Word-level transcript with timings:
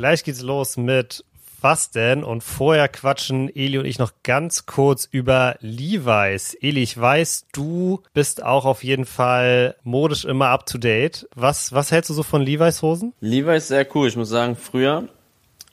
Gleich 0.00 0.24
geht's 0.24 0.40
los 0.40 0.78
mit 0.78 1.26
was 1.60 1.90
denn? 1.90 2.24
Und 2.24 2.42
vorher 2.42 2.88
quatschen 2.88 3.54
Eli 3.54 3.76
und 3.76 3.84
ich 3.84 3.98
noch 3.98 4.12
ganz 4.22 4.64
kurz 4.64 5.06
über 5.12 5.56
Levi's. 5.60 6.56
Eli, 6.58 6.82
ich 6.82 6.98
weiß, 6.98 7.48
du 7.52 8.02
bist 8.14 8.42
auch 8.42 8.64
auf 8.64 8.82
jeden 8.82 9.04
Fall 9.04 9.76
modisch 9.84 10.24
immer 10.24 10.48
up 10.48 10.64
to 10.64 10.78
date. 10.78 11.28
Was, 11.34 11.74
was 11.74 11.92
hältst 11.92 12.08
du 12.08 12.14
so 12.14 12.22
von 12.22 12.40
Levi's 12.40 12.80
Hosen? 12.80 13.12
Levi's 13.20 13.68
sehr 13.68 13.86
cool. 13.94 14.08
Ich 14.08 14.16
muss 14.16 14.30
sagen, 14.30 14.56
früher 14.56 15.06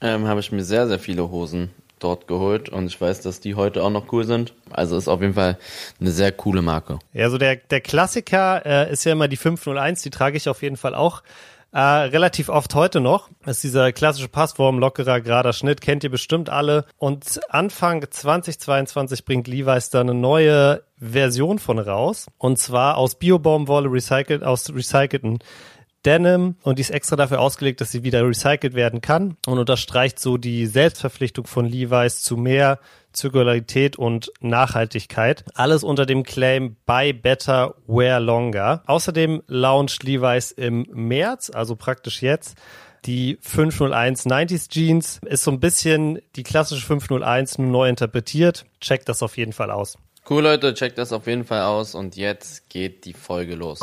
ähm, 0.01 0.27
habe 0.27 0.41
ich 0.41 0.51
mir 0.51 0.65
sehr, 0.65 0.89
sehr 0.89 0.99
viele 0.99 1.31
Hosen 1.31 1.69
dort 1.99 2.27
geholt 2.27 2.67
und 2.67 2.87
ich 2.87 2.99
weiß, 2.99 3.21
dass 3.21 3.39
die 3.39 3.55
heute 3.55 3.81
auch 3.81 3.89
noch 3.89 4.11
cool 4.11 4.25
sind. 4.25 4.53
Also 4.71 4.97
ist 4.97 5.07
auf 5.07 5.21
jeden 5.21 5.35
Fall 5.35 5.57
eine 6.01 6.11
sehr 6.11 6.33
coole 6.33 6.61
Marke. 6.61 6.99
Ja, 7.13 7.29
so 7.29 7.37
der, 7.37 7.55
der 7.55 7.79
Klassiker 7.79 8.65
äh, 8.65 8.91
ist 8.91 9.05
ja 9.05 9.13
immer 9.13 9.29
die 9.29 9.37
501, 9.37 10.01
die 10.01 10.09
trage 10.09 10.35
ich 10.35 10.49
auf 10.49 10.63
jeden 10.63 10.75
Fall 10.75 10.95
auch 10.95 11.23
äh, 11.77 12.09
relativ 12.09 12.49
oft 12.49 12.73
heute 12.73 12.99
noch. 12.99 13.29
Das 13.45 13.57
ist 13.57 13.65
dieser 13.65 13.91
klassische 13.91 14.29
Passform, 14.29 14.79
lockerer, 14.79 15.21
gerader 15.21 15.53
Schnitt, 15.53 15.79
kennt 15.79 16.03
ihr 16.03 16.09
bestimmt 16.09 16.49
alle. 16.49 16.85
Und 16.97 17.39
Anfang 17.49 18.03
2022 18.09 19.25
bringt 19.25 19.47
Levi's 19.47 19.91
da 19.91 20.01
eine 20.01 20.15
neue 20.15 20.81
Version 20.97 21.59
von 21.59 21.77
raus. 21.77 22.25
Und 22.39 22.57
zwar 22.57 22.97
aus 22.97 23.19
Biobaumwolle 23.19 23.91
recycelt, 23.91 24.43
aus 24.43 24.73
recycelten 24.73 25.37
Denim 26.07 26.55
und 26.63 26.79
die 26.79 26.81
ist 26.81 26.89
extra 26.89 27.17
dafür 27.17 27.41
ausgelegt, 27.41 27.81
dass 27.81 27.91
sie 27.91 28.03
wieder 28.03 28.25
recycelt 28.25 28.75
werden 28.75 29.01
kann 29.01 29.35
und 29.45 29.59
unterstreicht 29.59 30.19
so 30.19 30.37
die 30.37 30.65
Selbstverpflichtung 30.65 31.45
von 31.45 31.65
Levi's 31.65 32.21
zu 32.21 32.37
mehr 32.37 32.79
Zirkularität 33.11 33.97
und 33.97 34.31
Nachhaltigkeit. 34.39 35.43
Alles 35.53 35.83
unter 35.83 36.05
dem 36.05 36.23
Claim 36.23 36.77
Buy 36.85 37.11
Better, 37.11 37.75
Wear 37.87 38.21
Longer. 38.21 38.83
Außerdem 38.85 39.43
launcht 39.47 40.03
Levi's 40.03 40.51
im 40.51 40.87
März, 40.93 41.51
also 41.53 41.75
praktisch 41.75 42.21
jetzt, 42.21 42.57
die 43.03 43.37
501 43.41 44.27
90s 44.27 44.69
Jeans. 44.69 45.19
Ist 45.25 45.43
so 45.43 45.51
ein 45.51 45.59
bisschen 45.59 46.19
die 46.37 46.43
klassische 46.43 46.85
501 46.85 47.57
nur 47.57 47.67
neu 47.67 47.89
interpretiert. 47.89 48.65
Checkt 48.79 49.09
das 49.09 49.21
auf 49.21 49.35
jeden 49.35 49.51
Fall 49.51 49.71
aus. 49.71 49.97
Cool, 50.29 50.43
Leute, 50.43 50.73
checkt 50.73 50.97
das 50.97 51.11
auf 51.11 51.27
jeden 51.27 51.43
Fall 51.43 51.63
aus 51.63 51.95
und 51.95 52.15
jetzt 52.15 52.69
geht 52.69 53.03
die 53.03 53.13
Folge 53.13 53.55
los. 53.55 53.81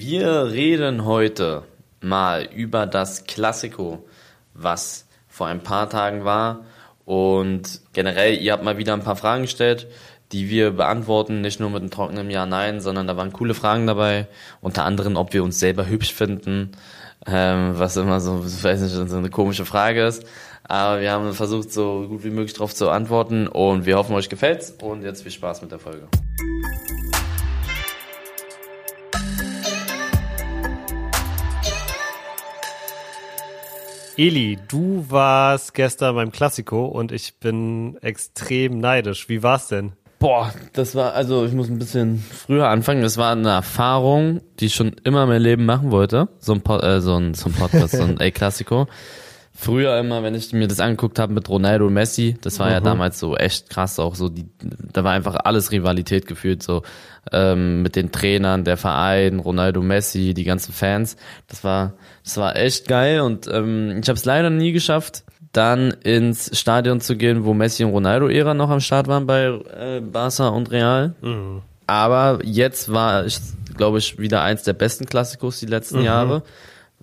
Wir 0.00 0.44
reden 0.52 1.04
heute 1.04 1.64
mal 2.00 2.48
über 2.54 2.86
das 2.86 3.24
Klassiko, 3.24 4.06
was 4.54 5.08
vor 5.26 5.48
ein 5.48 5.64
paar 5.64 5.90
Tagen 5.90 6.24
war. 6.24 6.60
Und 7.04 7.80
generell, 7.94 8.40
ihr 8.40 8.52
habt 8.52 8.62
mal 8.62 8.78
wieder 8.78 8.92
ein 8.92 9.02
paar 9.02 9.16
Fragen 9.16 9.42
gestellt, 9.42 9.88
die 10.30 10.50
wir 10.50 10.70
beantworten, 10.70 11.40
nicht 11.40 11.58
nur 11.58 11.70
mit 11.70 11.80
einem 11.80 11.90
trockenen 11.90 12.30
Ja, 12.30 12.46
Nein, 12.46 12.80
sondern 12.80 13.08
da 13.08 13.16
waren 13.16 13.32
coole 13.32 13.54
Fragen 13.54 13.88
dabei. 13.88 14.28
Unter 14.60 14.84
anderem, 14.84 15.16
ob 15.16 15.32
wir 15.32 15.42
uns 15.42 15.58
selber 15.58 15.88
hübsch 15.88 16.14
finden, 16.14 16.70
ähm, 17.26 17.72
was 17.76 17.96
immer 17.96 18.20
so, 18.20 18.44
weiß 18.44 18.80
nicht, 18.80 19.10
so 19.10 19.16
eine 19.16 19.30
komische 19.30 19.64
Frage 19.64 20.06
ist. 20.06 20.24
Aber 20.62 21.00
wir 21.00 21.10
haben 21.10 21.32
versucht, 21.32 21.72
so 21.72 22.06
gut 22.06 22.22
wie 22.22 22.30
möglich 22.30 22.52
darauf 22.52 22.72
zu 22.72 22.88
antworten 22.88 23.48
und 23.48 23.84
wir 23.84 23.96
hoffen, 23.96 24.14
euch 24.14 24.28
gefällt's. 24.28 24.76
Und 24.80 25.02
jetzt 25.02 25.24
viel 25.24 25.32
Spaß 25.32 25.60
mit 25.62 25.72
der 25.72 25.80
Folge. 25.80 26.06
Eli, 34.18 34.58
du 34.66 35.04
warst 35.08 35.74
gestern 35.74 36.16
beim 36.16 36.32
Klassiko 36.32 36.86
und 36.86 37.12
ich 37.12 37.38
bin 37.38 37.96
extrem 38.02 38.80
neidisch. 38.80 39.28
Wie 39.28 39.44
war's 39.44 39.68
denn? 39.68 39.92
Boah, 40.18 40.52
das 40.72 40.96
war, 40.96 41.14
also 41.14 41.46
ich 41.46 41.52
muss 41.52 41.68
ein 41.68 41.78
bisschen 41.78 42.18
früher 42.18 42.66
anfangen. 42.66 43.02
Das 43.02 43.16
war 43.16 43.30
eine 43.30 43.50
Erfahrung, 43.50 44.40
die 44.58 44.66
ich 44.66 44.74
schon 44.74 44.96
immer 45.04 45.24
mein 45.26 45.40
Leben 45.40 45.66
machen 45.66 45.92
wollte. 45.92 46.26
So 46.40 46.52
ein, 46.52 46.62
Pod, 46.62 46.82
äh, 46.82 47.00
so 47.00 47.14
ein, 47.14 47.34
so 47.34 47.48
ein 47.48 47.52
Podcast, 47.52 47.94
so 47.94 48.02
ein 48.02 48.18
El 48.18 48.32
Classico. 48.32 48.88
Früher 49.60 49.98
immer, 49.98 50.22
wenn 50.22 50.36
ich 50.36 50.52
mir 50.52 50.68
das 50.68 50.78
angeguckt 50.78 51.18
habe 51.18 51.32
mit 51.32 51.48
Ronaldo 51.48 51.88
und 51.88 51.92
Messi, 51.92 52.36
das 52.42 52.60
war 52.60 52.68
mhm. 52.68 52.72
ja 52.74 52.80
damals 52.80 53.18
so 53.18 53.36
echt 53.36 53.68
krass, 53.68 53.98
auch 53.98 54.14
so 54.14 54.28
die, 54.28 54.46
da 54.92 55.02
war 55.02 55.10
einfach 55.14 55.34
alles 55.34 55.72
Rivalität 55.72 56.28
gefühlt, 56.28 56.62
so 56.62 56.84
ähm, 57.32 57.82
mit 57.82 57.96
den 57.96 58.12
Trainern, 58.12 58.62
der 58.62 58.76
Verein, 58.76 59.40
Ronaldo, 59.40 59.82
Messi, 59.82 60.32
die 60.32 60.44
ganzen 60.44 60.72
Fans. 60.72 61.16
Das 61.48 61.64
war, 61.64 61.94
das 62.22 62.36
war 62.36 62.54
echt 62.54 62.86
geil 62.86 63.20
und 63.20 63.48
ähm, 63.48 63.98
ich 64.00 64.08
habe 64.08 64.16
es 64.16 64.24
leider 64.24 64.48
nie 64.48 64.70
geschafft, 64.70 65.24
dann 65.50 65.90
ins 66.04 66.56
Stadion 66.56 67.00
zu 67.00 67.16
gehen, 67.16 67.44
wo 67.44 67.52
Messi 67.52 67.82
und 67.82 67.90
Ronaldo-Ära 67.90 68.54
noch 68.54 68.70
am 68.70 68.78
Start 68.78 69.08
waren 69.08 69.26
bei 69.26 69.46
äh, 69.46 70.00
Barca 70.00 70.50
und 70.50 70.70
Real. 70.70 71.16
Mhm. 71.20 71.62
Aber 71.88 72.38
jetzt 72.44 72.92
war 72.92 73.26
ich, 73.26 73.40
glaube 73.76 73.98
ich, 73.98 74.20
wieder 74.20 74.40
eins 74.40 74.62
der 74.62 74.74
besten 74.74 75.06
Klassikos 75.06 75.58
die 75.58 75.66
letzten 75.66 75.98
mhm. 75.98 76.04
Jahre, 76.04 76.42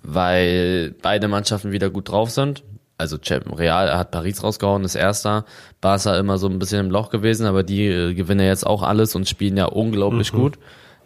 weil 0.02 0.94
beide 1.02 1.28
Mannschaften 1.28 1.72
wieder 1.72 1.90
gut 1.90 2.10
drauf 2.10 2.30
sind. 2.30 2.62
Also 2.98 3.18
Real 3.54 3.94
hat 3.96 4.10
Paris 4.10 4.42
rausgehauen, 4.42 4.84
ist 4.84 4.94
erster. 4.94 5.44
Barca 5.80 6.18
immer 6.18 6.38
so 6.38 6.48
ein 6.48 6.58
bisschen 6.58 6.86
im 6.86 6.90
Loch 6.90 7.10
gewesen, 7.10 7.46
aber 7.46 7.62
die 7.62 7.86
äh, 7.86 8.14
gewinnen 8.14 8.46
jetzt 8.46 8.66
auch 8.66 8.82
alles 8.82 9.14
und 9.14 9.28
spielen 9.28 9.56
ja 9.56 9.66
unglaublich 9.66 10.32
mhm. 10.32 10.38
gut. 10.38 10.58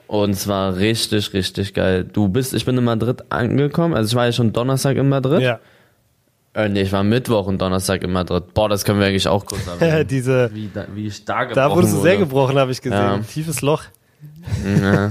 Und 0.06 0.30
es 0.30 0.46
war 0.46 0.76
richtig, 0.76 1.32
richtig 1.32 1.74
geil. 1.74 2.04
Du 2.04 2.28
bist, 2.28 2.54
ich 2.54 2.64
bin 2.64 2.76
in 2.76 2.84
Madrid 2.84 3.24
angekommen, 3.30 3.94
also 3.94 4.08
ich 4.08 4.14
war 4.14 4.26
ja 4.26 4.32
schon 4.32 4.52
Donnerstag 4.52 4.96
in 4.96 5.08
Madrid. 5.08 5.40
Ja. 5.40 5.60
Äh, 6.52 6.68
nee, 6.68 6.82
ich 6.82 6.92
war 6.92 7.04
Mittwoch 7.04 7.46
und 7.46 7.60
Donnerstag 7.60 8.02
in 8.02 8.12
Madrid. 8.12 8.52
Boah, 8.54 8.68
das 8.68 8.84
können 8.84 9.00
wir 9.00 9.06
eigentlich 9.06 9.28
auch 9.28 9.44
kurz 9.44 9.66
haben. 9.80 10.06
Diese, 10.08 10.50
wie, 10.52 10.68
da, 10.72 10.86
wie 10.94 11.06
ich 11.06 11.24
da 11.24 11.44
gebrochen 11.44 11.54
Da 11.54 11.74
wurdest 11.74 11.94
du 11.94 12.00
sehr 12.00 12.16
gebrochen, 12.16 12.58
habe 12.58 12.72
ich 12.72 12.80
gesehen. 12.80 12.98
Ja. 12.98 13.18
Tiefes 13.18 13.62
Loch. 13.62 13.84
Ja. 14.64 15.08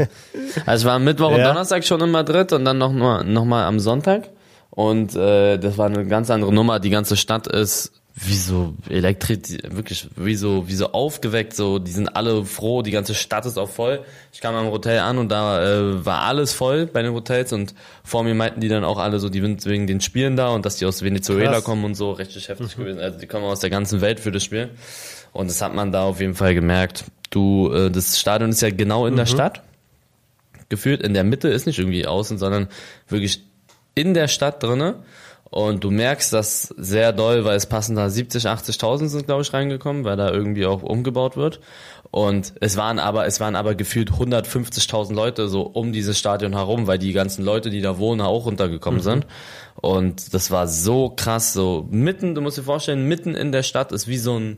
Also 0.65 0.87
war 0.87 0.99
Mittwoch 0.99 1.31
ja. 1.31 1.37
und 1.37 1.43
Donnerstag 1.43 1.83
schon 1.85 2.01
in 2.01 2.11
Madrid 2.11 2.53
und 2.53 2.65
dann 2.65 2.77
noch, 2.77 2.91
noch 2.91 3.45
mal 3.45 3.65
am 3.65 3.79
Sonntag. 3.79 4.29
Und 4.69 5.15
äh, 5.15 5.57
das 5.57 5.77
war 5.77 5.87
eine 5.87 6.05
ganz 6.05 6.29
andere 6.29 6.53
Nummer. 6.53 6.79
Die 6.79 6.89
ganze 6.89 7.17
Stadt 7.17 7.47
ist 7.47 7.91
wie 8.21 8.35
so 8.35 8.73
elektrisch, 8.89 9.57
wirklich 9.67 10.07
wie 10.15 10.35
so, 10.35 10.67
wie 10.67 10.75
so 10.75 10.91
aufgeweckt, 10.91 11.55
so, 11.55 11.79
die 11.79 11.91
sind 11.91 12.15
alle 12.15 12.43
froh, 12.43 12.81
die 12.81 12.91
ganze 12.91 13.15
Stadt 13.15 13.45
ist 13.45 13.57
auch 13.57 13.69
voll. 13.69 14.01
Ich 14.33 14.41
kam 14.41 14.55
am 14.55 14.67
Hotel 14.67 14.99
an 14.99 15.17
und 15.17 15.29
da 15.29 15.63
äh, 15.63 16.05
war 16.05 16.21
alles 16.23 16.53
voll 16.53 16.85
bei 16.85 17.01
den 17.01 17.13
Hotels 17.13 17.53
und 17.53 17.73
vor 18.03 18.23
mir 18.23 18.35
meinten 18.35 18.59
die 18.59 18.67
dann 18.67 18.83
auch 18.83 18.97
alle 18.97 19.19
so, 19.19 19.29
die 19.29 19.39
sind 19.39 19.65
wegen 19.65 19.87
den 19.87 20.01
Spielen 20.01 20.35
da 20.35 20.49
und 20.49 20.65
dass 20.65 20.77
die 20.77 20.85
aus 20.85 21.01
Venezuela 21.01 21.53
Krass. 21.53 21.63
kommen 21.63 21.85
und 21.85 21.95
so, 21.95 22.11
richtig 22.11 22.49
heftig 22.49 22.77
mhm. 22.77 22.81
gewesen. 22.81 22.99
Also 22.99 23.19
die 23.19 23.27
kommen 23.27 23.45
aus 23.45 23.61
der 23.61 23.69
ganzen 23.69 24.01
Welt 24.01 24.19
für 24.19 24.31
das 24.31 24.43
Spiel. 24.43 24.69
Und 25.31 25.49
das 25.49 25.61
hat 25.61 25.73
man 25.73 25.91
da 25.91 26.03
auf 26.03 26.19
jeden 26.19 26.35
Fall 26.35 26.55
gemerkt. 26.55 27.05
Du, 27.29 27.71
äh, 27.71 27.91
das 27.91 28.19
Stadion 28.19 28.49
ist 28.51 28.61
ja 28.61 28.69
genau 28.69 29.05
in 29.05 29.13
mhm. 29.13 29.17
der 29.17 29.25
Stadt. 29.25 29.63
Gefühlt 30.69 31.01
in 31.01 31.13
der 31.13 31.23
Mitte 31.23 31.49
ist 31.49 31.65
nicht 31.65 31.79
irgendwie 31.79 32.05
außen, 32.05 32.37
sondern 32.37 32.67
wirklich 33.07 33.43
in 33.95 34.13
der 34.13 34.27
Stadt 34.27 34.61
drinnen. 34.61 34.95
Und 35.51 35.83
du 35.83 35.89
merkst 35.89 36.31
das 36.31 36.73
sehr 36.77 37.11
doll, 37.11 37.43
weil 37.43 37.55
es 37.55 37.65
passen 37.65 37.95
da 37.95 38.07
70, 38.07 38.45
80.000 38.45 39.07
sind, 39.07 39.25
glaube 39.25 39.41
ich, 39.41 39.51
reingekommen, 39.51 40.03
weil 40.03 40.15
da 40.15 40.31
irgendwie 40.31 40.67
auch 40.67 40.83
umgebaut 40.83 41.37
wird. 41.37 41.59
Und 42.11 42.53
es 42.59 42.77
waren 42.77 42.99
aber, 42.99 43.25
es 43.25 43.39
waren 43.39 43.55
aber 43.55 43.73
gefühlt 43.73 44.11
150.000 44.11 45.13
Leute 45.13 45.47
so 45.47 45.61
um 45.61 45.91
dieses 45.91 46.19
Stadion 46.19 46.53
herum, 46.53 46.85
weil 46.85 46.99
die 46.99 47.13
ganzen 47.13 47.43
Leute, 47.43 47.71
die 47.71 47.81
da 47.81 47.97
wohnen, 47.97 48.21
auch 48.21 48.45
runtergekommen 48.45 48.99
mhm. 48.99 49.03
sind. 49.03 49.27
Und 49.75 50.33
das 50.33 50.51
war 50.51 50.67
so 50.67 51.09
krass, 51.09 51.53
so 51.53 51.87
mitten, 51.89 52.35
du 52.35 52.41
musst 52.41 52.57
dir 52.57 52.63
vorstellen, 52.63 53.07
mitten 53.07 53.33
in 53.33 53.51
der 53.51 53.63
Stadt 53.63 53.91
ist 53.91 54.07
wie 54.07 54.17
so 54.17 54.37
ein, 54.37 54.57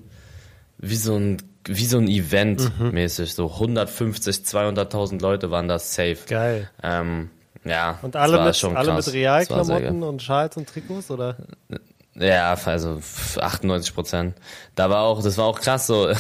wie 0.78 0.96
so 0.96 1.16
ein, 1.16 1.38
wie 1.66 1.86
so 1.86 1.98
ein 1.98 2.08
Event 2.08 2.80
mhm. 2.80 2.92
mäßig, 2.92 3.34
so 3.34 3.52
150, 3.52 4.38
200.000 4.38 5.22
Leute 5.22 5.52
waren 5.52 5.68
da 5.68 5.80
safe. 5.80 6.18
Geil. 6.28 6.70
Ähm, 6.82 7.30
ja, 7.64 8.00
und 8.02 8.16
alle 8.16 8.44
mit, 8.44 8.64
alle 8.64 8.94
mit 8.94 9.14
Realklamotten 9.14 10.04
und 10.04 10.22
Schals 10.22 10.58
und 10.58 10.68
Trikots, 10.68 11.12
oder? 11.12 11.36
Ja, 12.16 12.54
also 12.66 13.00
98 13.40 13.94
Prozent. 13.94 14.36
Da 14.76 14.90
war 14.90 15.04
auch, 15.04 15.24
das 15.24 15.38
war 15.38 15.46
auch 15.46 15.60
krass 15.60 15.88
so. 15.88 16.12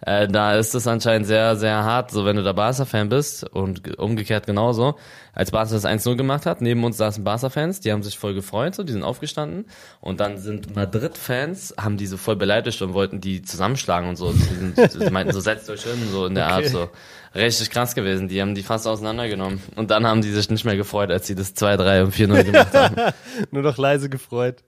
Äh, 0.00 0.28
da 0.28 0.54
ist 0.54 0.74
es 0.74 0.86
anscheinend 0.86 1.26
sehr, 1.26 1.56
sehr 1.56 1.84
hart, 1.84 2.10
so 2.10 2.24
wenn 2.24 2.36
du 2.36 2.42
da 2.42 2.52
Barca-Fan 2.52 3.08
bist 3.08 3.44
und 3.44 3.98
umgekehrt 3.98 4.46
genauso. 4.46 4.96
Als 5.32 5.50
Barca 5.50 5.72
das 5.72 5.84
1-0 5.84 6.16
gemacht 6.16 6.46
hat, 6.46 6.60
neben 6.60 6.84
uns 6.84 6.96
saßen 6.96 7.24
Barca-Fans, 7.24 7.80
die 7.80 7.90
haben 7.90 8.02
sich 8.02 8.18
voll 8.18 8.34
gefreut, 8.34 8.74
so, 8.74 8.82
die 8.84 8.92
sind 8.92 9.02
aufgestanden. 9.02 9.66
Und 10.00 10.20
dann 10.20 10.38
sind 10.38 10.76
Madrid-Fans, 10.76 11.74
haben 11.78 11.96
die 11.96 12.06
so 12.06 12.16
voll 12.16 12.36
beleidigt 12.36 12.80
und 12.82 12.94
wollten 12.94 13.20
die 13.20 13.42
zusammenschlagen 13.42 14.08
und 14.08 14.16
so. 14.16 14.32
Die, 14.32 14.38
sind, 14.38 14.78
die 14.78 15.10
meinten 15.10 15.32
so, 15.32 15.40
setzt 15.40 15.68
euch 15.70 15.82
hin, 15.82 16.08
so 16.10 16.26
in 16.26 16.34
der 16.34 16.46
okay. 16.46 16.54
Art 16.54 16.66
so. 16.66 16.88
Richtig 17.34 17.70
krass 17.70 17.96
gewesen. 17.96 18.28
Die 18.28 18.40
haben 18.40 18.54
die 18.54 18.62
fast 18.62 18.86
auseinandergenommen. 18.86 19.60
Und 19.74 19.90
dann 19.90 20.06
haben 20.06 20.22
die 20.22 20.30
sich 20.30 20.48
nicht 20.50 20.64
mehr 20.64 20.76
gefreut, 20.76 21.10
als 21.10 21.26
sie 21.26 21.34
das 21.34 21.56
2-3 21.56 22.04
und 22.04 22.14
4-0 22.14 22.44
gemacht 22.44 22.74
haben. 22.74 22.96
Nur 23.50 23.62
noch 23.62 23.76
leise 23.76 24.08
gefreut. 24.08 24.62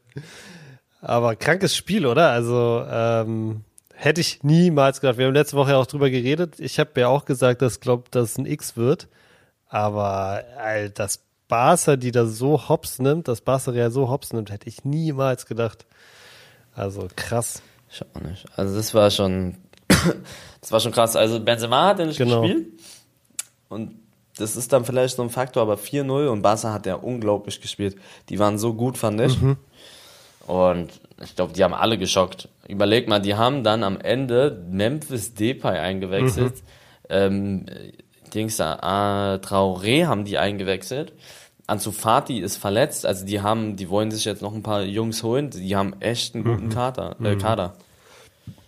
Aber 1.00 1.36
krankes 1.36 1.76
Spiel, 1.76 2.06
oder? 2.06 2.30
Also 2.30 2.84
ähm, 2.90 3.60
hätte 3.96 4.20
ich 4.20 4.42
niemals 4.42 5.00
gedacht. 5.00 5.18
Wir 5.18 5.26
haben 5.26 5.34
letzte 5.34 5.56
Woche 5.56 5.70
ja 5.70 5.78
auch 5.78 5.86
drüber 5.86 6.10
geredet. 6.10 6.60
Ich 6.60 6.78
habe 6.78 7.00
ja 7.00 7.08
auch 7.08 7.24
gesagt, 7.24 7.62
dass 7.62 7.80
glaubt, 7.80 8.14
dass 8.14 8.32
es 8.32 8.38
ein 8.38 8.46
X 8.46 8.76
wird. 8.76 9.08
Aber 9.68 10.44
all 10.58 10.90
das 10.90 11.24
Barca, 11.48 11.96
die 11.96 12.12
da 12.12 12.26
so 12.26 12.68
hops 12.68 12.98
nimmt, 12.98 13.26
das 13.26 13.40
Barca 13.40 13.72
ja 13.72 13.90
so 13.90 14.10
hops 14.10 14.32
nimmt, 14.32 14.50
hätte 14.50 14.68
ich 14.68 14.84
niemals 14.84 15.46
gedacht. 15.46 15.86
Also 16.74 17.08
krass. 17.16 17.62
Ich 17.90 18.02
auch 18.02 18.20
nicht. 18.20 18.44
Also 18.54 18.76
das 18.76 18.94
war 18.94 19.10
schon, 19.10 19.56
das 20.60 20.70
war 20.70 20.80
schon 20.80 20.92
krass. 20.92 21.16
Also 21.16 21.40
Benzema 21.40 21.88
hat 21.88 21.98
ja 21.98 22.06
nicht 22.06 22.18
genau. 22.18 22.42
gespielt. 22.42 22.78
Und 23.68 23.96
das 24.36 24.56
ist 24.56 24.72
dann 24.72 24.84
vielleicht 24.84 25.16
so 25.16 25.22
ein 25.22 25.30
Faktor, 25.30 25.62
aber 25.62 25.76
4-0 25.76 26.28
und 26.28 26.42
Barca 26.42 26.72
hat 26.72 26.84
ja 26.84 26.96
unglaublich 26.96 27.62
gespielt. 27.62 27.96
Die 28.28 28.38
waren 28.38 28.58
so 28.58 28.74
gut, 28.74 28.98
fand 28.98 29.20
ich. 29.22 29.40
Mhm. 29.40 29.56
Und 30.46 31.00
ich 31.22 31.34
glaube, 31.34 31.52
die 31.52 31.64
haben 31.64 31.74
alle 31.74 31.98
geschockt. 31.98 32.48
Überleg 32.68 33.08
mal, 33.08 33.20
die 33.20 33.34
haben 33.34 33.64
dann 33.64 33.82
am 33.82 33.98
Ende 33.98 34.64
Memphis 34.70 35.34
Depay 35.34 35.78
eingewechselt. 35.78 36.54
Mhm. 36.54 36.60
Ähm, 37.08 37.66
Dings 38.34 38.56
da, 38.56 39.34
äh, 39.34 39.38
Traoré 39.38 40.06
haben 40.06 40.24
die 40.24 40.38
eingewechselt. 40.38 41.12
Ansu 41.66 41.90
Fati 41.90 42.38
ist 42.38 42.56
verletzt, 42.56 43.06
also 43.06 43.26
die 43.26 43.40
haben, 43.40 43.76
die 43.76 43.88
wollen 43.88 44.10
sich 44.10 44.24
jetzt 44.24 44.42
noch 44.42 44.54
ein 44.54 44.62
paar 44.62 44.82
Jungs 44.82 45.22
holen, 45.22 45.50
die 45.50 45.74
haben 45.74 46.00
echt 46.00 46.34
einen 46.34 46.44
guten 46.44 46.66
mhm. 46.66 46.70
Kader. 46.70 47.16
Äh, 47.20 47.34
mhm. 47.34 47.38
Kader. 47.38 47.74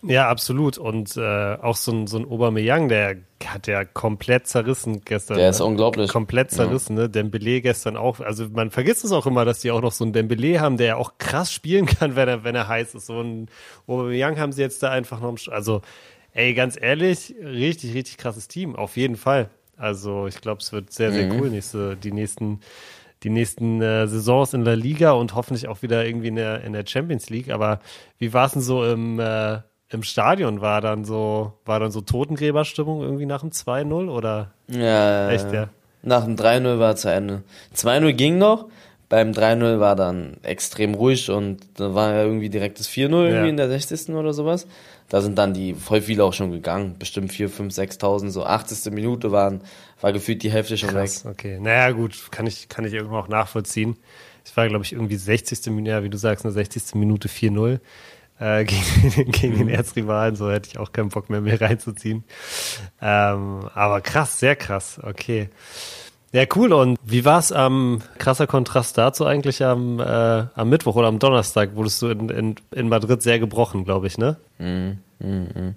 Ja, 0.03 0.29
absolut. 0.29 0.79
Und 0.79 1.17
äh, 1.17 1.57
auch 1.61 1.77
so 1.77 1.93
ein, 1.93 2.07
so 2.07 2.19
ein 2.19 2.25
Aubameyang, 2.25 2.89
der 2.89 3.17
hat 3.45 3.67
ja 3.67 3.85
komplett 3.85 4.47
zerrissen 4.47 5.03
gestern. 5.05 5.39
Der 5.39 5.51
ist 5.51 5.59
ne? 5.59 5.65
unglaublich. 5.65 6.11
Komplett 6.11 6.51
zerrissen, 6.51 6.97
ja. 6.97 7.05
ne? 7.05 7.11
Dembele 7.11 7.61
gestern 7.61 7.97
auch. 7.97 8.21
Also 8.21 8.49
man 8.49 8.71
vergisst 8.71 9.05
es 9.05 9.13
auch 9.13 9.27
immer, 9.27 9.45
dass 9.45 9.61
die 9.61 9.71
auch 9.71 9.81
noch 9.81 9.93
so 9.93 10.05
einen 10.05 10.13
Dembele 10.13 10.61
haben, 10.61 10.77
der 10.77 10.87
ja 10.87 10.97
auch 10.97 11.19
krass 11.19 11.53
spielen 11.53 11.87
kann, 11.99 12.15
wenn 12.15 12.29
er, 12.29 12.45
wenn 12.45 12.55
er 12.55 12.69
heiß 12.69 12.95
ist. 12.95 13.07
So 13.07 13.21
ein 13.21 13.49
Aubameyang 13.87 14.39
haben 14.39 14.53
sie 14.53 14.63
jetzt 14.63 14.83
da 14.83 14.91
einfach 14.91 15.21
noch. 15.21 15.37
Also, 15.49 15.83
ey, 16.33 16.55
ganz 16.55 16.79
ehrlich, 16.81 17.35
richtig, 17.43 17.95
richtig 17.95 18.19
krasses 18.19 18.47
Team. 18.47 18.77
Auf 18.77 18.97
jeden 18.97 19.17
Fall. 19.17 19.51
Also 19.77 20.27
ich 20.27 20.41
glaube, 20.41 20.61
es 20.61 20.73
wird 20.73 20.93
sehr, 20.93 21.13
sehr 21.13 21.27
mhm. 21.33 21.41
cool, 21.41 21.51
nächste, 21.51 21.97
die 21.97 22.13
nächsten 22.13 22.61
die 23.25 23.31
nächsten 23.31 23.83
äh, 23.83 24.07
Saisons 24.07 24.55
in 24.55 24.65
der 24.65 24.77
Liga 24.77 25.11
und 25.11 25.35
hoffentlich 25.35 25.67
auch 25.67 25.83
wieder 25.83 26.07
irgendwie 26.07 26.29
in 26.29 26.37
der, 26.37 26.63
in 26.63 26.73
der 26.73 26.87
Champions 26.87 27.31
League. 27.31 27.51
Aber 27.51 27.81
wie 28.19 28.33
war 28.33 28.47
es 28.47 28.53
denn 28.53 28.63
so 28.63 28.85
im, 28.85 29.19
äh, 29.19 29.59
im 29.91 30.03
Stadion 30.03 30.61
war 30.61 30.81
dann 30.81 31.05
so, 31.05 31.55
war 31.65 31.81
dann 31.81 31.91
so 31.91 32.01
Totengräberstimmung 32.01 33.03
irgendwie 33.03 33.27
nach 33.27 33.41
dem 33.41 33.51
2-0 33.51 34.09
oder? 34.09 34.53
Ja, 34.69 35.31
echt, 35.31 35.53
ja. 35.53 35.69
Nach 36.03 36.25
dem 36.25 36.37
3-0 36.37 36.79
war 36.79 36.97
zu 36.97 37.11
Ende. 37.11 37.43
2-0 37.75 38.13
ging 38.13 38.39
noch, 38.39 38.67
beim 39.09 39.33
3-0 39.33 39.81
war 39.81 39.97
dann 39.97 40.37
extrem 40.43 40.95
ruhig 40.95 41.31
und 41.31 41.61
da 41.75 41.95
war 41.95 42.13
ja 42.13 42.25
irgendwie 42.25 42.51
direkt 42.51 42.79
das 42.79 42.89
4-0 42.89 43.03
irgendwie 43.03 43.33
ja. 43.35 43.45
in 43.47 43.57
der 43.57 43.69
60. 43.69 44.11
oder 44.11 44.35
sowas. 44.35 44.67
Da 45.09 45.23
sind 45.23 45.39
dann 45.39 45.55
die 45.55 45.73
voll 45.73 46.03
viele 46.03 46.23
auch 46.25 46.35
schon 46.35 46.53
gegangen. 46.53 46.97
Bestimmt 46.99 47.33
4, 47.33 47.49
5, 47.49 47.75
6.000, 47.75 48.29
so 48.29 48.45
80. 48.45 48.93
Minute 48.93 49.33
waren, 49.33 49.63
war 50.03 50.13
gefühlt 50.13 50.43
die 50.43 50.51
Hälfte 50.51 50.77
schon 50.77 50.91
Krass, 50.91 51.25
weg. 51.25 51.33
Okay, 51.33 51.59
naja 51.59 51.91
gut, 51.93 52.31
kann 52.31 52.47
ich, 52.47 52.69
kann 52.69 52.85
ich 52.85 52.93
irgendwo 52.93 53.17
auch 53.17 53.29
nachvollziehen. 53.29 53.97
Es 54.45 54.55
war, 54.55 54.69
glaube 54.69 54.85
ich, 54.85 54.93
irgendwie 54.93 55.17
60. 55.17 55.67
Minute, 55.69 55.91
ja, 55.91 56.03
wie 56.03 56.11
du 56.11 56.19
sagst, 56.19 56.45
eine 56.45 56.53
60. 56.53 56.95
Minute 56.95 57.29
4-0 57.29 57.81
äh, 58.41 58.65
gegen, 58.67 59.31
gegen 59.31 59.59
den 59.59 59.67
mhm. 59.67 59.75
Erzrivalen, 59.75 60.37
so 60.37 60.51
hätte 60.51 60.69
ich 60.71 60.79
auch 60.79 60.93
keinen 60.93 61.09
Bock 61.09 61.31
mehr, 61.31 61.41
mehr 61.41 61.61
reinzuziehen. 61.61 62.25
Ähm, 63.01 63.69
aber 63.75 64.01
krass, 64.01 64.39
sehr 64.39 64.57
krass, 64.57 65.01
okay. 65.03 65.51
Ja, 66.33 66.45
cool. 66.57 66.73
Und 66.75 66.99
wie 67.03 67.25
war's 67.25 67.53
am 67.53 68.03
krasser 68.19 68.47
Kontrast 68.47 68.99
dazu 68.99 69.25
eigentlich 69.25 69.65
am, 69.65 69.99
äh, 69.99 70.05
am 70.05 70.69
Mittwoch 70.69 70.97
oder 70.97 71.09
am 71.09 71.19
Donnerstag? 71.19 71.75
Wurdest 71.75 72.03
du 72.03 72.09
in, 72.09 72.29
in, 72.29 72.55
in 72.71 72.89
Madrid 72.89 73.23
sehr 73.23 73.39
gebrochen, 73.39 73.85
glaube 73.85 74.09
ich, 74.09 74.19
ne? 74.19 74.37
Mm, 74.59 75.27
mm, 75.27 75.75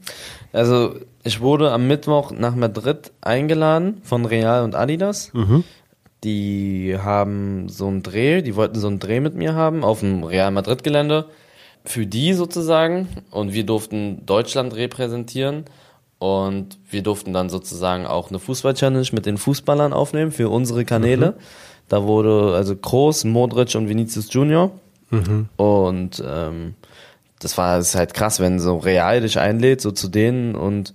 Also 0.52 0.96
ich 1.24 1.40
wurde 1.40 1.72
am 1.72 1.88
Mittwoch 1.88 2.32
nach 2.32 2.56
Madrid 2.56 3.14
eingeladen 3.22 4.02
von 4.04 4.26
Real 4.26 4.64
und 4.64 4.76
Adidas. 4.76 5.34
Mhm. 5.34 5.64
Die 6.26 6.98
haben 7.02 7.70
so 7.70 7.88
einen 7.88 8.04
Dreh, 8.04 8.42
die 8.42 8.56
wollten 8.56 8.78
so 8.78 8.88
einen 8.88 9.00
Dreh 9.00 9.22
mit 9.22 9.36
mir 9.36 9.56
haben 9.56 9.84
auf 9.84 10.02
dem 10.02 10.24
Real 10.24 10.52
Madrid 10.52 10.84
Gelände 10.84 11.30
für 11.84 12.06
die 12.06 12.34
sozusagen 12.34 13.08
und 13.32 13.54
wir 13.54 13.66
durften 13.66 14.26
Deutschland 14.26 14.76
repräsentieren 14.76 15.66
und 16.20 16.78
wir 16.90 17.02
durften 17.02 17.34
dann 17.34 17.50
sozusagen 17.50 18.06
auch 18.06 18.30
eine 18.30 18.40
Fußball-Challenge 18.40 19.08
mit 19.12 19.26
den 19.26 19.38
Fußballern 19.38 19.94
aufnehmen 19.94 20.32
für 20.32 20.50
unsere 20.50 20.86
Kanäle. 20.86 21.32
Mhm. 21.32 21.42
Da 21.90 22.04
wurde 22.04 22.54
also 22.56 22.76
Groß, 22.76 23.26
Modric 23.26 23.76
und 23.76 23.90
Vinicius 23.90 24.32
Junior 24.32 24.72
mhm. 25.10 25.50
und 25.58 26.24
ähm, 26.26 26.76
das 27.40 27.58
war 27.58 27.78
das 27.78 27.90
ist 27.90 27.96
halt 27.96 28.14
krass, 28.14 28.40
wenn 28.40 28.60
so 28.60 28.78
Real 28.78 29.22
dich 29.22 29.40
einlädt, 29.40 29.82
so 29.82 29.92
zu 29.92 30.08
denen 30.08 30.56
und 30.56 30.94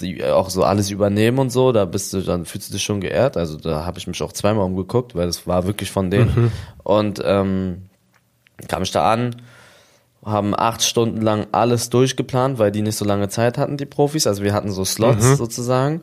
die 0.00 0.24
auch 0.24 0.50
so 0.50 0.64
alles 0.64 0.90
übernehmen 0.90 1.38
und 1.38 1.50
so, 1.50 1.72
da 1.72 1.84
bist 1.84 2.12
du, 2.12 2.20
dann 2.20 2.44
fühlst 2.44 2.70
du 2.70 2.74
dich 2.74 2.82
schon 2.82 3.00
geehrt. 3.00 3.36
Also 3.36 3.58
da 3.58 3.84
habe 3.84 3.98
ich 3.98 4.06
mich 4.06 4.22
auch 4.22 4.32
zweimal 4.32 4.64
umgeguckt, 4.64 5.14
weil 5.14 5.26
das 5.26 5.46
war 5.46 5.66
wirklich 5.66 5.90
von 5.90 6.10
denen. 6.10 6.32
Mhm. 6.34 6.52
Und 6.82 7.22
ähm, 7.24 7.82
kam 8.68 8.82
ich 8.82 8.90
da 8.90 9.12
an, 9.12 9.36
haben 10.24 10.54
acht 10.56 10.82
Stunden 10.82 11.20
lang 11.20 11.46
alles 11.52 11.90
durchgeplant, 11.90 12.58
weil 12.58 12.70
die 12.70 12.82
nicht 12.82 12.96
so 12.96 13.04
lange 13.04 13.28
Zeit 13.28 13.58
hatten, 13.58 13.76
die 13.76 13.86
Profis. 13.86 14.26
Also 14.26 14.42
wir 14.42 14.54
hatten 14.54 14.70
so 14.70 14.84
Slots 14.84 15.24
mhm. 15.24 15.36
sozusagen. 15.36 16.00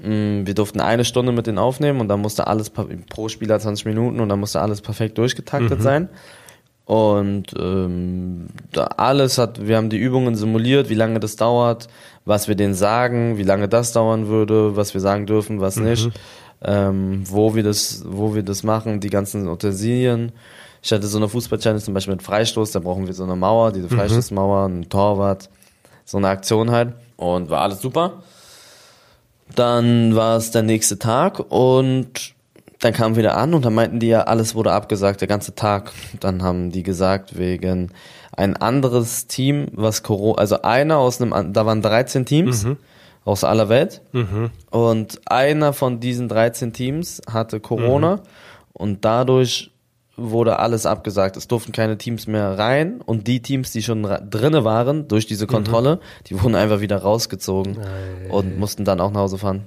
Mm, 0.00 0.44
wir 0.44 0.54
durften 0.54 0.80
eine 0.80 1.04
Stunde 1.04 1.32
mit 1.32 1.46
denen 1.46 1.58
aufnehmen 1.58 2.00
und 2.00 2.08
dann 2.08 2.20
musste 2.20 2.46
alles 2.46 2.70
pro 2.70 3.28
Spieler 3.28 3.60
20 3.60 3.86
Minuten 3.86 4.20
und 4.20 4.28
dann 4.28 4.40
musste 4.40 4.60
alles 4.60 4.80
perfekt 4.80 5.18
durchgetaktet 5.18 5.78
mhm. 5.78 5.82
sein. 5.82 6.08
Und 6.84 7.52
ähm, 7.58 8.46
da 8.72 8.84
alles 8.84 9.36
hat, 9.36 9.66
wir 9.66 9.76
haben 9.76 9.90
die 9.90 9.98
Übungen 9.98 10.34
simuliert, 10.36 10.88
wie 10.88 10.94
lange 10.94 11.20
das 11.20 11.36
dauert, 11.36 11.86
was 12.24 12.48
wir 12.48 12.54
denen 12.54 12.72
sagen, 12.72 13.36
wie 13.36 13.42
lange 13.42 13.68
das 13.68 13.92
dauern 13.92 14.28
würde, 14.28 14.74
was 14.74 14.94
wir 14.94 15.02
sagen 15.02 15.26
dürfen, 15.26 15.60
was 15.60 15.76
mhm. 15.76 15.84
nicht, 15.84 16.10
ähm, 16.62 17.24
wo 17.26 17.54
wir 17.54 17.62
das, 17.62 18.04
wo 18.08 18.34
wir 18.34 18.42
das 18.42 18.62
machen, 18.62 19.00
die 19.00 19.10
ganzen 19.10 19.48
Utensilien. 19.48 20.32
Ich 20.82 20.92
hatte 20.92 21.06
so 21.06 21.18
eine 21.18 21.28
Fußball-Challenge 21.28 21.82
zum 21.82 21.94
Beispiel 21.94 22.14
mit 22.14 22.22
Freistoß, 22.22 22.72
da 22.72 22.80
brauchen 22.80 23.06
wir 23.06 23.14
so 23.14 23.24
eine 23.24 23.36
Mauer, 23.36 23.72
diese 23.72 23.86
mhm. 23.92 23.98
Freistoßmauer, 23.98 24.66
ein 24.66 24.88
Torwart, 24.88 25.50
so 26.04 26.18
eine 26.18 26.28
Aktion 26.28 26.70
halt. 26.70 26.94
Und 27.16 27.50
war 27.50 27.62
alles 27.62 27.80
super. 27.80 28.22
Dann 29.54 30.14
war 30.14 30.36
es 30.36 30.50
der 30.50 30.62
nächste 30.62 30.98
Tag 30.98 31.40
und 31.50 32.34
dann 32.80 32.92
kamen 32.92 33.16
wir 33.16 33.22
wieder 33.22 33.36
an 33.36 33.54
und 33.54 33.64
dann 33.64 33.74
meinten 33.74 33.98
die 33.98 34.08
ja, 34.08 34.22
alles 34.22 34.54
wurde 34.54 34.72
abgesagt, 34.72 35.20
der 35.20 35.28
ganze 35.28 35.54
Tag. 35.54 35.92
Dann 36.20 36.42
haben 36.42 36.70
die 36.70 36.82
gesagt, 36.82 37.36
wegen 37.36 37.90
ein 38.36 38.56
anderes 38.56 39.26
Team, 39.26 39.66
was 39.72 40.04
Corona, 40.04 40.38
also 40.38 40.62
einer 40.62 40.98
aus 40.98 41.20
einem, 41.20 41.52
da 41.52 41.66
waren 41.66 41.82
13 41.82 42.24
Teams 42.24 42.64
mhm. 42.64 42.76
aus 43.24 43.42
aller 43.42 43.68
Welt 43.68 44.00
mhm. 44.12 44.50
und 44.70 45.20
einer 45.26 45.72
von 45.72 45.98
diesen 45.98 46.28
13 46.28 46.72
Teams 46.72 47.20
hatte 47.28 47.58
Corona 47.58 48.16
mhm. 48.16 48.22
und 48.74 49.04
dadurch 49.04 49.72
wurde 50.18 50.58
alles 50.58 50.84
abgesagt. 50.84 51.36
Es 51.36 51.48
durften 51.48 51.72
keine 51.72 51.96
Teams 51.96 52.26
mehr 52.26 52.58
rein 52.58 53.00
und 53.00 53.26
die 53.26 53.40
Teams, 53.40 53.72
die 53.72 53.82
schon 53.82 54.02
drinne 54.02 54.64
waren 54.64 55.08
durch 55.08 55.26
diese 55.26 55.44
mhm. 55.44 55.50
Kontrolle, 55.50 55.96
mhm. 55.96 56.24
die 56.26 56.42
wurden 56.42 56.54
einfach 56.54 56.80
wieder 56.80 56.98
rausgezogen 56.98 57.78
Ei. 57.78 58.30
und 58.30 58.58
mussten 58.58 58.84
dann 58.84 59.00
auch 59.00 59.10
nach 59.10 59.20
Hause 59.20 59.38
fahren. 59.38 59.64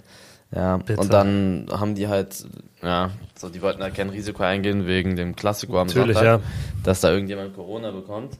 Ja, 0.53 0.77
Bitte. 0.77 0.99
und 0.99 1.13
dann 1.13 1.67
haben 1.71 1.95
die 1.95 2.09
halt, 2.09 2.45
ja, 2.83 3.11
so 3.35 3.47
die 3.47 3.61
wollten 3.61 3.81
halt 3.81 3.95
kein 3.95 4.09
Risiko 4.09 4.43
eingehen 4.43 4.85
wegen 4.85 5.15
dem 5.15 5.35
Klassiko 5.35 5.79
am 5.79 5.87
Natürlich, 5.87 6.17
Sonntag, 6.17 6.41
ja. 6.41 6.47
dass 6.83 6.99
da 6.99 7.11
irgendjemand 7.11 7.55
Corona 7.55 7.91
bekommt. 7.91 8.37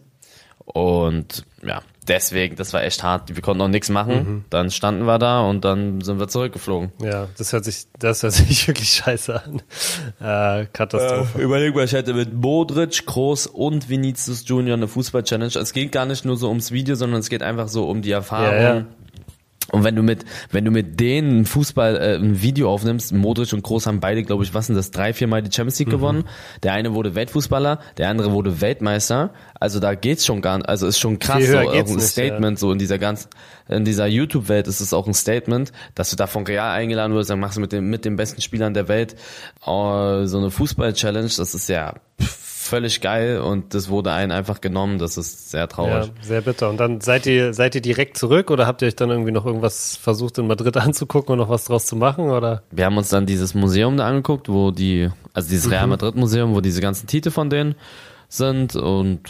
Und 0.74 1.46
ja, 1.64 1.82
deswegen, 2.08 2.56
das 2.56 2.74
war 2.74 2.84
echt 2.84 3.04
hart. 3.04 3.36
Wir 3.36 3.42
konnten 3.42 3.62
auch 3.62 3.68
nichts 3.68 3.90
machen. 3.90 4.16
Mhm. 4.16 4.46
Dann 4.50 4.72
standen 4.72 5.06
wir 5.06 5.20
da 5.20 5.42
und 5.42 5.66
dann 5.66 6.02
sind 6.02 6.20
wir 6.20 6.28
zurückgeflogen. 6.28 6.92
Ja, 7.02 7.28
das 7.38 7.52
hört 7.54 7.66
sich, 7.66 7.88
das 8.00 8.24
hört 8.24 8.34
sich 8.34 8.68
wirklich 8.68 8.90
scheiße 8.90 9.42
an. 9.44 9.62
Äh, 10.20 10.68
Katastrophe. 10.72 11.40
Äh, 11.40 11.44
überleg 11.44 11.76
mal, 11.76 11.86
ich 11.86 11.94
hätte 11.94 12.14
mit 12.14 12.34
Modric, 12.34 13.06
Groß 13.06 13.48
und 13.48 13.90
Vinicius 13.90 14.48
Junior 14.48 14.78
eine 14.78 14.88
Fußball-Challenge. 14.88 15.54
Es 15.56 15.74
geht 15.74 15.92
gar 15.92 16.06
nicht 16.06 16.26
nur 16.26 16.38
so 16.38 16.48
ums 16.48 16.72
Video, 16.72 16.96
sondern 16.96 17.20
es 17.20 17.30
geht 17.30 17.44
einfach 17.44 17.68
so 17.68 17.90
um 17.90 18.02
die 18.02 18.12
Erfahrung. 18.12 18.56
Ja, 18.56 18.76
ja. 18.76 18.86
Und 19.72 19.84
wenn 19.84 19.96
du 19.96 20.04
mit, 20.04 20.26
wenn 20.52 20.66
du 20.66 20.72
mit 20.72 21.00
denen 21.00 21.46
Fußball 21.46 21.96
äh, 21.96 22.16
ein 22.16 22.42
Video 22.42 22.72
aufnimmst, 22.72 23.14
Modric 23.14 23.54
und 23.54 23.64
Groß 23.64 23.88
haben 23.88 24.02
beide, 24.02 24.24
glaube 24.24 24.44
ich, 24.44 24.54
was 24.54 24.68
sind 24.68 24.76
das, 24.76 24.92
drei, 24.92 25.14
vier 25.14 25.28
Mal 25.28 25.42
die 25.42 25.52
Champions 25.52 25.80
League 25.80 25.88
mhm. 25.88 25.92
gewonnen. 25.92 26.24
Der 26.64 26.74
eine 26.74 26.94
wurde 26.94 27.16
Weltfußballer, 27.16 27.80
der 27.98 28.10
andere 28.10 28.32
wurde 28.32 28.60
Weltmeister. 28.62 29.34
Also 29.60 29.80
da 29.80 29.96
geht's 29.96 30.26
schon 30.26 30.42
gar, 30.42 30.68
also 30.68 30.88
ist 30.88 31.00
schon 31.00 31.20
krass, 31.20 31.46
so, 31.46 31.58
auch 31.58 31.74
ein 31.74 31.86
nicht, 31.86 32.02
Statement, 32.02 32.58
ja. 32.58 32.60
so 32.60 32.72
in 32.72 32.80
dieser 32.80 33.00
ganz, 33.00 33.30
in 33.70 33.86
dieser 33.86 34.08
YouTube-Welt 34.08 34.68
ist 34.68 34.82
es 34.82 34.94
auch 34.94 35.08
ein 35.08 35.14
Statement, 35.14 35.72
dass 35.96 36.10
du 36.10 36.16
da 36.16 36.28
von 36.28 36.46
Real 36.46 36.72
eingeladen 36.72 37.14
wirst, 37.14 37.30
dann 37.30 37.40
machst 37.40 37.58
du 37.58 37.62
mit 37.62 37.72
dem, 37.72 37.90
mit 37.90 38.04
den 38.04 38.18
besten 38.18 38.42
Spielern 38.42 38.74
der 38.74 38.88
Welt 38.88 39.16
uh, 39.66 40.26
so 40.26 40.38
eine 40.38 40.52
Fußball-Challenge. 40.52 41.30
Das 41.38 41.56
ist 41.56 41.70
ja 41.70 41.94
pff, 42.22 42.41
völlig 42.62 43.02
geil 43.02 43.40
und 43.40 43.74
das 43.74 43.90
wurde 43.90 44.12
einen 44.12 44.32
einfach 44.32 44.62
genommen. 44.62 45.00
Das 45.00 45.18
ist 45.18 45.50
sehr 45.52 45.68
traurig. 45.68 46.08
Ja, 46.08 46.24
sehr 46.24 46.42
bitter. 46.42 46.70
Und 46.70 46.78
dann 46.78 47.02
seid 47.02 47.26
ihr, 47.26 47.54
seid 47.54 47.76
ihr 47.76 47.82
direkt 47.82 48.18
zurück 48.18 48.52
oder 48.52 48.68
habt 48.68 48.82
ihr 48.82 48.88
euch 48.88 48.96
dann 48.96 49.10
irgendwie 49.10 49.32
noch 49.32 49.46
irgendwas 49.46 49.98
versucht 49.98 50.38
in 50.38 50.48
Madrid 50.48 50.78
anzugucken 50.78 51.34
und 51.34 51.40
noch 51.40 51.50
was 51.50 51.66
draus 51.66 51.86
zu 51.86 51.96
machen 51.96 52.30
oder? 52.30 52.64
Wir 52.72 52.86
haben 52.86 52.98
uns 52.98 53.10
dann 53.10 53.26
dieses 53.26 53.54
Museum 53.54 53.98
da 53.98 54.08
angeguckt, 54.08 54.48
wo 54.48 54.72
die, 54.72 55.10
also 55.34 55.50
dieses 55.50 55.72
Real 55.72 55.86
mhm. 55.86 55.92
Madrid 55.92 56.16
Museum, 56.16 56.54
wo 56.54 56.62
diese 56.62 56.82
ganzen 56.82 57.08
Titel 57.08 57.32
von 57.32 57.50
denen 57.50 57.76
sind 58.30 58.76
und 58.76 59.22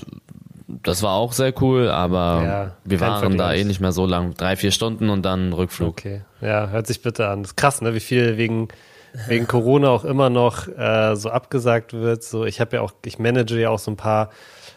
das 0.84 1.04
war 1.04 1.14
auch 1.14 1.34
sehr 1.34 1.54
cool, 1.62 1.90
aber 1.90 2.44
ja, 2.44 2.72
wir 2.86 3.00
waren 3.02 3.20
Vergleich. 3.20 3.38
da 3.38 3.54
eh 3.54 3.64
nicht 3.66 3.82
mehr 3.82 3.92
so 3.92 4.06
lang. 4.06 4.36
Drei, 4.36 4.56
vier 4.56 4.72
Stunden 4.72 5.10
und 5.10 5.24
dann 5.24 5.52
Rückflug. 5.52 5.90
Okay. 5.90 6.22
Ja, 6.40 6.70
hört 6.70 6.88
sich 6.88 7.02
bitte 7.02 7.28
an. 7.28 7.44
Das 7.44 7.52
ist 7.52 7.58
krass, 7.58 7.82
ne? 7.82 7.94
Wie 7.94 8.00
viel 8.00 8.38
wegen 8.38 8.70
wegen 9.28 9.48
Corona 9.48 9.90
auch 9.90 10.06
immer 10.06 10.30
noch 10.30 10.68
äh, 10.68 11.16
so 11.16 11.30
abgesagt 11.30 11.94
wird. 11.94 12.24
So, 12.24 12.46
ich 12.46 12.62
habe 12.62 12.78
ja 12.78 12.82
auch, 12.82 12.94
ich 13.06 13.20
manage 13.20 13.60
ja 13.60 13.70
auch 13.70 13.80
so 13.80 13.92
ein 13.92 13.98
paar 13.98 14.30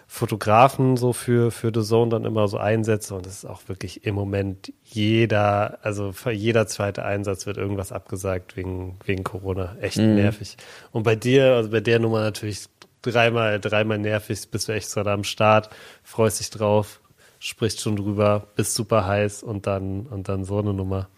Fotografen 0.06 0.96
so 0.96 1.12
für 1.12 1.50
für 1.50 1.72
The 1.74 1.82
Zone 1.82 2.10
dann 2.10 2.24
immer 2.24 2.46
so 2.46 2.58
Einsätze 2.58 3.14
und 3.14 3.26
das 3.26 3.38
ist 3.38 3.44
auch 3.46 3.62
wirklich 3.66 4.06
im 4.06 4.14
Moment 4.14 4.72
jeder, 4.84 5.78
also 5.82 6.12
jeder 6.30 6.66
zweite 6.68 7.04
Einsatz 7.04 7.46
wird 7.46 7.56
irgendwas 7.56 7.90
abgesagt 7.90 8.56
wegen 8.56 8.96
wegen 9.04 9.24
Corona. 9.24 9.76
Echt 9.80 9.96
mhm. 9.98 10.14
nervig. 10.14 10.56
Und 10.92 11.02
bei 11.02 11.16
dir, 11.16 11.54
also 11.54 11.70
bei 11.70 11.80
der 11.80 11.98
Nummer 11.98 12.20
natürlich 12.20 12.66
dreimal, 13.02 13.60
dreimal 13.60 13.98
nervig, 13.98 14.50
bist 14.50 14.68
du 14.68 14.72
extra 14.72 15.02
da 15.02 15.14
am 15.14 15.24
Start, 15.24 15.70
freust 16.02 16.40
dich 16.40 16.50
drauf, 16.50 17.00
sprichst 17.38 17.80
schon 17.80 17.96
drüber, 17.96 18.46
bist 18.56 18.74
super 18.74 19.06
heiß 19.06 19.42
und 19.42 19.66
dann, 19.66 20.06
und 20.06 20.28
dann 20.28 20.44
so 20.44 20.58
eine 20.58 20.72
Nummer. 20.74 21.08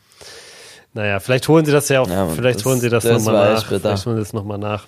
Naja, 0.97 1.21
vielleicht 1.21 1.47
holen 1.47 1.67
sie 1.67 1.73
das 1.73 1.91
ja 1.91 2.00
auch, 2.00 2.09
ja, 2.09 2.26
vielleicht 2.29 2.61
das, 2.61 2.65
holen 2.65 2.81
sie 2.81 2.88
das, 2.88 3.05
das 3.05 3.23
nochmal 3.23 3.53
nach. 3.53 3.67
Vielleicht 3.67 4.07
holen 4.07 4.17
sie 4.17 4.23
das 4.23 4.33
nochmal 4.33 4.57
nach. 4.57 4.87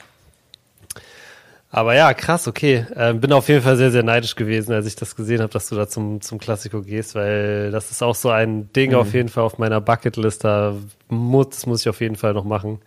Aber 1.70 1.94
ja, 1.94 2.14
krass, 2.14 2.48
okay. 2.48 2.86
Ähm, 2.96 3.20
bin 3.20 3.30
auf 3.34 3.46
jeden 3.48 3.60
Fall 3.60 3.76
sehr, 3.76 3.90
sehr 3.90 4.02
neidisch 4.02 4.34
gewesen, 4.34 4.72
als 4.72 4.86
ich 4.86 4.96
das 4.96 5.16
gesehen 5.16 5.42
habe, 5.42 5.52
dass 5.52 5.68
du 5.68 5.76
da 5.76 5.86
zum, 5.86 6.22
zum 6.22 6.38
Klassiko 6.38 6.80
gehst, 6.80 7.14
weil 7.14 7.70
das 7.70 7.90
ist 7.90 8.02
auch 8.02 8.14
so 8.14 8.30
ein 8.30 8.72
Ding 8.72 8.92
mhm. 8.92 8.96
auf 8.96 9.12
jeden 9.12 9.28
Fall 9.28 9.44
auf 9.44 9.58
meiner 9.58 9.82
Bucketlist. 9.82 10.44
Da 10.44 10.76
muss, 11.08 11.66
muss 11.66 11.82
ich 11.82 11.90
auf 11.90 12.00
jeden 12.00 12.16
Fall 12.16 12.32
noch 12.32 12.44
machen. 12.44 12.80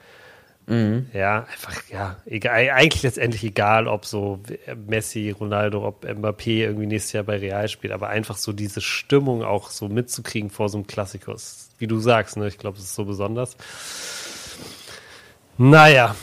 Mhm. 0.65 1.05
Ja, 1.13 1.45
einfach, 1.51 1.75
ja, 1.91 2.17
egal, 2.25 2.71
eigentlich 2.71 3.03
letztendlich 3.03 3.43
egal, 3.43 3.87
ob 3.87 4.05
so 4.05 4.39
Messi, 4.87 5.29
Ronaldo, 5.29 5.85
ob 5.85 6.05
Mbappé 6.05 6.63
irgendwie 6.63 6.87
nächstes 6.87 7.13
Jahr 7.13 7.23
bei 7.23 7.37
Real 7.37 7.67
spielt, 7.67 7.93
aber 7.93 8.09
einfach 8.09 8.37
so 8.37 8.51
diese 8.51 8.81
Stimmung 8.81 9.43
auch 9.43 9.69
so 9.69 9.89
mitzukriegen 9.89 10.49
vor 10.49 10.69
so 10.69 10.79
einem 10.79 10.87
Klassikus. 10.87 11.70
Wie 11.81 11.87
du 11.87 11.99
sagst, 11.99 12.37
ne? 12.37 12.47
Ich 12.47 12.59
glaube, 12.59 12.77
es 12.77 12.83
ist 12.83 12.95
so 12.95 13.05
besonders. 13.05 13.57
Naja. 15.57 16.15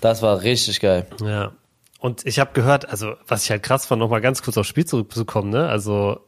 Das 0.00 0.20
war 0.20 0.42
richtig 0.42 0.80
geil. 0.80 1.06
Ja. 1.22 1.52
Und 1.98 2.26
ich 2.26 2.38
habe 2.38 2.50
gehört, 2.52 2.88
also 2.88 3.14
was 3.26 3.44
ich 3.44 3.50
halt 3.50 3.62
krass 3.62 3.86
fand, 3.86 4.00
nochmal 4.00 4.20
ganz 4.20 4.42
kurz 4.42 4.56
aufs 4.56 4.68
Spiel 4.68 4.84
zurückzukommen, 4.84 5.50
ne? 5.50 5.68
Also, 5.68 6.20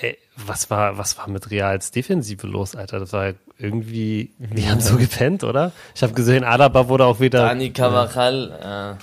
ey, 0.00 0.16
was 0.36 0.70
war, 0.70 0.96
was 0.98 1.18
war 1.18 1.28
mit 1.28 1.50
Reals 1.50 1.90
Defensive 1.90 2.46
los, 2.46 2.74
Alter? 2.76 3.00
Das 3.00 3.12
war 3.12 3.34
irgendwie, 3.58 4.32
die 4.38 4.70
haben 4.70 4.80
so 4.80 4.96
gepennt, 4.96 5.44
oder? 5.44 5.72
Ich 5.94 6.02
habe 6.02 6.14
gesehen, 6.14 6.44
Alaba 6.44 6.88
wurde 6.88 7.04
auch 7.04 7.20
wieder. 7.20 7.40
Dani 7.40 7.70
Cavachal, 7.70 8.58
ja. 8.58 8.92
äh, 8.92 8.96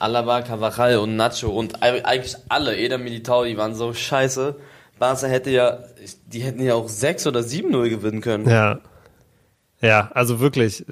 Alaba, 0.00 0.42
Cavachal 0.42 0.98
und 0.98 1.16
Nacho 1.16 1.48
und 1.48 1.82
eigentlich 1.82 2.36
alle, 2.48 2.76
Eder 2.76 2.98
Militao, 2.98 3.44
die 3.44 3.56
waren 3.56 3.74
so 3.74 3.94
scheiße. 3.94 4.56
Barca 5.00 5.26
hätte 5.26 5.50
ja, 5.50 5.78
die 6.26 6.42
hätten 6.42 6.62
ja 6.62 6.74
auch 6.74 6.88
6 6.88 7.26
oder 7.26 7.40
7-0 7.40 7.88
gewinnen 7.88 8.20
können. 8.20 8.48
Ja. 8.48 8.78
Ja, 9.80 10.10
also 10.12 10.40
wirklich. 10.40 10.84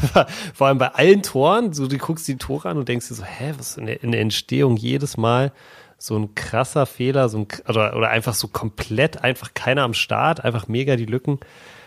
Vor 0.54 0.66
allem 0.66 0.78
bei 0.78 0.88
allen 0.88 1.22
Toren, 1.22 1.72
so 1.72 1.86
du 1.86 1.96
guckst 1.96 2.26
die 2.26 2.36
Tore 2.36 2.68
an 2.68 2.76
und 2.76 2.88
denkst 2.88 3.06
dir 3.06 3.14
so, 3.14 3.22
hä, 3.22 3.54
was 3.56 3.76
in 3.76 3.86
der, 3.86 4.02
in 4.02 4.10
der 4.10 4.20
Entstehung 4.20 4.76
jedes 4.76 5.16
Mal 5.16 5.52
so 5.96 6.18
ein 6.18 6.34
krasser 6.34 6.86
Fehler, 6.86 7.28
so 7.28 7.38
ein, 7.38 7.46
oder, 7.68 7.96
oder 7.96 8.10
einfach 8.10 8.34
so 8.34 8.48
komplett, 8.48 9.22
einfach 9.22 9.54
keiner 9.54 9.82
am 9.82 9.94
Start, 9.94 10.44
einfach 10.44 10.66
mega 10.66 10.96
die 10.96 11.06
Lücken. 11.06 11.38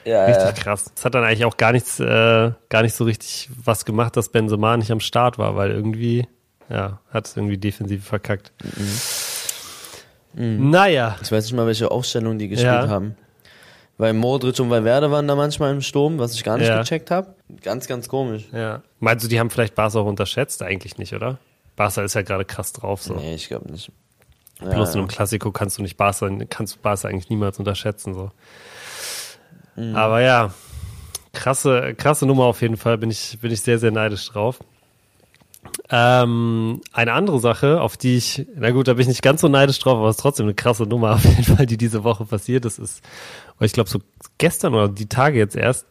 Ja, 0.06 0.24
richtig 0.24 0.46
ja. 0.46 0.52
krass. 0.54 0.94
Das 0.96 1.04
hat 1.04 1.14
dann 1.14 1.26
eigentlich 1.26 1.44
auch 1.44 1.58
gar 1.58 1.74
nichts, 1.74 2.00
äh, 2.00 2.52
gar 2.70 2.84
nicht 2.84 2.96
so 2.96 3.04
richtig 3.04 3.50
was 3.66 3.84
gemacht, 3.84 4.16
dass 4.16 4.30
Benzema 4.30 4.78
nicht 4.78 4.92
am 4.92 5.02
Start 5.02 5.38
war, 5.38 5.58
weil 5.58 5.72
irgendwie, 5.72 6.26
ja, 6.70 7.02
hat 7.10 7.28
es 7.28 7.36
irgendwie 7.36 7.58
defensiv 7.58 8.06
verkackt. 8.06 8.54
Mhm. 8.64 8.98
Mhm. 10.36 10.70
Naja. 10.70 11.16
Ich 11.22 11.32
weiß 11.32 11.46
nicht 11.46 11.54
mal, 11.54 11.66
welche 11.66 11.90
Aufstellung 11.90 12.38
die 12.38 12.48
gespielt 12.48 12.74
ja. 12.74 12.88
haben. 12.88 13.16
Weil 13.98 14.14
Modric 14.14 14.60
und 14.60 14.70
Valverde 14.70 15.10
waren 15.10 15.28
da 15.28 15.36
manchmal 15.36 15.72
im 15.72 15.82
Sturm, 15.82 16.20
was 16.20 16.34
ich 16.34 16.44
gar 16.44 16.58
nicht 16.58 16.68
ja. 16.68 16.80
gecheckt 16.80 17.12
habe. 17.12 17.34
Ganz, 17.62 17.88
ganz 17.88 18.10
komisch. 18.10 18.44
Ja. 18.52 18.82
Meinst 19.00 19.24
du, 19.24 19.30
die 19.30 19.40
haben 19.40 19.50
vielleicht 19.50 19.74
Barca 19.74 20.00
auch 20.00 20.06
unterschätzt? 20.06 20.62
Eigentlich 20.62 20.98
nicht, 20.98 21.14
oder? 21.14 21.40
Barca 21.78 22.04
ist 22.04 22.14
ja 22.14 22.22
gerade 22.22 22.44
krass 22.44 22.74
drauf. 22.74 23.02
So. 23.02 23.16
Nee, 23.16 23.36
ich 23.36 23.48
glaube 23.48 23.72
nicht. 23.72 23.92
Ja, 24.62 24.70
Bloß 24.70 24.94
in 24.94 25.00
einem 25.00 25.08
Klassiko 25.08 25.52
kannst 25.52 25.78
du 25.78 25.82
nicht 25.82 25.96
Barca, 25.96 26.30
kannst 26.50 26.76
du 26.76 26.80
Barca 26.80 27.08
eigentlich 27.08 27.30
niemals 27.30 27.58
unterschätzen. 27.58 28.14
So. 28.14 28.32
Mhm. 29.78 29.96
Aber 29.96 30.20
ja, 30.20 30.54
krasse, 31.34 31.94
krasse 31.96 32.26
Nummer 32.26 32.46
auf 32.46 32.62
jeden 32.62 32.78
Fall. 32.78 32.98
Bin 32.98 33.12
ich, 33.12 33.38
bin 33.40 33.52
ich 33.52 33.62
sehr, 33.62 33.80
sehr 33.80 33.92
neidisch 33.92 34.28
drauf. 34.28 34.60
Ähm, 35.90 36.82
eine 36.94 37.14
andere 37.14 37.40
Sache, 37.40 37.82
auf 37.82 37.98
die 37.98 38.18
ich, 38.18 38.46
na 38.56 38.70
gut, 38.72 38.88
da 38.88 38.94
bin 38.94 39.02
ich 39.02 39.08
nicht 39.08 39.22
ganz 39.22 39.42
so 39.42 39.48
neidisch 39.48 39.78
drauf, 39.80 39.98
aber 39.98 40.10
es 40.10 40.16
ist 40.16 40.22
trotzdem 40.22 40.48
eine 40.48 40.56
krasse 40.56 40.84
Nummer 40.84 41.12
auf 41.16 41.24
jeden 41.24 41.44
Fall, 41.44 41.66
die 41.66 41.78
diese 41.78 42.04
Woche 42.04 42.26
passiert 42.26 42.66
ist, 42.66 42.78
ist, 42.80 43.02
ich 43.60 43.74
glaube 43.74 43.90
so 43.90 44.00
gestern 44.38 44.74
oder 44.74 44.90
die 44.90 45.08
Tage 45.08 45.38
jetzt 45.38 45.56
erst, 45.56 45.86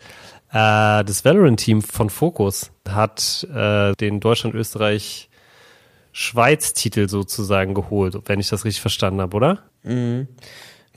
äh, 0.50 1.04
das 1.04 1.24
Valorant-Team 1.24 1.82
von 1.82 2.10
Focus 2.10 2.72
hat 2.88 3.46
äh, 3.54 3.94
den 3.94 4.18
Deutschland-Österreich-Schweiz-Titel 4.20 7.08
sozusagen 7.08 7.74
geholt, 7.74 8.16
wenn 8.26 8.40
ich 8.40 8.48
das 8.48 8.64
richtig 8.64 8.80
verstanden 8.80 9.20
habe, 9.20 9.36
oder? 9.36 9.58
Mhm. 9.82 10.28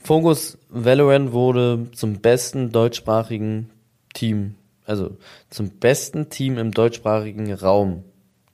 Focus 0.02 0.58
Valorant 0.68 1.32
wurde 1.32 1.86
zum 1.92 2.20
besten 2.20 2.70
deutschsprachigen 2.70 3.70
Team, 4.14 4.54
also 4.86 5.16
zum 5.50 5.70
besten 5.70 6.30
Team 6.30 6.56
im 6.56 6.70
deutschsprachigen 6.72 7.52
Raum 7.52 8.04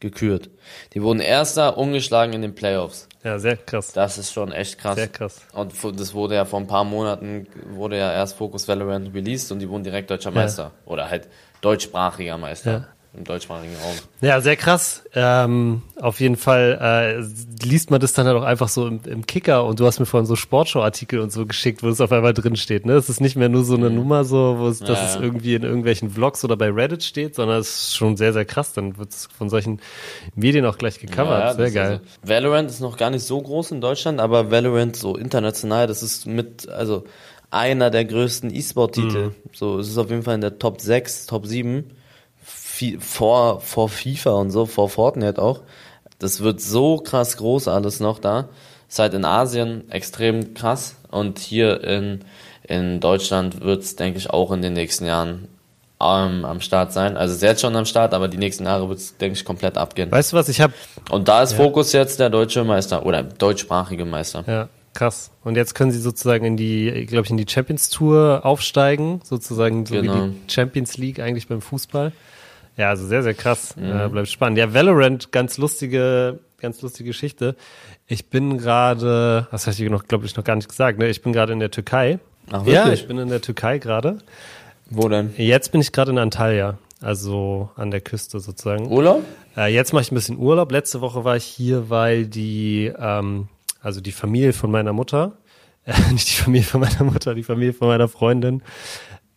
gekürt. 0.05 0.51
Die 0.93 1.03
wurden 1.03 1.21
Erster, 1.21 1.79
ungeschlagen 1.79 2.35
in 2.35 2.43
den 2.43 2.55
Playoffs. 2.55 3.09
Ja, 3.25 3.39
sehr 3.39 3.57
krass. 3.57 3.93
Das 3.93 4.19
ist 4.19 4.33
schon 4.33 4.53
echt 4.53 4.79
krass. 4.79 4.97
Sehr 4.97 5.09
krass. 5.09 5.41
Und 5.53 5.73
das 5.99 6.13
wurde 6.13 6.35
ja 6.35 6.45
vor 6.45 6.61
ein 6.61 6.67
paar 6.67 6.85
Monaten, 6.85 7.47
wurde 7.71 7.99
ja 7.99 8.13
erst 8.13 8.37
Focus 8.37 8.69
Valorant 8.69 9.15
released 9.15 9.51
und 9.51 9.61
die 9.61 9.69
wurden 9.69 9.83
direkt 9.83 10.11
deutscher 10.11 10.31
Meister. 10.31 10.63
Ja. 10.63 10.93
Oder 10.93 11.09
halt 11.09 11.29
deutschsprachiger 11.63 12.37
Meister. 12.37 12.71
Ja 12.71 12.94
im 13.17 13.25
deutschsprachigen 13.25 13.75
Raum. 13.77 13.95
Ja, 14.21 14.41
sehr 14.41 14.57
krass. 14.57 15.05
Ähm, 15.15 15.83
auf 16.01 16.21
jeden 16.21 16.37
Fall 16.37 16.79
äh, 16.81 17.65
liest 17.65 17.91
man 17.91 18.01
das 18.01 18.13
dann 18.13 18.27
halt 18.27 18.37
auch 18.37 18.43
einfach 18.43 18.69
so 18.69 18.87
im, 18.87 19.01
im 19.07 19.27
Kicker 19.27 19.65
und 19.65 19.79
du 19.79 19.87
hast 19.87 20.01
mir 20.01 20.07
vorhin 20.07 20.27
so 20.27 20.35
Sportshow-Artikel 20.35 21.21
und 21.21 21.31
so 21.31 21.47
geschickt, 21.47 21.83
wo 21.83 21.89
es 21.89 22.01
auf 22.01 22.11
einmal 22.11 22.35
drin 22.35 22.57
steht. 22.57 22.87
Ne? 22.87 22.95
Es 22.95 23.09
ist 23.09 23.21
nicht 23.21 23.37
mehr 23.37 23.49
nur 23.49 23.65
so 23.65 23.77
eine 23.77 23.91
mhm. 23.91 23.97
Nummer, 23.97 24.25
so, 24.25 24.57
wo 24.59 24.69
es, 24.69 24.81
ja, 24.81 24.87
dass 24.87 25.15
es 25.15 25.21
irgendwie 25.21 25.55
in 25.55 25.63
irgendwelchen 25.63 26.11
Vlogs 26.11 26.45
oder 26.45 26.57
bei 26.57 26.71
Reddit 26.71 27.05
steht, 27.05 27.37
sondern 27.37 27.61
es 27.61 27.69
ist 27.69 27.97
schon 27.97 28.17
sehr, 28.17 28.33
sehr 28.33 28.45
krass. 28.45 28.73
Dann 28.73 28.99
wird 28.99 29.11
es 29.11 29.29
von 29.37 29.49
solchen 29.49 29.81
Medien 30.35 30.67
auch 30.67 30.79
gleich 30.79 30.99
gecovert. 30.99 31.41
Ja, 31.41 31.55
sehr 31.55 31.71
geil. 31.71 31.91
Also, 31.93 32.05
Valorant 32.23 32.71
ist 32.71 32.81
noch 32.81 32.97
gar 32.97 33.11
nicht 33.11 33.25
so 33.25 33.41
groß 33.41 33.71
in 33.71 33.81
Deutschland, 33.81 34.21
aber 34.21 34.51
Valorant 34.51 34.97
so 34.97 35.17
international, 35.17 35.87
das 35.87 36.03
ist 36.03 36.27
mit, 36.27 36.69
also 36.69 37.05
einer 37.51 37.91
der 37.91 38.05
größten 38.05 38.53
E-Sport-Titel. 38.53 39.27
Mhm. 39.27 39.35
So, 39.53 39.79
es 39.79 39.89
ist 39.89 39.99
auf 39.99 40.11
jeden 40.11 40.25
Fall 40.25 40.35
in 40.35 40.41
der 40.41 40.59
Top 40.59 40.81
6, 40.81 41.27
Top 41.27 41.47
7 41.47 41.85
vor, 42.99 43.61
vor 43.61 43.89
FIFA 43.89 44.33
und 44.33 44.51
so, 44.51 44.67
vor 44.67 44.89
Fortnite 44.89 45.41
auch. 45.41 45.61
Das 46.19 46.41
wird 46.41 46.61
so 46.61 46.99
krass 46.99 47.37
groß 47.37 47.69
alles 47.69 48.01
noch 48.01 48.19
da. 48.19 48.49
Ist 48.89 48.99
halt 48.99 49.15
in 49.15 49.25
Asien 49.25 49.91
extrem 49.91 50.55
krass 50.55 50.97
und 51.11 51.39
hier 51.39 51.83
in, 51.83 52.21
in 52.63 53.01
Deutschland 53.01 53.61
wird 53.63 53.83
es, 53.83 53.97
denke 53.97 54.19
ich, 54.19 54.31
auch 54.31 54.53
in 54.53 54.63
den 54.63 54.73
nächsten 54.73 55.07
Jahren 55.07 55.49
ähm, 56.01 56.45
am 56.45 56.61
Start 56.61 56.93
sein. 56.93 57.17
Also 57.17 57.33
es 57.33 57.37
ist 57.39 57.43
jetzt 57.43 57.61
schon 57.61 57.75
am 57.77 57.87
Start, 57.87 58.15
aber 58.15 58.29
die 58.29 58.37
nächsten 58.37 58.65
Jahre 58.65 58.89
wird 58.89 58.99
es, 58.99 59.17
denke 59.17 59.39
ich, 59.39 59.45
komplett 59.45 59.77
abgehen. 59.77 60.11
Weißt 60.11 60.33
du 60.33 60.37
was, 60.37 60.49
ich 60.49 60.61
habe... 60.61 60.73
Und 61.11 61.29
da 61.29 61.43
ist 61.43 61.53
ja. 61.53 61.59
Fokus 61.59 61.93
jetzt 61.93 62.21
der 62.21 62.31
deutsche 62.31 62.65
Meister 62.65 63.07
oder 63.07 63.23
deutschsprachige 63.23 64.05
Meister. 64.05 64.45
Ja, 64.47 64.69
krass. 64.93 65.31
Und 65.45 65.57
jetzt 65.57 65.75
können 65.75 65.91
sie 65.91 66.01
sozusagen 66.01 66.45
in 66.45 66.57
die, 66.57 67.07
glaube 67.07 67.25
ich, 67.25 67.31
in 67.31 67.37
die 67.37 67.47
Champions 67.49 67.89
Tour 67.89 68.41
aufsteigen, 68.45 69.21
sozusagen 69.25 69.87
so 69.87 69.95
genau. 69.95 70.15
wie 70.15 70.31
die 70.31 70.53
Champions 70.53 70.97
League 70.99 71.21
eigentlich 71.21 71.49
beim 71.49 71.61
Fußball. 71.61 72.13
Ja, 72.77 72.91
also 72.91 73.07
sehr, 73.07 73.23
sehr 73.23 73.35
krass. 73.35 73.77
Mhm. 73.77 73.85
Äh, 73.85 74.09
bleibt 74.09 74.29
spannend. 74.29 74.59
Ja, 74.59 74.75
Valorant, 74.75 75.33
ganz 75.33 75.59
lustige, 75.59 76.41
ganz 76.59 76.83
lustige 76.83 77.11
Geschichte. 77.11 77.57
Ich 78.07 78.29
bin 78.31 78.59
gerade, 78.59 79.47
was 79.51 79.67
habe 79.67 79.77
ich 79.77 79.91
noch, 79.91 80.07
glaube 80.07 80.27
ich, 80.27 80.37
noch 80.37 80.45
gar 80.45 80.57
nicht 80.57 80.69
gesagt, 80.69 80.99
ne? 80.99 81.09
Ich 81.09 81.23
bin 81.23 81.33
gerade 81.33 81.53
in 81.53 81.61
der 81.61 81.71
Türkei. 81.71 82.19
Ach, 82.49 82.65
wirklich? 82.65 82.75
Ja, 82.75 82.93
ich 82.93 83.07
bin 83.07 83.19
in 83.19 83.29
der 83.29 83.41
Türkei 83.41 83.79
gerade. 83.79 84.19
Wo 84.91 85.09
denn? 85.09 85.33
Jetzt 85.37 85.73
bin 85.73 85.81
ich 85.81 85.93
gerade 85.93 86.11
in 86.11 86.19
Antalya, 86.19 86.79
also 87.01 87.71
an 87.77 87.91
der 87.91 88.01
Küste 88.01 88.41
sozusagen. 88.41 88.91
Urlaub? 88.91 89.25
Äh, 89.57 89.73
jetzt 89.73 89.93
mache 89.93 90.03
ich 90.03 90.13
ein 90.13 90.15
bisschen 90.15 90.39
Urlaub. 90.39 90.71
Letzte 90.71 91.01
Woche 91.01 91.25
war 91.25 91.37
ich 91.37 91.45
hier, 91.45 91.89
weil 91.89 92.27
die, 92.27 92.93
ähm, 92.99 93.49
also 93.81 94.01
die 94.01 94.13
Familie 94.13 94.53
von 94.53 94.71
meiner 94.71 94.93
Mutter, 94.93 95.33
äh, 95.85 95.95
nicht 96.13 96.29
die 96.29 96.43
Familie 96.43 96.67
von 96.67 96.81
meiner 96.81 97.05
Mutter, 97.05 97.35
die 97.35 97.43
Familie 97.45 97.73
von 97.73 97.89
meiner 97.89 98.09
Freundin, 98.09 98.63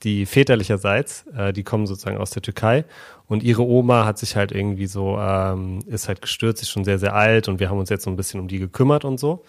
die 0.04 0.26
väterlicherseits, 0.26 1.26
äh, 1.36 1.54
die 1.54 1.64
kommen 1.64 1.88
sozusagen 1.88 2.18
aus 2.18 2.32
der 2.32 2.42
Türkei 2.42 2.86
und 3.28 3.44
ihre 3.44 3.64
Oma 3.64 4.06
hat 4.06 4.18
sich 4.18 4.36
halt 4.36 4.52
irgendwie 4.52 4.88
so, 4.88 5.18
ähm, 5.18 5.80
ist 5.88 6.08
halt 6.08 6.22
gestürzt, 6.22 6.62
ist 6.62 6.70
schon 6.70 6.86
sehr, 6.86 7.00
sehr 7.00 7.14
alt 7.14 7.48
und 7.48 7.60
wir 7.60 7.70
haben 7.70 7.80
uns 7.80 7.90
jetzt 7.90 8.04
so 8.04 8.10
ein 8.10 8.16
bisschen 8.16 8.40
um 8.40 8.48
die 8.48 8.60
gekümmert 8.60 9.06
und 9.06 9.20
so. 9.20 9.44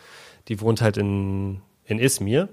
Die 0.49 0.61
wohnt 0.61 0.81
halt 0.81 0.97
in, 0.97 1.61
in 1.85 1.99
Izmir. 1.99 2.49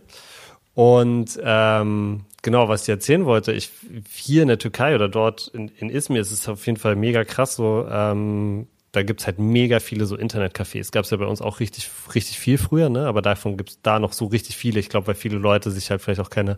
Und 0.76 1.40
ähm, 1.42 2.26
genau, 2.42 2.68
was 2.68 2.84
ich 2.84 2.90
erzählen 2.90 3.26
wollte, 3.26 3.54
ich 3.54 3.72
hier 4.12 4.42
in 4.42 4.50
der 4.50 4.60
Türkei 4.60 4.94
oder 4.94 5.08
dort 5.08 5.48
in, 5.48 5.70
in 5.78 5.90
Izmir 5.90 6.20
ist 6.20 6.32
es 6.32 6.48
auf 6.50 6.66
jeden 6.66 6.78
Fall 6.78 6.96
mega 6.96 7.24
krass 7.24 7.56
so, 7.56 7.88
ähm, 7.90 8.68
da 8.96 9.04
gibt's 9.04 9.26
halt 9.26 9.40
mega 9.40 9.80
viele 9.80 10.06
so 10.06 10.16
Internetcafés. 10.16 10.92
Gab's 10.92 11.10
ja 11.10 11.18
bei 11.18 11.26
uns 11.26 11.42
auch 11.42 11.60
richtig, 11.60 11.90
richtig 12.14 12.40
viel 12.40 12.58
früher, 12.58 12.90
ne? 12.90 13.08
Aber 13.08 13.22
davon 13.22 13.58
gibt's 13.58 13.80
da 13.82 14.00
noch 14.00 14.14
so 14.14 14.26
richtig 14.26 14.56
viele. 14.58 14.80
Ich 14.80 14.90
glaube, 14.90 15.08
weil 15.08 15.16
viele 15.16 15.38
Leute 15.38 15.72
sich 15.72 15.92
halt 15.92 16.02
vielleicht 16.02 16.22
auch 16.22 16.30
keine 16.30 16.58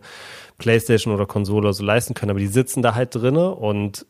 Playstation 0.58 1.14
oder 1.14 1.26
Konsole 1.26 1.72
so 1.72 1.84
leisten 1.84 2.14
können, 2.14 2.30
aber 2.30 2.40
die 2.40 2.46
sitzen 2.46 2.82
da 2.82 2.94
halt 2.94 3.14
drinne 3.14 3.50
und 3.54 4.06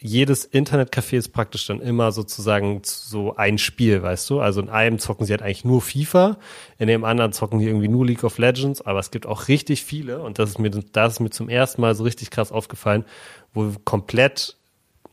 jedes 0.00 0.50
Internetcafé 0.50 1.16
ist 1.16 1.30
praktisch 1.30 1.66
dann 1.66 1.80
immer 1.80 2.12
sozusagen 2.12 2.82
so 2.84 3.34
ein 3.34 3.58
Spiel, 3.58 4.02
weißt 4.02 4.30
du? 4.30 4.40
Also 4.40 4.60
in 4.60 4.68
einem 4.68 4.98
zocken 4.98 5.26
sie 5.26 5.32
halt 5.32 5.42
eigentlich 5.42 5.64
nur 5.64 5.82
FIFA, 5.82 6.38
in 6.78 6.86
dem 6.86 7.04
anderen 7.04 7.32
zocken 7.32 7.58
die 7.58 7.66
irgendwie 7.66 7.88
nur 7.88 8.06
League 8.06 8.22
of 8.22 8.38
Legends, 8.38 8.80
aber 8.80 9.00
es 9.00 9.10
gibt 9.10 9.26
auch 9.26 9.48
richtig 9.48 9.84
viele 9.84 10.22
und 10.22 10.38
das 10.38 10.50
ist 10.50 10.58
mir, 10.58 10.70
das 10.70 11.14
ist 11.14 11.20
mir 11.20 11.30
zum 11.30 11.48
ersten 11.48 11.80
Mal 11.80 11.94
so 11.94 12.04
richtig 12.04 12.30
krass 12.30 12.52
aufgefallen, 12.52 13.04
wo 13.52 13.72
komplett 13.84 14.57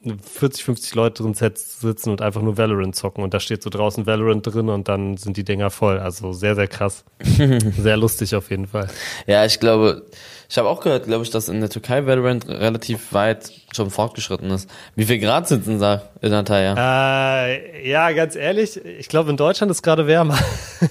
40, 0.06 0.64
50 0.64 0.96
Leute 0.96 1.24
drin 1.24 1.34
sitzen 1.34 2.10
und 2.10 2.22
einfach 2.22 2.42
nur 2.42 2.58
Valorant 2.58 2.96
zocken 2.96 3.24
und 3.24 3.34
da 3.34 3.40
steht 3.40 3.64
so 3.64 3.70
draußen 3.70 4.06
Valorant 4.06 4.46
drin 4.46 4.70
und 4.70 4.88
dann 4.88 5.18
sind 5.18 5.38
die 5.38 5.44
Dinger 5.44 5.70
voll. 5.70 6.00
Also 6.00 6.34
sehr, 6.34 6.56
sehr 6.56 6.68
krass. 6.68 7.04
sehr 7.24 7.98
lustig 7.98 8.36
auf 8.36 8.50
jeden 8.50 8.68
Fall. 8.68 8.88
Ja, 9.26 9.46
ich 9.46 9.60
glaube, 9.60 10.06
ich 10.50 10.58
habe 10.58 10.70
auch 10.70 10.82
gehört, 10.82 11.06
glaube 11.06 11.24
ich, 11.24 11.32
dass 11.32 11.50
in 11.50 11.60
der 11.60 11.70
Türkei 11.70 12.06
Valorant 12.06 12.48
relativ 12.48 13.14
weit 13.14 13.52
schon 13.74 13.90
fortgeschritten 13.90 14.52
ist. 14.52 14.70
Wie 14.96 15.06
viel 15.06 15.20
Grad 15.20 15.48
sind 15.48 15.66
denn 15.66 15.80
da 15.80 16.10
in 16.22 16.34
Antalya? 16.34 17.48
Äh, 17.48 17.90
ja, 17.90 18.12
ganz 18.12 18.36
ehrlich, 18.36 18.84
ich 18.84 19.10
glaube 19.10 19.32
in 19.32 19.38
Deutschland 19.38 19.72
ist 19.72 19.82
gerade 19.82 20.08
wärmer. 20.08 20.38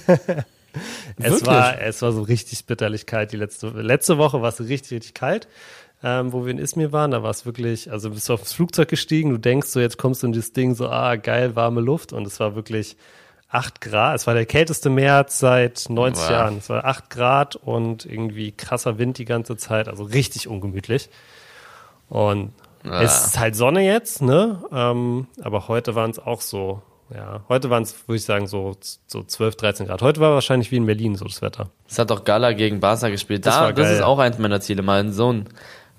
es 1.18 1.47
war, 1.47 1.80
es 1.80 2.02
war 2.02 2.12
so 2.12 2.23
richtig 2.23 2.66
bitterlich 2.66 3.06
kalt 3.06 3.33
die 3.33 3.37
letzte, 3.37 3.68
letzte 3.68 4.18
Woche 4.18 4.42
war 4.42 4.49
es 4.49 4.61
richtig, 4.61 4.92
richtig 4.92 5.14
kalt 5.14 5.47
ähm, 6.04 6.34
wo 6.34 6.44
wir 6.44 6.50
in 6.52 6.58
Izmir 6.58 6.92
waren. 6.92 7.11
Da 7.11 7.23
war 7.23 7.30
es 7.30 7.46
wirklich, 7.46 7.90
also 7.90 8.11
bist 8.11 8.28
du 8.28 8.34
aufs 8.34 8.52
Flugzeug 8.52 8.88
gestiegen, 8.88 9.30
du 9.30 9.38
denkst 9.38 9.68
so, 9.68 9.80
jetzt 9.80 9.96
kommst 9.96 10.23
du 10.23 10.26
in 10.26 10.32
dieses 10.34 10.52
Ding 10.52 10.75
so, 10.75 10.90
ah, 10.90 11.16
geil, 11.16 11.56
warme 11.56 11.80
Luft. 11.80 12.12
Und 12.12 12.26
es 12.26 12.38
war 12.38 12.54
wirklich 12.54 12.96
acht 13.49 13.80
Grad. 13.80 14.16
Es 14.16 14.26
war 14.26 14.34
der 14.34 14.44
kälteste 14.44 14.90
März 14.90 15.38
seit 15.38 15.87
90 15.88 16.23
wow. 16.23 16.30
Jahren. 16.30 16.58
Es 16.58 16.68
war 16.68 16.84
acht 16.84 17.08
Grad 17.08 17.56
und 17.56 18.04
irgendwie 18.04 18.52
krasser 18.52 18.99
Wind 18.99 19.16
die 19.16 19.25
ganze 19.25 19.56
Zeit. 19.56 19.88
Also 19.88 20.04
richtig 20.04 20.46
ungemütlich. 20.46 21.08
Und 22.11 22.52
ja. 22.84 23.00
es 23.00 23.28
ist 23.28 23.38
halt 23.38 23.56
Sonne 23.56 23.80
jetzt, 23.80 24.20
ne? 24.20 24.62
Ähm, 24.70 25.26
aber 25.42 25.68
heute 25.68 25.94
waren 25.94 26.11
es 26.11 26.18
auch 26.18 26.42
so, 26.42 26.82
ja, 27.14 27.40
heute 27.49 27.70
waren 27.70 27.82
es, 27.82 28.06
würde 28.06 28.16
ich 28.16 28.25
sagen, 28.25 28.46
so, 28.46 28.76
so 29.06 29.23
12, 29.23 29.56
13 29.56 29.87
Grad. 29.87 30.02
Heute 30.02 30.20
war 30.20 30.34
wahrscheinlich 30.34 30.70
wie 30.70 30.76
in 30.76 30.84
Berlin 30.84 31.16
so 31.16 31.25
das 31.25 31.40
Wetter. 31.40 31.70
Es 31.88 31.99
hat 31.99 32.12
auch 32.12 32.25
Gala 32.25 32.52
gegen 32.52 32.80
Barca 32.80 33.08
gespielt. 33.08 33.46
Das, 33.46 33.54
da, 33.54 33.73
das 33.73 33.90
ist 33.90 34.02
auch 34.02 34.18
eins 34.18 34.37
meiner 34.38 34.61
Ziele, 34.61 34.82
mal 34.82 35.00
in 35.00 35.12
so 35.12 35.32
ein 35.32 35.49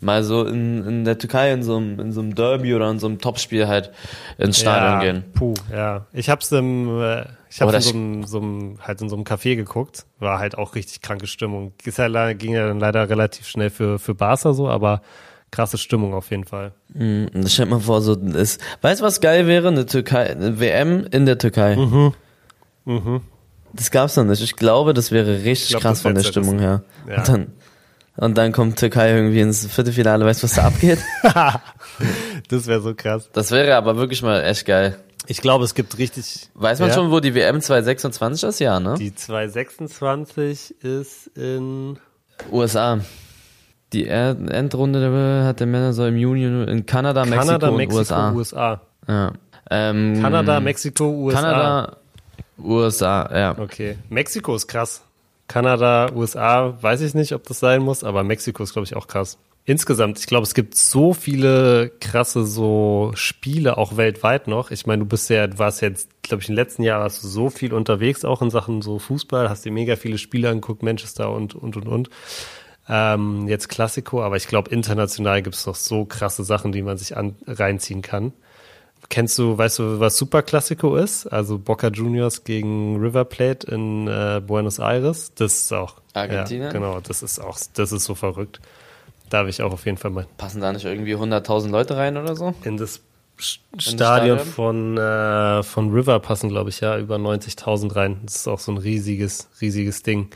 mal 0.05 0.23
so 0.23 0.45
in, 0.45 0.85
in 0.85 1.03
der 1.03 1.17
Türkei 1.17 1.51
in 1.51 1.63
so, 1.63 1.77
einem, 1.77 1.99
in 1.99 2.11
so 2.11 2.21
einem 2.21 2.35
Derby 2.35 2.75
oder 2.75 2.89
in 2.89 2.99
so 2.99 3.07
einem 3.07 3.19
Topspiel 3.19 3.67
halt 3.67 3.91
ins 4.37 4.59
Stadion 4.59 4.91
ja, 4.91 4.99
gehen. 4.99 5.23
Puh, 5.33 5.53
ja. 5.71 6.05
Ich 6.13 6.29
hab's 6.29 6.51
im, 6.51 7.01
äh, 7.01 7.25
ich 7.49 7.61
hab's 7.61 7.73
in 7.73 7.81
so 7.81 7.93
einem, 7.93 8.23
so 8.23 8.37
einem, 8.37 8.77
halt 8.81 9.01
in 9.01 9.09
so 9.09 9.15
einem 9.15 9.25
Café 9.25 9.55
geguckt. 9.55 10.05
War 10.19 10.39
halt 10.39 10.57
auch 10.57 10.75
richtig 10.75 11.01
kranke 11.01 11.27
Stimmung. 11.27 11.73
Ist 11.83 11.97
ja, 11.97 12.33
ging 12.33 12.53
ja 12.53 12.67
dann 12.67 12.79
leider 12.79 13.09
relativ 13.09 13.47
schnell 13.47 13.71
für, 13.71 13.97
für 13.97 14.13
Barca 14.13 14.53
so, 14.53 14.69
aber 14.69 15.01
krasse 15.51 15.77
Stimmung 15.77 16.13
auf 16.13 16.29
jeden 16.29 16.45
Fall. 16.45 16.73
Mhm, 16.93 17.29
das 17.33 17.53
stellt 17.53 17.69
mal 17.69 17.79
vor, 17.79 18.01
so 18.01 18.13
ist. 18.13 18.61
Weißt 18.81 19.01
du, 19.01 19.05
was 19.05 19.21
geil 19.21 19.47
wäre? 19.47 19.69
Eine 19.69 19.85
Türkei, 19.85 20.29
eine 20.29 20.59
WM 20.59 21.07
in 21.09 21.25
der 21.25 21.37
Türkei. 21.39 21.75
Mhm. 21.75 22.13
Mhm. 22.85 23.21
Das 23.73 23.91
gab's 23.91 24.15
noch 24.15 24.23
nicht. 24.23 24.41
Ich 24.41 24.55
glaube, 24.55 24.93
das 24.93 25.11
wäre 25.11 25.43
richtig 25.43 25.69
glaub, 25.69 25.81
krass 25.81 26.01
von 26.01 26.15
der 26.15 26.23
Stimmung 26.23 26.59
her. 26.59 26.83
Ja. 27.09 27.17
Und 27.17 27.27
dann 27.27 27.47
und 28.17 28.37
dann 28.37 28.51
kommt 28.51 28.79
Türkei 28.79 29.15
irgendwie 29.15 29.41
ins 29.41 29.65
Viertelfinale, 29.67 30.25
weißt 30.25 30.41
du, 30.41 30.43
was 30.45 30.53
da 30.55 30.65
abgeht? 30.65 30.99
das 32.49 32.67
wäre 32.67 32.81
so 32.81 32.93
krass. 32.95 33.29
Das 33.33 33.51
wäre 33.51 33.75
aber 33.75 33.97
wirklich 33.97 34.21
mal 34.21 34.41
echt 34.43 34.65
geil. 34.65 34.97
Ich 35.27 35.41
glaube, 35.41 35.65
es 35.65 35.73
gibt 35.73 35.97
richtig. 35.97 36.49
Weiß 36.53 36.79
man 36.79 36.89
ja. 36.89 36.95
schon, 36.95 37.11
wo 37.11 37.19
die 37.19 37.33
WM 37.33 37.59
2026 37.59 38.49
ist? 38.49 38.59
Ja, 38.59 38.79
ne? 38.79 38.95
Die 38.97 39.13
2026 39.13 40.83
ist 40.83 41.27
in 41.35 41.97
USA. 42.51 42.99
Die 43.93 44.07
Endrunde 44.07 45.43
hat 45.45 45.59
der 45.59 45.67
Männer 45.67 45.93
so 45.93 46.05
im 46.05 46.17
Juni 46.17 46.43
in 46.69 46.85
Kanada, 46.85 47.23
Mexiko, 47.25 47.45
Kanada, 47.45 47.71
Mexiko 47.71 47.99
USA. 47.99 48.31
USA. 48.33 48.81
Ja. 49.07 49.33
Ähm, 49.69 50.21
Kanada, 50.21 50.59
Mexiko, 50.59 51.05
USA. 51.05 51.41
Kanada, 51.41 51.97
USA, 52.57 53.29
ja. 53.33 53.57
Okay. 53.57 53.97
Mexiko 54.09 54.55
ist 54.55 54.67
krass. 54.67 55.01
Kanada, 55.47 56.11
USA, 56.13 56.77
weiß 56.81 57.01
ich 57.01 57.13
nicht, 57.13 57.33
ob 57.33 57.43
das 57.43 57.59
sein 57.59 57.81
muss, 57.81 58.03
aber 58.03 58.23
Mexiko 58.23 58.63
ist, 58.63 58.73
glaube 58.73 58.85
ich, 58.85 58.95
auch 58.95 59.07
krass. 59.07 59.37
Insgesamt, 59.67 60.19
ich 60.19 60.27
glaube, 60.27 60.43
es 60.43 60.53
gibt 60.53 60.75
so 60.75 61.13
viele 61.13 61.91
krasse 61.99 62.45
so 62.45 63.11
Spiele 63.15 63.77
auch 63.79 63.97
weltweit 63.97 64.47
noch. 64.47 64.69
Ich 64.69 64.85
meine, 64.85 64.99
du 64.99 65.05
bist 65.07 65.27
ja, 65.31 65.47
du 65.47 65.57
warst 65.57 65.81
jetzt, 65.81 66.09
glaube 66.21 66.43
ich, 66.43 66.49
in 66.49 66.53
den 66.53 66.63
letzten 66.63 66.83
Jahren 66.83 67.01
warst 67.01 67.23
du 67.23 67.27
so 67.27 67.49
viel 67.49 67.73
unterwegs, 67.73 68.25
auch 68.25 68.43
in 68.43 68.51
Sachen 68.51 68.83
so 68.83 68.99
Fußball, 68.99 69.49
hast 69.49 69.65
dir 69.65 69.71
mega 69.71 69.95
viele 69.95 70.19
Spiele 70.19 70.49
angeguckt, 70.49 70.83
Manchester 70.83 71.31
und, 71.31 71.55
und, 71.55 71.77
und, 71.77 71.87
und. 71.87 72.09
Ähm, 72.87 73.47
jetzt 73.47 73.67
Klassiko, 73.67 74.21
aber 74.21 74.35
ich 74.35 74.47
glaube, 74.47 74.69
international 74.69 75.41
gibt 75.41 75.55
es 75.55 75.65
noch 75.65 75.73
so 75.73 76.05
krasse 76.05 76.43
Sachen, 76.43 76.71
die 76.71 76.83
man 76.83 76.97
sich 76.97 77.17
an, 77.17 77.35
reinziehen 77.47 78.03
kann. 78.03 78.33
Kennst 79.09 79.37
du, 79.37 79.57
weißt 79.57 79.79
du, 79.79 79.99
was 79.99 80.17
Super 80.17 80.41
Classico 80.41 80.95
ist? 80.95 81.27
Also 81.27 81.57
Boca 81.57 81.87
Juniors 81.87 82.43
gegen 82.43 82.99
River 82.99 83.25
Plate 83.25 83.67
in 83.71 84.07
äh, 84.07 84.41
Buenos 84.45 84.79
Aires. 84.79 85.31
Das 85.35 85.53
ist 85.53 85.73
auch. 85.73 85.95
Argentinien? 86.13 86.67
Ja, 86.67 86.71
genau, 86.71 86.99
das 86.99 87.21
ist 87.21 87.39
auch, 87.39 87.57
das 87.73 87.91
ist 87.91 88.05
so 88.05 88.15
verrückt. 88.15 88.59
Da 89.29 89.39
habe 89.39 89.49
ich 89.49 89.61
auch 89.61 89.73
auf 89.73 89.85
jeden 89.85 89.97
Fall 89.97 90.11
mal. 90.11 90.27
Passen 90.37 90.61
da 90.61 90.71
nicht 90.71 90.85
irgendwie 90.85 91.15
100.000 91.15 91.69
Leute 91.69 91.97
rein 91.97 92.17
oder 92.17 92.35
so? 92.35 92.53
In 92.63 92.77
das 92.77 93.01
Stadion, 93.37 93.79
Stadion? 93.79 94.39
von, 94.39 94.97
äh, 94.97 95.63
von 95.63 95.91
River 95.91 96.19
passen, 96.19 96.49
glaube 96.49 96.69
ich, 96.69 96.79
ja, 96.79 96.97
über 96.97 97.17
90.000 97.17 97.95
rein. 97.95 98.21
Das 98.23 98.37
ist 98.37 98.47
auch 98.47 98.59
so 98.59 98.71
ein 98.71 98.77
riesiges, 98.77 99.49
riesiges 99.61 100.03
Ding. 100.03 100.29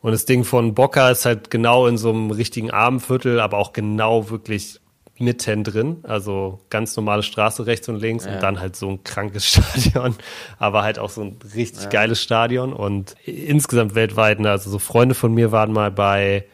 Und 0.00 0.12
das 0.12 0.24
Ding 0.24 0.44
von 0.44 0.74
Boca 0.74 1.10
ist 1.10 1.26
halt 1.26 1.50
genau 1.50 1.86
in 1.86 1.98
so 1.98 2.10
einem 2.10 2.30
richtigen 2.30 2.70
Armenviertel, 2.70 3.40
aber 3.40 3.58
auch 3.58 3.72
genau 3.72 4.30
wirklich 4.30 4.80
mitten 5.20 5.64
drin, 5.64 5.98
also 6.02 6.60
ganz 6.70 6.96
normale 6.96 7.22
Straße 7.22 7.66
rechts 7.66 7.88
und 7.88 7.96
links 7.96 8.24
ja. 8.24 8.34
und 8.34 8.42
dann 8.42 8.60
halt 8.60 8.76
so 8.76 8.88
ein 8.88 9.04
krankes 9.04 9.46
Stadion, 9.52 10.14
aber 10.58 10.82
halt 10.82 10.98
auch 10.98 11.10
so 11.10 11.22
ein 11.22 11.36
richtig 11.54 11.84
ja. 11.84 11.90
geiles 11.90 12.22
Stadion 12.22 12.72
und 12.72 13.14
insgesamt 13.24 13.94
weltweit, 13.94 14.40
ne, 14.40 14.50
also 14.50 14.70
so 14.70 14.78
Freunde 14.78 15.14
von 15.14 15.32
mir 15.32 15.52
waren 15.52 15.72
mal 15.72 15.90
bei, 15.90 16.46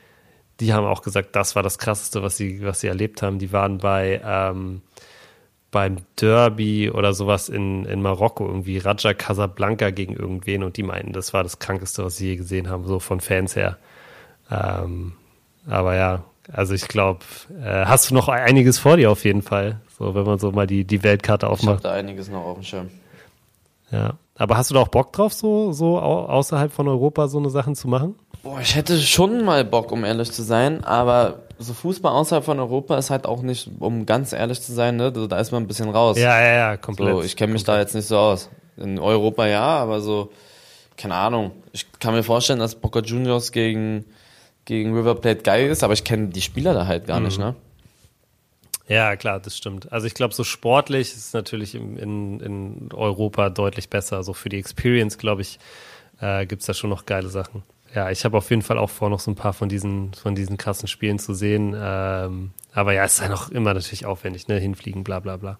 die 0.60 0.72
haben 0.72 0.86
auch 0.86 1.02
gesagt, 1.02 1.36
das 1.36 1.54
war 1.54 1.62
das 1.62 1.78
krasseste, 1.78 2.22
was 2.22 2.36
sie, 2.36 2.64
was 2.64 2.80
sie 2.80 2.86
erlebt 2.86 3.20
haben. 3.20 3.38
Die 3.38 3.52
waren 3.52 3.76
bei 3.78 4.22
ähm, 4.24 4.80
beim 5.70 5.96
Derby 6.18 6.90
oder 6.90 7.12
sowas 7.12 7.50
in, 7.50 7.84
in 7.84 8.00
Marokko, 8.00 8.46
irgendwie 8.46 8.78
Raja 8.78 9.12
Casablanca 9.12 9.90
gegen 9.90 10.14
irgendwen 10.14 10.62
und 10.62 10.78
die 10.78 10.82
meinten, 10.82 11.12
das 11.12 11.34
war 11.34 11.42
das 11.42 11.58
krankeste, 11.58 12.02
was 12.04 12.16
sie 12.16 12.28
je 12.28 12.36
gesehen 12.36 12.70
haben, 12.70 12.86
so 12.86 12.98
von 12.98 13.20
Fans 13.20 13.56
her. 13.56 13.76
Ähm, 14.50 15.12
aber 15.68 15.96
ja, 15.96 16.24
also 16.52 16.74
ich 16.74 16.88
glaube, 16.88 17.20
äh, 17.62 17.84
hast 17.86 18.10
du 18.10 18.14
noch 18.14 18.28
einiges 18.28 18.78
vor 18.78 18.96
dir 18.96 19.10
auf 19.10 19.24
jeden 19.24 19.42
Fall. 19.42 19.80
So, 19.98 20.14
wenn 20.14 20.24
man 20.24 20.38
so 20.38 20.52
mal 20.52 20.66
die, 20.66 20.84
die 20.84 21.02
Weltkarte 21.02 21.48
aufmacht. 21.48 21.80
Ich 21.80 21.84
habe 21.84 21.94
da 21.94 22.00
einiges 22.00 22.28
noch 22.28 22.44
auf 22.44 22.54
dem 22.54 22.62
Schirm. 22.62 22.90
Ja. 23.90 24.14
Aber 24.38 24.56
hast 24.56 24.70
du 24.70 24.74
da 24.74 24.80
auch 24.80 24.88
Bock 24.88 25.12
drauf, 25.12 25.32
so, 25.32 25.72
so 25.72 25.98
außerhalb 25.98 26.70
von 26.70 26.88
Europa 26.88 27.28
so 27.28 27.38
eine 27.38 27.48
Sachen 27.48 27.74
zu 27.74 27.88
machen? 27.88 28.16
Boah, 28.42 28.60
ich 28.60 28.76
hätte 28.76 28.98
schon 28.98 29.44
mal 29.44 29.64
Bock, 29.64 29.90
um 29.92 30.04
ehrlich 30.04 30.30
zu 30.30 30.42
sein, 30.42 30.84
aber 30.84 31.40
so 31.58 31.72
Fußball 31.72 32.12
außerhalb 32.12 32.44
von 32.44 32.60
Europa 32.60 32.98
ist 32.98 33.08
halt 33.08 33.26
auch 33.26 33.40
nicht, 33.40 33.70
um 33.78 34.04
ganz 34.04 34.34
ehrlich 34.34 34.60
zu 34.60 34.72
sein, 34.72 34.96
ne, 34.96 35.10
da 35.10 35.38
ist 35.38 35.52
man 35.52 35.62
ein 35.62 35.66
bisschen 35.66 35.88
raus. 35.88 36.18
Ja, 36.18 36.38
ja, 36.38 36.54
ja, 36.54 36.76
komplett. 36.76 37.14
So, 37.14 37.22
ich 37.22 37.36
kenne 37.36 37.54
mich 37.54 37.64
da 37.64 37.78
jetzt 37.78 37.94
nicht 37.94 38.06
so 38.06 38.18
aus. 38.18 38.50
In 38.76 38.98
Europa 38.98 39.46
ja, 39.46 39.64
aber 39.64 40.02
so, 40.02 40.30
keine 40.98 41.14
Ahnung. 41.14 41.52
Ich 41.72 41.86
kann 41.98 42.12
mir 42.12 42.22
vorstellen, 42.22 42.58
dass 42.58 42.74
Boca 42.74 43.00
Juniors 43.00 43.52
gegen 43.52 44.04
gegen 44.66 44.94
River 44.94 45.14
Plate 45.14 45.42
geil 45.42 45.70
ist, 45.70 45.82
aber 45.82 45.94
ich 45.94 46.04
kenne 46.04 46.28
die 46.28 46.42
Spieler 46.42 46.74
da 46.74 46.86
halt 46.86 47.06
gar 47.06 47.20
mhm. 47.20 47.26
nicht, 47.26 47.38
ne? 47.38 47.54
Ja, 48.88 49.16
klar, 49.16 49.40
das 49.40 49.56
stimmt. 49.56 49.90
Also 49.90 50.06
ich 50.06 50.14
glaube, 50.14 50.34
so 50.34 50.44
sportlich 50.44 51.08
ist 51.08 51.16
es 51.16 51.32
natürlich 51.32 51.74
in, 51.74 51.96
in, 51.96 52.40
in 52.40 52.88
Europa 52.92 53.50
deutlich 53.50 53.90
besser. 53.90 54.16
Also 54.16 54.32
für 54.32 54.48
die 54.48 54.58
Experience, 54.58 55.18
glaube 55.18 55.42
ich, 55.42 55.58
äh, 56.20 56.46
gibt 56.46 56.60
es 56.60 56.66
da 56.66 56.74
schon 56.74 56.90
noch 56.90 57.04
geile 57.04 57.28
Sachen. 57.28 57.64
Ja, 57.94 58.10
ich 58.10 58.24
habe 58.24 58.36
auf 58.36 58.50
jeden 58.50 58.62
Fall 58.62 58.78
auch 58.78 58.90
vor, 58.90 59.10
noch 59.10 59.20
so 59.20 59.30
ein 59.30 59.34
paar 59.34 59.54
von 59.54 59.68
diesen, 59.68 60.14
von 60.14 60.34
diesen 60.34 60.56
krassen 60.56 60.86
Spielen 60.86 61.18
zu 61.18 61.34
sehen. 61.34 61.74
Ähm, 61.76 62.52
aber 62.72 62.92
ja, 62.92 63.04
es 63.04 63.14
ist 63.14 63.20
ja 63.22 63.28
noch 63.28 63.50
immer 63.50 63.74
natürlich 63.74 64.06
aufwendig, 64.06 64.46
ne? 64.46 64.58
Hinfliegen, 64.58 65.02
bla 65.02 65.18
bla 65.18 65.36
bla. 65.36 65.58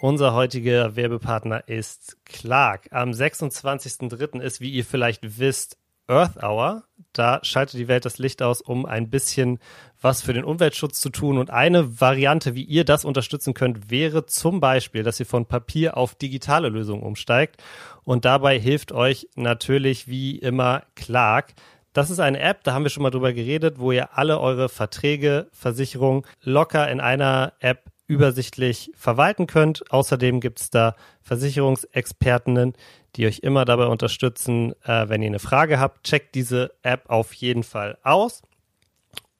Unser 0.00 0.34
heutiger 0.34 0.96
Werbepartner 0.96 1.68
ist 1.68 2.16
Clark. 2.24 2.88
Am 2.90 3.10
26.03. 3.10 4.40
ist, 4.40 4.60
wie 4.60 4.70
ihr 4.70 4.84
vielleicht 4.84 5.38
wisst, 5.38 5.78
Earth 6.08 6.42
Hour. 6.42 6.84
Da 7.12 7.40
schaltet 7.42 7.78
die 7.78 7.88
Welt 7.88 8.04
das 8.04 8.18
Licht 8.18 8.42
aus, 8.42 8.60
um 8.60 8.86
ein 8.86 9.08
bisschen 9.08 9.58
was 10.00 10.20
für 10.20 10.32
den 10.32 10.44
Umweltschutz 10.44 11.00
zu 11.00 11.10
tun. 11.10 11.38
Und 11.38 11.50
eine 11.50 12.00
Variante, 12.00 12.54
wie 12.54 12.64
ihr 12.64 12.84
das 12.84 13.04
unterstützen 13.04 13.54
könnt, 13.54 13.90
wäre 13.90 14.26
zum 14.26 14.60
Beispiel, 14.60 15.02
dass 15.02 15.20
ihr 15.20 15.26
von 15.26 15.46
Papier 15.46 15.96
auf 15.96 16.14
digitale 16.14 16.68
Lösungen 16.68 17.02
umsteigt. 17.02 17.62
Und 18.02 18.24
dabei 18.24 18.58
hilft 18.58 18.92
euch 18.92 19.28
natürlich 19.36 20.08
wie 20.08 20.38
immer 20.38 20.82
Clark. 20.96 21.54
Das 21.92 22.10
ist 22.10 22.18
eine 22.18 22.40
App, 22.40 22.64
da 22.64 22.74
haben 22.74 22.82
wir 22.82 22.90
schon 22.90 23.04
mal 23.04 23.10
drüber 23.10 23.32
geredet, 23.32 23.78
wo 23.78 23.92
ihr 23.92 24.18
alle 24.18 24.40
eure 24.40 24.68
Verträge, 24.68 25.46
Versicherungen 25.52 26.24
locker 26.42 26.90
in 26.90 27.00
einer 27.00 27.52
App 27.60 27.84
übersichtlich 28.06 28.90
verwalten 28.94 29.46
könnt. 29.46 29.90
Außerdem 29.90 30.40
gibt 30.40 30.60
es 30.60 30.70
da 30.70 30.94
Versicherungsexpertinnen, 31.22 32.74
die 33.16 33.26
euch 33.26 33.40
immer 33.40 33.64
dabei 33.64 33.86
unterstützen, 33.86 34.74
äh, 34.84 35.08
wenn 35.08 35.22
ihr 35.22 35.28
eine 35.28 35.38
Frage 35.38 35.80
habt. 35.80 36.04
Checkt 36.04 36.34
diese 36.34 36.72
App 36.82 37.08
auf 37.08 37.32
jeden 37.34 37.62
Fall 37.62 37.98
aus. 38.02 38.42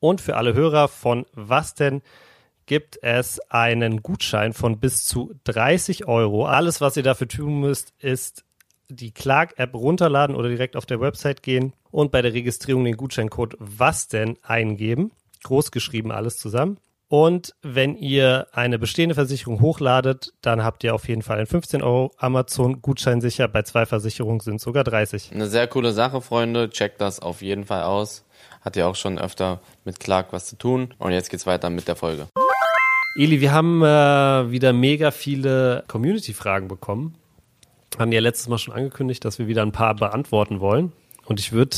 Und 0.01 0.21
für 0.21 0.37
alle 0.37 0.55
Hörer 0.55 0.89
von 0.89 1.27
Was 1.33 1.75
denn 1.75 2.03
gibt 2.67 2.99
es 3.03 3.41
einen 3.51 4.03
Gutschein 4.03 4.53
von 4.53 4.81
bis 4.81 5.05
zu 5.05 5.35
30 5.45 6.07
Euro. 6.07 6.47
Alles, 6.47 6.81
was 6.81 6.97
ihr 6.97 7.03
dafür 7.03 7.29
tun 7.29 7.61
müsst, 7.61 7.93
ist 7.99 8.45
die 8.89 9.13
Clark-App 9.13 9.75
runterladen 9.75 10.37
oder 10.37 10.49
direkt 10.49 10.77
auf 10.77 10.87
der 10.87 11.01
Website 11.01 11.43
gehen 11.43 11.73
und 11.91 12.11
bei 12.11 12.23
der 12.23 12.35
Registrierung 12.35 12.85
den 12.85 12.97
Gutscheincode 12.97 13.57
Was 13.59 14.09
denn 14.09 14.39
eingeben. 14.43 15.13
Großgeschrieben 15.43 16.11
alles 16.11 16.37
zusammen. 16.37 16.79
Und 17.09 17.53
wenn 17.63 17.97
ihr 17.97 18.47
eine 18.53 18.79
bestehende 18.79 19.15
Versicherung 19.15 19.61
hochladet, 19.61 20.33
dann 20.41 20.65
habt 20.65 20.85
ihr 20.85 20.95
auf 20.95 21.07
jeden 21.09 21.23
Fall 21.23 21.37
einen 21.37 21.47
15 21.47 21.83
Euro 21.83 22.13
Amazon-Gutschein 22.17 23.21
sicher. 23.21 23.47
Bei 23.47 23.63
zwei 23.63 23.87
Versicherungen 23.87 24.41
sind 24.41 24.61
sogar 24.61 24.85
30. 24.85 25.31
Eine 25.33 25.47
sehr 25.47 25.67
coole 25.67 25.93
Sache, 25.93 26.21
Freunde. 26.21 26.71
Checkt 26.71 27.01
das 27.01 27.21
auf 27.21 27.43
jeden 27.43 27.65
Fall 27.65 27.83
aus. 27.83 28.25
Hat 28.63 28.77
ja 28.77 28.87
auch 28.87 28.97
schon 28.97 29.19
öfter 29.19 29.61
mit 29.85 30.01
Clark 30.01 30.33
was 30.33 30.47
zu 30.47 30.57
tun. 30.57 30.95
Und 30.99 31.13
jetzt 31.13 31.31
geht's 31.31 31.47
weiter 31.47 31.69
mit 31.69 31.87
der 31.87 31.97
Folge. 31.97 32.27
Eli, 33.17 33.41
wir 33.41 33.53
haben 33.53 33.83
äh, 33.83 34.51
wieder 34.51 34.73
mega 34.73 35.11
viele 35.11 35.85
Community-Fragen 35.87 36.67
bekommen. 36.67 37.15
Haben 37.99 38.11
ja 38.11 38.21
letztes 38.21 38.49
Mal 38.49 38.59
schon 38.59 38.75
angekündigt, 38.75 39.25
dass 39.25 39.39
wir 39.39 39.47
wieder 39.47 39.63
ein 39.63 39.73
paar 39.73 39.95
beantworten 39.95 40.59
wollen. 40.59 40.93
Und 41.27 41.39
ich 41.39 41.53
würde 41.53 41.77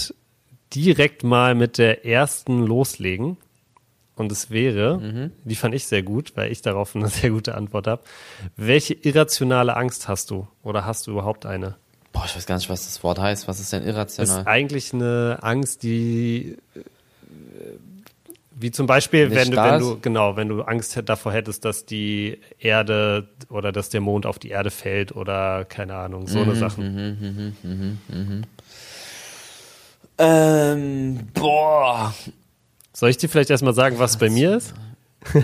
direkt 0.74 1.24
mal 1.24 1.54
mit 1.54 1.78
der 1.78 2.06
ersten 2.06 2.64
loslegen. 2.64 3.36
Und 4.16 4.32
es 4.32 4.50
wäre, 4.50 4.98
mhm. 4.98 5.32
die 5.44 5.54
fand 5.54 5.74
ich 5.74 5.86
sehr 5.86 6.02
gut, 6.02 6.32
weil 6.34 6.50
ich 6.50 6.62
darauf 6.62 6.96
eine 6.96 7.08
sehr 7.10 7.30
gute 7.30 7.54
Antwort 7.54 7.86
habe. 7.86 8.02
Welche 8.56 8.94
irrationale 8.94 9.76
Angst 9.76 10.08
hast 10.08 10.30
du? 10.30 10.48
Oder 10.62 10.84
hast 10.84 11.06
du 11.06 11.12
überhaupt 11.12 11.46
eine? 11.46 11.76
Boah, 12.12 12.24
ich 12.24 12.34
weiß 12.34 12.46
gar 12.46 12.56
nicht, 12.56 12.70
was 12.70 12.84
das 12.84 13.02
Wort 13.02 13.18
heißt. 13.18 13.46
Was 13.46 13.60
ist 13.60 13.72
denn 13.72 13.86
irrational? 13.86 14.40
Ist 14.40 14.46
eigentlich 14.46 14.94
eine 14.94 15.38
Angst, 15.42 15.82
die 15.82 16.56
wie 18.58 18.70
zum 18.70 18.86
Beispiel, 18.86 19.30
wenn 19.32 19.50
du, 19.50 19.56
wenn 19.58 19.80
du, 19.80 20.00
genau, 20.00 20.36
wenn 20.36 20.48
du 20.48 20.62
Angst 20.62 20.98
davor 21.04 21.32
hättest, 21.32 21.66
dass 21.66 21.84
die 21.84 22.40
Erde 22.58 23.28
oder 23.50 23.70
dass 23.70 23.90
der 23.90 24.00
Mond 24.00 24.24
auf 24.24 24.38
die 24.38 24.48
Erde 24.48 24.70
fällt 24.70 25.14
oder 25.14 25.66
keine 25.66 25.94
Ahnung, 25.96 26.26
so 26.26 26.38
mhm, 26.38 26.44
eine 26.44 26.54
Sachen. 26.56 26.94
Mhm, 26.94 27.18
mhm, 27.20 27.56
mhm, 27.62 27.98
mhm, 28.08 28.42
ähm, 30.18 31.28
boah. 31.34 32.14
Soll 32.96 33.10
ich 33.10 33.18
dir 33.18 33.28
vielleicht 33.28 33.50
erstmal 33.50 33.74
sagen, 33.74 33.98
was 33.98 34.16
bei 34.16 34.30
mir 34.30 34.56
ist? 34.56 34.72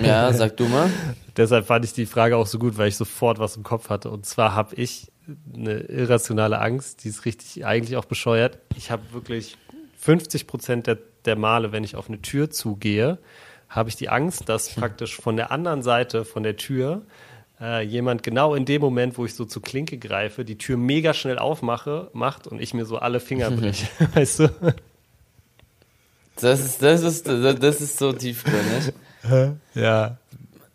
Ja, 0.02 0.32
sag 0.32 0.56
du 0.56 0.64
mal. 0.68 0.88
Deshalb 1.36 1.66
fand 1.66 1.84
ich 1.84 1.92
die 1.92 2.06
Frage 2.06 2.38
auch 2.38 2.46
so 2.46 2.58
gut, 2.58 2.78
weil 2.78 2.88
ich 2.88 2.96
sofort 2.96 3.38
was 3.38 3.58
im 3.58 3.62
Kopf 3.62 3.90
hatte. 3.90 4.08
Und 4.08 4.24
zwar 4.24 4.54
habe 4.54 4.74
ich 4.76 5.12
eine 5.54 5.80
irrationale 5.80 6.60
Angst, 6.60 7.04
die 7.04 7.08
ist 7.08 7.26
richtig 7.26 7.66
eigentlich 7.66 7.98
auch 7.98 8.06
bescheuert. 8.06 8.58
Ich 8.74 8.90
habe 8.90 9.02
wirklich 9.12 9.58
50 9.98 10.46
Prozent 10.46 10.86
der 10.86 10.96
der 11.26 11.36
Male, 11.36 11.72
wenn 11.72 11.84
ich 11.84 11.94
auf 11.94 12.08
eine 12.08 12.22
Tür 12.22 12.50
zugehe, 12.50 13.18
habe 13.68 13.90
ich 13.90 13.96
die 13.96 14.08
Angst, 14.08 14.48
dass 14.48 14.74
hm. 14.74 14.80
praktisch 14.80 15.16
von 15.16 15.36
der 15.36 15.52
anderen 15.52 15.82
Seite 15.82 16.24
von 16.24 16.42
der 16.42 16.56
Tür 16.56 17.02
äh, 17.60 17.84
jemand 17.84 18.22
genau 18.22 18.54
in 18.54 18.64
dem 18.64 18.80
Moment, 18.80 19.18
wo 19.18 19.26
ich 19.26 19.34
so 19.34 19.44
zur 19.44 19.60
Klinke 19.60 19.98
greife, 19.98 20.46
die 20.46 20.56
Tür 20.56 20.78
mega 20.78 21.12
schnell 21.12 21.38
aufmache, 21.38 22.08
macht 22.14 22.46
und 22.46 22.62
ich 22.62 22.72
mir 22.72 22.86
so 22.86 22.96
alle 22.96 23.20
Finger 23.20 23.50
breche. 23.52 23.86
weißt 24.14 24.38
du? 24.40 24.74
Das 26.40 26.60
ist, 26.60 26.82
das 26.82 27.02
ist, 27.02 27.28
das 27.28 27.80
ist 27.80 27.98
so 27.98 28.12
tiefgründig. 28.12 28.94
ja. 29.74 30.16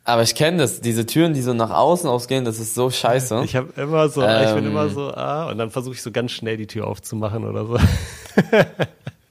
Aber 0.04 0.22
ich 0.22 0.36
kenne 0.36 0.60
das, 0.60 0.80
diese 0.80 1.06
Türen, 1.06 1.34
die 1.34 1.42
so 1.42 1.54
nach 1.54 1.70
außen 1.70 2.10
ausgehen, 2.10 2.46
das 2.46 2.60
ist 2.60 2.76
so 2.76 2.90
scheiße. 2.90 3.42
Ich 3.44 3.58
habe 3.58 3.74
immer 3.82 4.08
so, 4.08 4.22
ähm, 4.24 4.48
ich 4.48 4.54
bin 4.54 4.66
immer 4.66 4.86
ähm. 4.86 4.94
so, 4.94 5.14
ah, 5.14 5.50
und 5.50 5.58
dann 5.58 5.70
versuche 5.70 5.96
ich 5.96 6.02
so 6.02 6.12
ganz 6.12 6.32
schnell 6.32 6.56
die 6.56 6.68
Tür 6.68 6.88
aufzumachen 6.88 7.44
oder 7.44 7.66
so. 7.66 7.78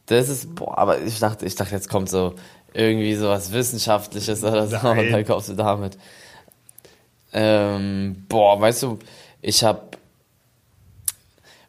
Das 0.06 0.28
ist, 0.28 0.54
boah, 0.54 0.78
aber 0.78 1.02
ich 1.02 1.18
dachte, 1.18 1.44
ich 1.46 1.56
dachte, 1.56 1.74
jetzt 1.74 1.88
kommt 1.88 2.08
so 2.08 2.34
irgendwie 2.72 3.14
so 3.16 3.28
was 3.28 3.52
Wissenschaftliches 3.52 4.44
oder 4.44 4.66
so 4.68 4.76
Nein. 4.82 4.98
und 4.98 5.12
dann 5.12 5.24
kommst 5.24 5.48
du 5.48 5.54
damit. 5.54 5.98
Ähm, 7.32 8.24
boah, 8.28 8.60
weißt 8.60 8.84
du, 8.84 8.98
ich 9.42 9.64
hab, 9.64 9.98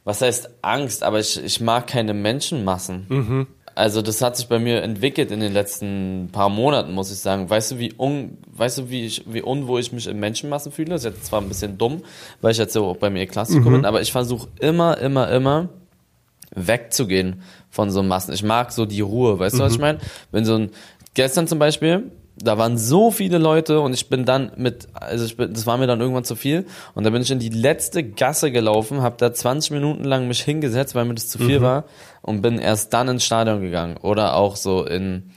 was 0.04 0.22
heißt 0.22 0.50
Angst, 0.62 1.04
aber 1.04 1.20
ich, 1.20 1.44
ich 1.44 1.60
mag 1.62 1.88
keine 1.88 2.14
Menschenmassen. 2.14 3.06
Mhm. 3.10 3.48
Also 3.78 4.02
das 4.02 4.24
hat 4.24 4.36
sich 4.36 4.48
bei 4.48 4.58
mir 4.58 4.82
entwickelt 4.82 5.30
in 5.30 5.40
den 5.40 5.54
letzten 5.54 6.30
paar 6.32 6.50
Monaten, 6.50 6.94
muss 6.94 7.12
ich 7.12 7.20
sagen. 7.20 7.48
Weißt 7.48 7.70
du, 7.70 7.78
wie 7.78 7.94
un, 7.96 8.40
weißt 8.54 8.80
du, 8.80 8.90
wie 8.90 9.06
ich, 9.06 9.24
wie 9.28 9.44
unwohl 9.44 9.80
ich 9.80 9.92
mich 9.92 10.08
in 10.08 10.20
Menschenmassen 10.20 10.72
fühle? 10.72 10.90
Das 10.90 11.06
ist 11.06 11.14
jetzt 11.14 11.26
zwar 11.28 11.42
ein 11.42 11.48
bisschen 11.48 11.78
dumm, 11.78 12.02
weil 12.42 12.54
ich 12.54 12.58
jetzt 12.58 12.74
so 12.74 12.98
bei 13.00 13.12
mir 13.12 13.28
Klassiker 13.28 13.70
mhm. 13.70 13.74
bin, 13.74 13.86
aber 13.86 14.02
ich 14.02 14.12
versuche 14.12 14.48
immer, 14.60 14.98
immer, 14.98 15.30
immer 15.30 15.70
wegzugehen 16.56 17.44
von 17.70 17.92
so 17.92 18.02
Massen. 18.02 18.34
Ich 18.34 18.42
mag 18.42 18.72
so 18.72 18.88
die 18.88 19.02
Ruhe, 19.02 19.38
weißt 19.38 19.54
mhm. 19.54 19.60
du, 19.60 19.66
was 19.66 19.74
ich 19.74 19.78
mhm. 19.78 19.84
meine? 19.84 20.00
Wenn 20.32 20.44
so 20.44 20.56
ein, 20.56 20.72
gestern 21.14 21.46
zum 21.48 21.60
Beispiel, 21.60 22.12
da 22.40 22.58
waren 22.58 22.78
so 22.78 23.12
viele 23.12 23.38
Leute 23.38 23.82
und 23.82 23.94
ich 23.94 24.10
bin 24.10 24.26
dann 24.26 24.52
mit, 24.56 24.88
also 24.94 25.26
ich 25.26 25.38
bin, 25.38 25.54
das 25.54 25.66
war 25.66 25.78
mir 25.78 25.88
dann 25.88 26.00
irgendwann 26.00 26.24
zu 26.24 26.36
viel 26.36 26.66
und 26.94 27.04
da 27.04 27.10
bin 27.10 27.22
ich 27.22 27.32
in 27.32 27.40
die 27.40 27.50
letzte 27.50 28.04
Gasse 28.04 28.52
gelaufen, 28.52 29.02
habe 29.02 29.16
da 29.18 29.34
20 29.34 29.72
Minuten 29.72 30.04
lang 30.04 30.28
mich 30.28 30.42
hingesetzt, 30.42 30.96
weil 30.96 31.06
mir 31.06 31.16
das 31.16 31.30
zu 31.30 31.40
viel 31.40 31.60
mhm. 31.60 31.64
war 31.64 31.84
und 32.22 32.42
bin 32.42 32.60
erst 32.60 32.94
dann 32.94 33.08
ins 33.08 33.26
Stadion 33.26 33.62
gegangen 33.62 33.98
oder 33.98 34.36
auch 34.36 34.56
so 34.56 34.86
in 34.86 35.32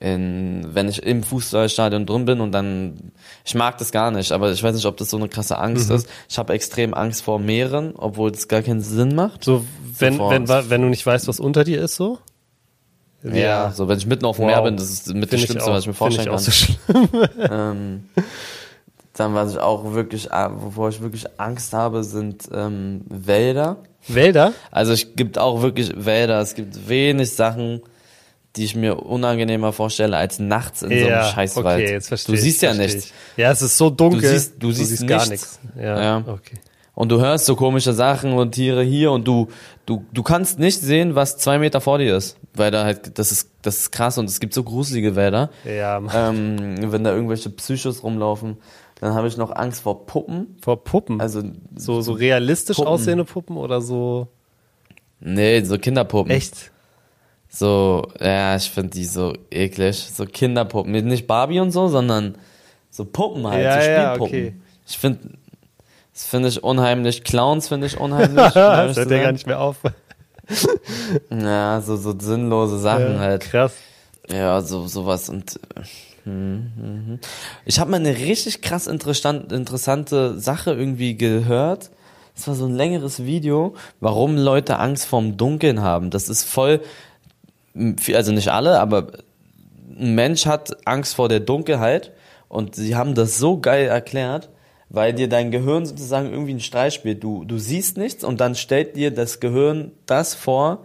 in, 0.00 0.66
wenn 0.74 0.88
ich 0.88 1.02
im 1.02 1.22
Fußballstadion 1.22 2.04
drin 2.04 2.24
bin 2.24 2.40
und 2.40 2.52
dann, 2.52 3.12
ich 3.44 3.54
mag 3.54 3.78
das 3.78 3.92
gar 3.92 4.10
nicht, 4.10 4.32
aber 4.32 4.50
ich 4.50 4.62
weiß 4.62 4.74
nicht, 4.74 4.86
ob 4.86 4.96
das 4.96 5.08
so 5.08 5.16
eine 5.16 5.28
krasse 5.28 5.56
Angst 5.56 5.88
mhm. 5.88 5.96
ist. 5.96 6.08
Ich 6.28 6.36
habe 6.36 6.52
extrem 6.52 6.94
Angst 6.94 7.22
vor 7.22 7.38
Meeren, 7.38 7.94
obwohl 7.96 8.30
es 8.30 8.48
gar 8.48 8.60
keinen 8.60 8.80
Sinn 8.82 9.14
macht. 9.14 9.44
So, 9.44 9.64
wenn, 9.98 10.18
so 10.18 10.28
wenn, 10.28 10.48
wenn 10.48 10.82
du 10.82 10.88
nicht 10.88 11.06
weißt, 11.06 11.28
was 11.28 11.40
unter 11.40 11.64
dir 11.64 11.80
ist, 11.80 11.94
so? 11.94 12.18
Ja, 13.24 13.34
ja 13.34 13.72
so 13.72 13.88
wenn 13.88 13.98
ich 13.98 14.06
mitten 14.06 14.24
auf 14.24 14.36
dem 14.36 14.42
wow. 14.42 14.50
Meer 14.50 14.62
bin, 14.62 14.76
das 14.76 14.90
ist 14.90 15.14
mit 15.14 15.32
das 15.32 15.40
Schlimmste, 15.40 15.70
was 15.70 15.82
ich 15.82 15.86
mir 15.88 15.94
vorstellen 15.94 16.28
kann. 16.28 16.38
So 16.38 16.52
ähm, 17.50 18.04
dann, 19.14 19.34
was 19.34 19.52
ich 19.52 19.58
auch 19.58 19.94
wirklich, 19.94 20.30
äh, 20.30 20.48
wovor 20.52 20.88
ich 20.88 21.00
wirklich 21.00 21.24
Angst 21.38 21.72
habe, 21.72 22.04
sind 22.04 22.48
ähm, 22.52 23.02
Wälder. 23.08 23.78
Wälder? 24.08 24.52
Also 24.70 24.92
es 24.92 25.14
gibt 25.16 25.38
auch 25.38 25.62
wirklich 25.62 25.92
Wälder, 25.96 26.40
es 26.40 26.54
gibt 26.54 26.88
wenig 26.88 27.32
Sachen, 27.32 27.80
die 28.56 28.64
ich 28.64 28.76
mir 28.76 28.96
unangenehmer 29.00 29.72
vorstelle 29.72 30.16
als 30.16 30.38
nachts 30.38 30.82
in 30.82 30.90
ja, 30.90 30.98
so 30.98 31.06
einem 31.06 31.32
Scheißwald. 31.32 31.82
Okay, 31.82 31.92
jetzt 31.92 32.08
verstehe 32.08 32.34
du 32.34 32.40
siehst 32.40 32.62
ja 32.62 32.74
nichts. 32.74 33.12
Ja, 33.36 33.50
es 33.50 33.62
ist 33.62 33.76
so 33.76 33.90
dunkel. 33.90 34.20
Du 34.20 34.28
siehst, 34.28 34.54
du, 34.54 34.68
du 34.68 34.72
siehst, 34.72 34.90
siehst 34.90 35.06
gar 35.06 35.26
nichts. 35.28 35.58
Ja, 35.76 36.02
ja, 36.02 36.24
okay. 36.26 36.58
Und 36.94 37.10
du 37.10 37.20
hörst 37.20 37.46
so 37.46 37.56
komische 37.56 37.92
Sachen 37.92 38.34
und 38.34 38.52
Tiere 38.52 38.82
hier 38.82 39.10
und 39.10 39.26
du, 39.26 39.48
du, 39.84 40.04
du 40.12 40.22
kannst 40.22 40.60
nicht 40.60 40.80
sehen, 40.80 41.16
was 41.16 41.38
zwei 41.38 41.58
Meter 41.58 41.80
vor 41.80 41.98
dir 41.98 42.16
ist. 42.16 42.36
Weil 42.54 42.70
da 42.70 42.84
halt, 42.84 43.18
das 43.18 43.32
ist, 43.32 43.50
das 43.62 43.78
ist 43.78 43.90
krass 43.90 44.16
und 44.16 44.28
es 44.28 44.38
gibt 44.38 44.54
so 44.54 44.62
gruselige 44.62 45.16
Wälder. 45.16 45.50
Ja, 45.64 46.00
ähm, 46.14 46.92
wenn 46.92 47.02
da 47.02 47.12
irgendwelche 47.12 47.50
Psychos 47.50 48.02
rumlaufen. 48.04 48.58
Dann 49.00 49.14
habe 49.14 49.26
ich 49.26 49.36
noch 49.36 49.50
Angst 49.54 49.82
vor 49.82 50.06
Puppen. 50.06 50.56
Vor 50.62 50.84
Puppen? 50.84 51.20
Also 51.20 51.42
so, 51.74 52.00
so 52.00 52.12
realistisch 52.12 52.76
Puppen. 52.76 52.88
aussehende 52.88 53.24
Puppen 53.24 53.56
oder 53.56 53.80
so? 53.80 54.28
Nee, 55.20 55.62
so 55.62 55.78
Kinderpuppen. 55.78 56.30
Echt? 56.30 56.70
So, 57.48 58.06
ja, 58.20 58.54
ich 58.56 58.70
finde 58.70 58.90
die 58.90 59.04
so 59.04 59.32
eklig. 59.50 59.96
So 60.12 60.26
Kinderpuppen. 60.26 60.92
Nicht 60.92 61.26
Barbie 61.26 61.60
und 61.60 61.72
so, 61.72 61.88
sondern 61.88 62.36
so 62.90 63.04
Puppen 63.04 63.46
halt, 63.46 63.64
ja, 63.64 63.74
so 63.74 63.80
Spielpuppen. 63.80 64.38
Ja, 64.38 64.48
okay. 64.48 64.54
Ich 64.86 64.98
finde, 64.98 65.18
das 66.14 66.26
finde 66.26 66.48
ich 66.48 66.62
unheimlich. 66.62 67.24
Clowns 67.24 67.68
finde 67.68 67.88
ich 67.88 67.98
unheimlich. 67.98 68.52
das 68.54 68.96
hört 68.96 69.10
ja 69.10 69.22
gar 69.22 69.32
nicht 69.32 69.46
mehr 69.48 69.60
auf. 69.60 69.78
ja, 71.30 71.80
so, 71.80 71.96
so 71.96 72.14
sinnlose 72.18 72.78
Sachen 72.78 73.14
ja, 73.14 73.18
halt. 73.18 73.42
Krass. 73.42 73.74
Ja, 74.30 74.60
so, 74.60 74.86
sowas 74.86 75.28
und, 75.28 75.58
hm, 76.22 76.72
hm. 76.76 77.18
ich 77.66 77.78
habe 77.78 77.90
mal 77.90 77.98
eine 77.98 78.16
richtig 78.16 78.62
krass 78.62 78.86
interessante 78.86 80.38
Sache 80.38 80.72
irgendwie 80.72 81.16
gehört. 81.16 81.90
Das 82.34 82.48
war 82.48 82.54
so 82.54 82.66
ein 82.66 82.74
längeres 82.74 83.24
Video, 83.24 83.74
warum 84.00 84.36
Leute 84.36 84.78
Angst 84.78 85.06
vorm 85.06 85.36
Dunkeln 85.36 85.82
haben. 85.82 86.10
Das 86.10 86.28
ist 86.28 86.44
voll, 86.44 86.80
also 88.14 88.32
nicht 88.32 88.48
alle, 88.48 88.80
aber 88.80 89.08
ein 89.98 90.14
Mensch 90.14 90.46
hat 90.46 90.86
Angst 90.86 91.16
vor 91.16 91.28
der 91.28 91.40
Dunkelheit 91.40 92.12
und 92.48 92.76
sie 92.76 92.96
haben 92.96 93.14
das 93.14 93.38
so 93.38 93.58
geil 93.60 93.86
erklärt, 93.86 94.48
weil 94.94 95.12
dir 95.12 95.28
dein 95.28 95.50
Gehirn 95.50 95.86
sozusagen 95.86 96.30
irgendwie 96.30 96.52
einen 96.52 96.60
Streich 96.60 96.94
spielt. 96.94 97.22
Du, 97.22 97.44
du 97.44 97.58
siehst 97.58 97.96
nichts 97.96 98.24
und 98.24 98.40
dann 98.40 98.54
stellt 98.54 98.96
dir 98.96 99.10
das 99.10 99.40
Gehirn 99.40 99.92
das 100.06 100.34
vor, 100.34 100.84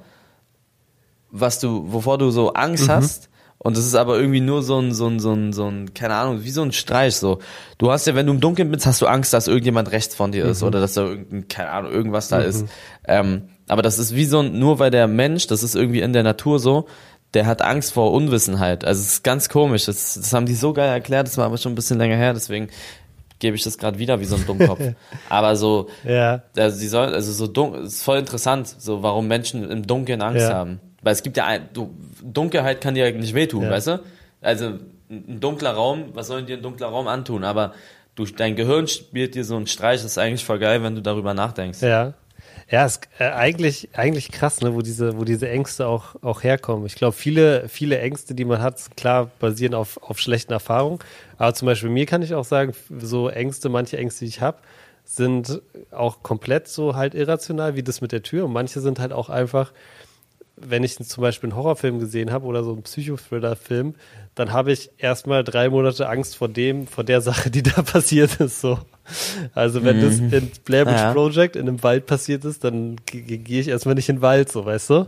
was 1.31 1.59
du, 1.59 1.91
wovor 1.91 2.17
du 2.17 2.31
so 2.31 2.53
Angst 2.53 2.87
mhm. 2.87 2.91
hast. 2.91 3.29
Und 3.61 3.75
das 3.75 3.85
ist 3.85 3.95
aber 3.95 4.17
irgendwie 4.17 4.39
nur 4.39 4.63
so 4.63 4.79
ein, 4.79 4.93
so 4.93 5.07
ein, 5.07 5.19
so 5.19 5.33
ein, 5.33 5.51
so 5.51 5.67
ein, 5.67 5.93
keine 5.93 6.15
Ahnung, 6.15 6.43
wie 6.43 6.49
so 6.49 6.61
ein 6.61 6.71
Streich, 6.71 7.17
so. 7.17 7.39
Du 7.77 7.91
hast 7.91 8.07
ja, 8.07 8.15
wenn 8.15 8.25
du 8.25 8.31
im 8.31 8.39
Dunkeln 8.39 8.71
bist, 8.71 8.85
hast 8.85 9.01
du 9.01 9.05
Angst, 9.05 9.33
dass 9.33 9.49
irgendjemand 9.49 9.91
rechts 9.91 10.15
von 10.15 10.31
dir 10.31 10.45
ist 10.45 10.61
mhm. 10.61 10.69
oder 10.69 10.79
dass 10.79 10.93
da 10.93 11.03
irgendein, 11.03 11.47
keine 11.49 11.69
Ahnung, 11.69 11.91
irgendwas 11.91 12.29
da 12.29 12.39
mhm. 12.39 12.45
ist. 12.45 12.65
Ähm, 13.05 13.49
aber 13.67 13.81
das 13.81 13.99
ist 13.99 14.15
wie 14.15 14.25
so 14.25 14.39
ein, 14.39 14.57
nur 14.57 14.79
weil 14.79 14.91
der 14.91 15.07
Mensch, 15.07 15.47
das 15.47 15.61
ist 15.61 15.75
irgendwie 15.75 15.99
in 15.99 16.13
der 16.13 16.23
Natur 16.23 16.59
so, 16.59 16.87
der 17.33 17.45
hat 17.45 17.61
Angst 17.61 17.93
vor 17.93 18.13
Unwissenheit. 18.13 18.85
Also 18.85 19.01
es 19.01 19.13
ist 19.13 19.23
ganz 19.23 19.49
komisch. 19.49 19.85
Das, 19.85 20.15
das 20.15 20.33
haben 20.33 20.45
die 20.45 20.55
so 20.55 20.73
geil 20.73 20.89
erklärt, 20.89 21.27
das 21.27 21.37
war 21.37 21.45
aber 21.45 21.57
schon 21.57 21.73
ein 21.73 21.75
bisschen 21.75 21.97
länger 21.97 22.15
her, 22.15 22.33
deswegen 22.33 22.69
gebe 23.39 23.55
ich 23.55 23.63
das 23.63 23.77
gerade 23.77 23.97
wieder 23.99 24.19
wie 24.19 24.25
so 24.25 24.35
ein 24.35 24.45
Dummkopf. 24.45 24.81
aber 25.29 25.55
so, 25.55 25.89
ja. 26.03 26.43
also 26.55 26.77
sie 26.77 26.87
sollen, 26.87 27.13
also 27.13 27.31
so 27.31 27.47
dunkel, 27.47 27.83
ist 27.83 28.03
voll 28.03 28.19
interessant, 28.19 28.67
so 28.67 29.01
warum 29.01 29.27
Menschen 29.27 29.69
im 29.69 29.87
Dunkeln 29.87 30.21
Angst 30.21 30.47
ja. 30.47 30.53
haben. 30.53 30.79
Weil 31.01 31.13
es 31.13 31.23
gibt 31.23 31.37
ja 31.37 31.45
ein, 31.45 31.69
du, 31.73 31.95
Dunkelheit 32.21 32.81
kann 32.81 32.93
dir 32.93 33.11
nicht 33.13 33.33
wehtun, 33.33 33.63
ja. 33.63 33.71
weißt 33.71 33.87
du? 33.87 33.99
Also 34.41 34.73
ein 35.09 35.39
dunkler 35.39 35.71
Raum, 35.71 36.09
was 36.13 36.27
soll 36.27 36.43
dir 36.43 36.57
ein 36.57 36.61
dunkler 36.61 36.87
Raum 36.87 37.07
antun? 37.07 37.43
Aber 37.43 37.73
du, 38.15 38.25
dein 38.25 38.55
Gehirn 38.55 38.87
spielt 38.87 39.35
dir 39.35 39.43
so 39.43 39.55
einen 39.55 39.67
Streich, 39.67 40.01
das 40.01 40.11
ist 40.11 40.17
eigentlich 40.17 40.45
voll 40.45 40.59
geil, 40.59 40.83
wenn 40.83 40.95
du 40.95 41.01
darüber 41.01 41.33
nachdenkst. 41.33 41.81
Ja. 41.81 42.13
Ja, 42.69 42.85
ist 42.85 43.07
äh, 43.17 43.25
eigentlich, 43.25 43.89
eigentlich 43.93 44.31
krass, 44.31 44.61
ne, 44.61 44.75
wo 44.75 44.81
diese, 44.81 45.17
wo 45.17 45.23
diese 45.23 45.49
Ängste 45.49 45.87
auch, 45.87 46.15
auch 46.21 46.43
herkommen. 46.43 46.85
Ich 46.85 46.95
glaube, 46.95 47.13
viele, 47.13 47.67
viele 47.67 47.99
Ängste, 47.99 48.35
die 48.35 48.45
man 48.45 48.61
hat, 48.61 48.95
klar, 48.95 49.31
basieren 49.39 49.73
auf, 49.73 50.01
auf 50.03 50.19
schlechten 50.19 50.53
Erfahrungen. 50.53 50.99
Aber 51.37 51.53
zum 51.53 51.65
Beispiel 51.65 51.89
mir 51.89 52.05
kann 52.05 52.21
ich 52.21 52.35
auch 52.35 52.45
sagen, 52.45 52.73
so 52.99 53.29
Ängste, 53.29 53.69
manche 53.69 53.97
Ängste, 53.97 54.25
die 54.25 54.29
ich 54.29 54.41
habe, 54.41 54.59
sind 55.03 55.61
auch 55.89 56.21
komplett 56.21 56.67
so 56.67 56.95
halt 56.95 57.15
irrational, 57.15 57.75
wie 57.75 57.81
das 57.81 58.01
mit 58.01 58.11
der 58.11 58.21
Tür. 58.21 58.45
Und 58.45 58.53
manche 58.53 58.79
sind 58.81 58.99
halt 58.99 59.13
auch 59.13 59.29
einfach, 59.29 59.73
wenn 60.61 60.83
ich 60.83 60.97
zum 60.97 61.21
Beispiel 61.21 61.49
einen 61.49 61.57
Horrorfilm 61.57 61.99
gesehen 61.99 62.31
habe 62.31 62.45
oder 62.45 62.63
so 62.63 62.73
einen 62.73 62.83
Psychothriller-Film, 62.83 63.95
dann 64.35 64.53
habe 64.53 64.71
ich 64.71 64.89
erstmal 64.97 65.43
drei 65.43 65.69
Monate 65.69 66.07
Angst 66.07 66.37
vor 66.37 66.47
dem, 66.47 66.87
vor 66.87 67.03
der 67.03 67.21
Sache, 67.21 67.49
die 67.49 67.63
da 67.63 67.81
passiert 67.83 68.39
ist. 68.39 68.61
So. 68.61 68.79
Also 69.53 69.83
wenn 69.83 69.97
mhm. 69.97 70.01
das 70.01 70.19
in 70.19 70.51
Blair 70.63 70.85
Witch 70.85 70.95
ja. 70.95 71.13
Project 71.13 71.55
in 71.55 71.67
einem 71.67 71.83
Wald 71.83 72.05
passiert 72.05 72.45
ist, 72.45 72.63
dann 72.63 72.97
gehe 73.05 73.59
ich 73.59 73.67
erstmal 73.67 73.95
nicht 73.95 74.09
in 74.09 74.17
den 74.17 74.21
Wald, 74.21 74.51
so 74.51 74.65
weißt 74.65 74.89
du? 74.91 75.07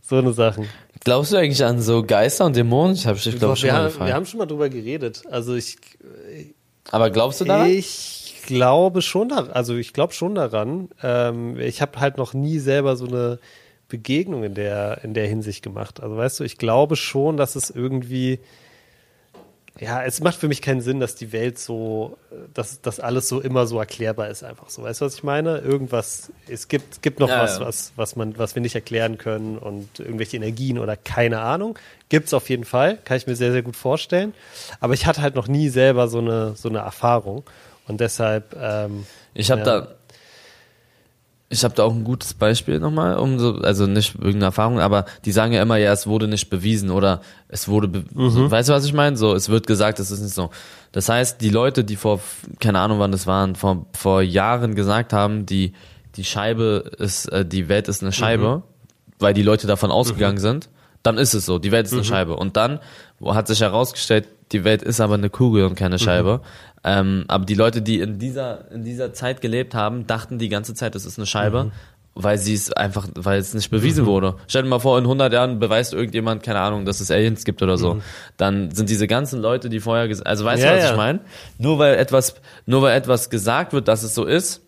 So 0.00 0.16
eine 0.16 0.32
Sachen. 0.32 0.68
Glaubst 1.04 1.32
du 1.32 1.36
eigentlich 1.36 1.64
an 1.64 1.80
so 1.80 2.02
Geister 2.04 2.44
und 2.46 2.54
Dämonen? 2.54 2.94
Ich 2.94 3.06
habe 3.06 3.18
ich 3.18 3.38
glaube 3.38 3.56
schon 3.56 3.68
wir, 3.68 3.72
mal 3.72 3.84
gefallen. 3.86 4.06
wir 4.06 4.14
haben 4.14 4.26
schon 4.26 4.38
mal 4.38 4.46
drüber 4.46 4.68
geredet. 4.68 5.22
Also 5.30 5.54
ich. 5.54 5.76
Aber 6.90 7.10
glaubst 7.10 7.40
du 7.40 7.44
daran? 7.44 7.68
Ich 7.68 8.42
glaube 8.46 9.02
schon 9.02 9.28
daran. 9.28 9.50
Also 9.50 9.74
ich 9.76 9.92
glaube 9.92 10.12
schon 10.12 10.34
daran. 10.34 10.90
Ähm, 11.02 11.58
ich 11.58 11.82
habe 11.82 11.98
halt 11.98 12.18
noch 12.18 12.34
nie 12.34 12.58
selber 12.58 12.96
so 12.96 13.06
eine 13.06 13.38
Begegnung 13.92 14.42
in 14.42 14.54
der 14.54 15.04
in 15.04 15.12
der 15.12 15.26
Hinsicht 15.26 15.62
gemacht. 15.62 16.02
Also 16.02 16.16
weißt 16.16 16.40
du, 16.40 16.44
ich 16.44 16.56
glaube 16.56 16.96
schon, 16.96 17.36
dass 17.36 17.56
es 17.56 17.68
irgendwie 17.68 18.40
ja, 19.80 20.02
es 20.02 20.20
macht 20.20 20.36
für 20.36 20.48
mich 20.48 20.60
keinen 20.60 20.82
Sinn, 20.82 21.00
dass 21.00 21.14
die 21.14 21.32
Welt 21.32 21.58
so, 21.58 22.18
dass 22.52 22.82
das 22.82 23.00
alles 23.00 23.28
so 23.28 23.40
immer 23.40 23.66
so 23.66 23.78
erklärbar 23.78 24.28
ist, 24.28 24.44
einfach 24.44 24.68
so. 24.68 24.82
Weißt 24.82 25.00
du, 25.00 25.06
was 25.06 25.14
ich 25.14 25.22
meine? 25.22 25.58
Irgendwas, 25.58 26.30
es 26.46 26.68
gibt, 26.68 27.00
gibt 27.02 27.20
noch 27.20 27.28
ja, 27.28 27.42
was, 27.42 27.58
ja. 27.58 27.66
was, 27.66 27.92
was 27.96 28.14
man, 28.14 28.36
was 28.38 28.54
wir 28.54 28.60
nicht 28.60 28.74
erklären 28.74 29.16
können 29.16 29.56
und 29.56 29.98
irgendwelche 29.98 30.36
Energien 30.36 30.78
oder 30.78 30.96
keine 30.96 31.40
Ahnung. 31.40 31.78
Gibt's 32.10 32.34
auf 32.34 32.50
jeden 32.50 32.64
Fall, 32.64 32.98
kann 33.04 33.16
ich 33.16 33.26
mir 33.26 33.34
sehr, 33.34 33.52
sehr 33.52 33.62
gut 33.62 33.76
vorstellen. 33.76 34.34
Aber 34.78 34.92
ich 34.92 35.06
hatte 35.06 35.22
halt 35.22 35.34
noch 35.34 35.48
nie 35.48 35.70
selber 35.70 36.08
so 36.08 36.18
eine, 36.18 36.54
so 36.54 36.68
eine 36.68 36.80
Erfahrung. 36.80 37.42
Und 37.88 38.00
deshalb, 38.00 38.54
ähm, 38.60 39.06
Ich 39.34 39.50
habe 39.50 39.62
ja. 39.62 39.80
da, 39.80 39.88
ich 41.52 41.64
habe 41.64 41.74
da 41.74 41.84
auch 41.84 41.92
ein 41.92 42.02
gutes 42.02 42.32
Beispiel 42.32 42.80
nochmal, 42.80 43.16
um 43.18 43.38
so, 43.38 43.56
also 43.56 43.86
nicht 43.86 44.14
irgendeine 44.14 44.46
Erfahrung, 44.46 44.80
aber 44.80 45.04
die 45.26 45.32
sagen 45.32 45.52
ja 45.52 45.60
immer, 45.60 45.76
ja, 45.76 45.92
es 45.92 46.06
wurde 46.06 46.26
nicht 46.26 46.48
bewiesen 46.48 46.90
oder 46.90 47.20
es 47.48 47.68
wurde, 47.68 47.88
be 47.88 48.04
mhm. 48.14 48.50
weißt 48.50 48.70
du, 48.70 48.72
was 48.72 48.86
ich 48.86 48.94
meine? 48.94 49.18
So, 49.18 49.34
es 49.34 49.50
wird 49.50 49.66
gesagt, 49.66 50.00
es 50.00 50.10
ist 50.10 50.22
nicht 50.22 50.34
so. 50.34 50.50
Das 50.92 51.10
heißt, 51.10 51.42
die 51.42 51.50
Leute, 51.50 51.84
die 51.84 51.96
vor, 51.96 52.20
keine 52.58 52.78
Ahnung 52.78 52.98
wann 52.98 53.12
das 53.12 53.26
waren, 53.26 53.54
vor, 53.54 53.84
vor 53.92 54.22
Jahren 54.22 54.74
gesagt 54.74 55.12
haben, 55.12 55.44
die, 55.44 55.74
die 56.16 56.24
Scheibe 56.24 56.90
ist, 56.98 57.26
äh, 57.26 57.44
die 57.44 57.68
Welt 57.68 57.86
ist 57.86 58.02
eine 58.02 58.12
Scheibe, 58.12 58.58
mhm. 58.58 58.62
weil 59.18 59.34
die 59.34 59.42
Leute 59.42 59.66
davon 59.66 59.90
ausgegangen 59.90 60.36
mhm. 60.36 60.40
sind, 60.40 60.68
dann 61.02 61.18
ist 61.18 61.34
es 61.34 61.46
so, 61.46 61.58
die 61.58 61.72
Welt 61.72 61.86
ist 61.86 61.92
eine 61.92 62.02
mhm. 62.02 62.06
Scheibe. 62.06 62.36
Und 62.36 62.56
dann 62.56 62.80
hat 63.24 63.48
sich 63.48 63.60
herausgestellt, 63.60 64.28
die 64.52 64.64
Welt 64.64 64.82
ist 64.82 65.00
aber 65.00 65.14
eine 65.14 65.30
Kugel 65.30 65.64
und 65.64 65.74
keine 65.74 65.96
mhm. 65.96 66.00
Scheibe. 66.00 66.40
Ähm, 66.84 67.24
aber 67.28 67.44
die 67.44 67.54
Leute, 67.54 67.82
die 67.82 68.00
in 68.00 68.18
dieser, 68.18 68.70
in 68.70 68.84
dieser 68.84 69.12
Zeit 69.12 69.40
gelebt 69.40 69.74
haben, 69.74 70.06
dachten 70.06 70.38
die 70.38 70.48
ganze 70.48 70.74
Zeit, 70.74 70.94
es 70.94 71.04
ist 71.04 71.18
eine 71.18 71.26
Scheibe. 71.26 71.64
Mhm. 71.64 71.72
Weil 72.14 72.36
sie 72.36 72.52
es 72.52 72.70
einfach, 72.70 73.08
weil 73.14 73.40
es 73.40 73.54
nicht 73.54 73.70
bewiesen 73.70 74.04
mhm. 74.04 74.08
wurde. 74.08 74.36
Stell 74.46 74.64
dir 74.64 74.68
mal 74.68 74.80
vor, 74.80 74.98
in 74.98 75.04
100 75.04 75.32
Jahren 75.32 75.58
beweist 75.58 75.94
irgendjemand, 75.94 76.42
keine 76.42 76.60
Ahnung, 76.60 76.84
dass 76.84 77.00
es 77.00 77.10
Aliens 77.10 77.42
gibt 77.46 77.62
oder 77.62 77.78
so. 77.78 77.94
Mhm. 77.94 78.02
Dann 78.36 78.70
sind 78.70 78.90
diese 78.90 79.06
ganzen 79.06 79.40
Leute, 79.40 79.70
die 79.70 79.80
vorher, 79.80 80.14
also 80.26 80.44
weißt 80.44 80.62
ja, 80.62 80.70
du, 80.72 80.76
was 80.76 80.84
ja. 80.84 80.90
ich 80.90 80.96
meine? 80.98 81.20
Nur 81.56 81.78
weil 81.78 81.94
etwas, 81.94 82.34
nur 82.66 82.82
weil 82.82 82.94
etwas 82.98 83.30
gesagt 83.30 83.72
wird, 83.72 83.88
dass 83.88 84.02
es 84.02 84.14
so 84.14 84.26
ist, 84.26 84.60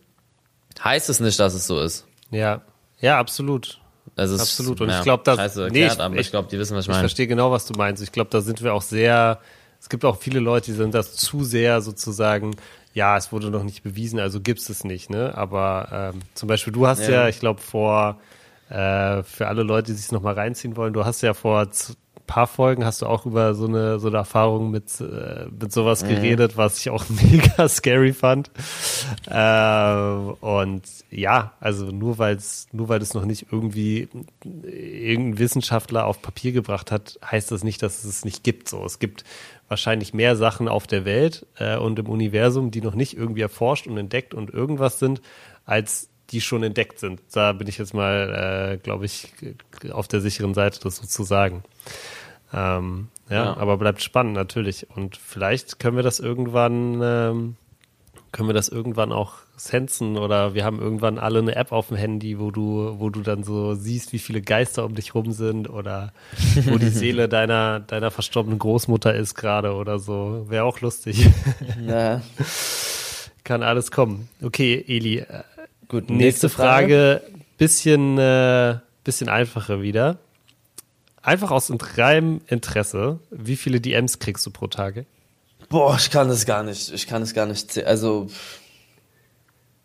heißt 0.82 1.10
es 1.10 1.20
nicht, 1.20 1.38
dass 1.38 1.52
es 1.52 1.66
so 1.66 1.80
ist. 1.80 2.06
Ja, 2.30 2.62
ja, 3.00 3.18
absolut. 3.18 3.78
Also 4.16 4.36
absolut. 4.36 4.80
Und 4.80 4.90
ja, 4.90 4.98
ich 4.98 5.04
glaube, 5.04 5.22
da, 5.24 5.34
erklärt, 5.34 5.72
nee, 5.72 5.86
ich, 5.86 6.00
aber 6.00 6.16
ich 6.16 6.30
glaube, 6.30 6.48
die 6.48 6.58
wissen, 6.58 6.76
was 6.76 6.84
ich 6.84 6.88
meine. 6.88 6.98
Ich 6.98 7.02
verstehe 7.02 7.26
genau, 7.26 7.50
was 7.50 7.66
du 7.66 7.74
meinst. 7.76 8.02
Ich 8.02 8.12
glaube, 8.12 8.30
da 8.30 8.40
sind 8.40 8.62
wir 8.62 8.74
auch 8.74 8.82
sehr, 8.82 9.40
es 9.80 9.88
gibt 9.88 10.04
auch 10.04 10.18
viele 10.18 10.40
Leute, 10.40 10.66
die 10.66 10.76
sind 10.76 10.94
das 10.94 11.14
zu 11.14 11.44
sehr 11.44 11.80
sozusagen, 11.80 12.54
ja, 12.92 13.16
es 13.16 13.32
wurde 13.32 13.50
noch 13.50 13.64
nicht 13.64 13.82
bewiesen, 13.82 14.20
also 14.20 14.40
gibt 14.40 14.60
es 14.60 14.68
es 14.68 14.84
nicht, 14.84 15.10
ne? 15.10 15.36
Aber 15.36 16.12
ähm, 16.14 16.20
zum 16.34 16.48
Beispiel, 16.48 16.72
du 16.72 16.86
hast 16.86 17.00
ja, 17.00 17.10
ja 17.10 17.28
ich 17.28 17.40
glaube, 17.40 17.60
vor, 17.60 18.20
äh, 18.68 19.22
für 19.24 19.48
alle 19.48 19.64
Leute, 19.64 19.92
die 19.92 19.98
sich 19.98 20.12
nochmal 20.12 20.34
reinziehen 20.34 20.76
wollen, 20.76 20.92
du 20.92 21.04
hast 21.04 21.20
ja 21.22 21.34
vor 21.34 21.68
paar 22.26 22.46
Folgen 22.46 22.84
hast 22.84 23.02
du 23.02 23.06
auch 23.06 23.26
über 23.26 23.54
so 23.54 23.66
eine 23.66 23.98
so 23.98 24.08
eine 24.08 24.16
Erfahrung 24.16 24.70
mit 24.70 25.00
äh, 25.00 25.46
mit 25.50 25.72
sowas 25.72 26.02
mhm. 26.02 26.08
geredet, 26.08 26.56
was 26.56 26.78
ich 26.78 26.90
auch 26.90 27.04
mega 27.08 27.68
scary 27.68 28.12
fand. 28.12 28.50
Äh, 29.28 29.94
und 30.40 30.82
ja, 31.10 31.52
also 31.60 31.86
nur 31.86 32.18
weil 32.18 32.36
es 32.36 32.66
nur 32.72 32.88
weil 32.88 33.02
es 33.02 33.14
noch 33.14 33.24
nicht 33.24 33.46
irgendwie 33.50 34.08
irgendein 34.42 35.38
Wissenschaftler 35.38 36.06
auf 36.06 36.22
Papier 36.22 36.52
gebracht 36.52 36.90
hat, 36.90 37.18
heißt 37.24 37.50
das 37.50 37.64
nicht, 37.64 37.82
dass 37.82 38.04
es 38.04 38.04
es 38.04 38.24
nicht 38.24 38.44
gibt. 38.44 38.68
So, 38.68 38.84
es 38.84 38.98
gibt 38.98 39.24
wahrscheinlich 39.68 40.14
mehr 40.14 40.36
Sachen 40.36 40.68
auf 40.68 40.86
der 40.86 41.04
Welt 41.04 41.46
äh, 41.58 41.76
und 41.76 41.98
im 41.98 42.08
Universum, 42.08 42.70
die 42.70 42.80
noch 42.80 42.94
nicht 42.94 43.16
irgendwie 43.16 43.42
erforscht 43.42 43.86
und 43.86 43.96
entdeckt 43.96 44.34
und 44.34 44.50
irgendwas 44.50 44.98
sind, 44.98 45.20
als 45.64 46.08
die 46.30 46.40
schon 46.40 46.62
entdeckt 46.62 46.98
sind. 46.98 47.20
Da 47.32 47.52
bin 47.52 47.68
ich 47.68 47.78
jetzt 47.78 47.94
mal, 47.94 48.72
äh, 48.72 48.76
glaube 48.78 49.04
ich, 49.04 49.32
auf 49.92 50.08
der 50.08 50.20
sicheren 50.20 50.54
Seite, 50.54 50.80
das 50.82 50.96
so 50.96 51.06
zu 51.06 51.22
sagen. 51.22 51.62
Ähm, 52.52 53.08
ja, 53.28 53.44
ja, 53.44 53.56
aber 53.56 53.78
bleibt 53.78 54.02
spannend 54.02 54.34
natürlich. 54.34 54.86
Und 54.94 55.16
vielleicht 55.16 55.78
können 55.78 55.96
wir 55.96 56.02
das 56.02 56.20
irgendwann, 56.20 57.00
ähm, 57.02 57.56
können 58.32 58.48
wir 58.48 58.54
das 58.54 58.68
irgendwann 58.68 59.12
auch 59.12 59.34
sensen 59.56 60.16
oder 60.18 60.54
wir 60.54 60.64
haben 60.64 60.80
irgendwann 60.80 61.18
alle 61.18 61.38
eine 61.38 61.54
App 61.54 61.70
auf 61.70 61.88
dem 61.88 61.96
Handy, 61.96 62.40
wo 62.40 62.50
du, 62.50 62.96
wo 62.98 63.08
du 63.08 63.20
dann 63.20 63.44
so 63.44 63.74
siehst, 63.74 64.12
wie 64.12 64.18
viele 64.18 64.42
Geister 64.42 64.84
um 64.84 64.94
dich 64.94 65.14
rum 65.14 65.32
sind 65.32 65.70
oder 65.70 66.12
wo 66.64 66.76
die 66.76 66.88
Seele 66.90 67.28
deiner, 67.28 67.80
deiner 67.80 68.10
verstorbenen 68.10 68.58
Großmutter 68.58 69.14
ist 69.14 69.36
gerade 69.36 69.74
oder 69.74 69.98
so. 69.98 70.46
Wäre 70.48 70.64
auch 70.64 70.80
lustig. 70.80 71.28
Ja. 71.86 72.20
Kann 73.44 73.62
alles 73.62 73.90
kommen. 73.90 74.28
Okay, 74.42 74.84
Eli. 74.88 75.18
Äh, 75.18 75.42
Gut, 75.88 76.08
nächste, 76.08 76.14
nächste 76.14 76.48
Frage. 76.48 77.20
Frage. 77.22 77.34
Bisschen, 77.58 78.18
äh, 78.18 78.78
bisschen 79.04 79.28
einfacher 79.28 79.82
wieder. 79.82 80.18
Einfach 81.24 81.50
aus 81.50 81.72
reinem 81.96 82.42
Interesse, 82.48 83.18
wie 83.30 83.56
viele 83.56 83.80
DMs 83.80 84.18
kriegst 84.18 84.44
du 84.44 84.50
pro 84.50 84.66
Tage? 84.66 85.06
Boah, 85.70 85.96
ich 85.98 86.10
kann 86.10 86.28
das 86.28 86.44
gar 86.44 86.62
nicht. 86.62 86.92
Ich 86.92 87.06
kann 87.06 87.22
es 87.22 87.32
gar 87.32 87.46
nicht. 87.46 87.82
Also. 87.82 88.28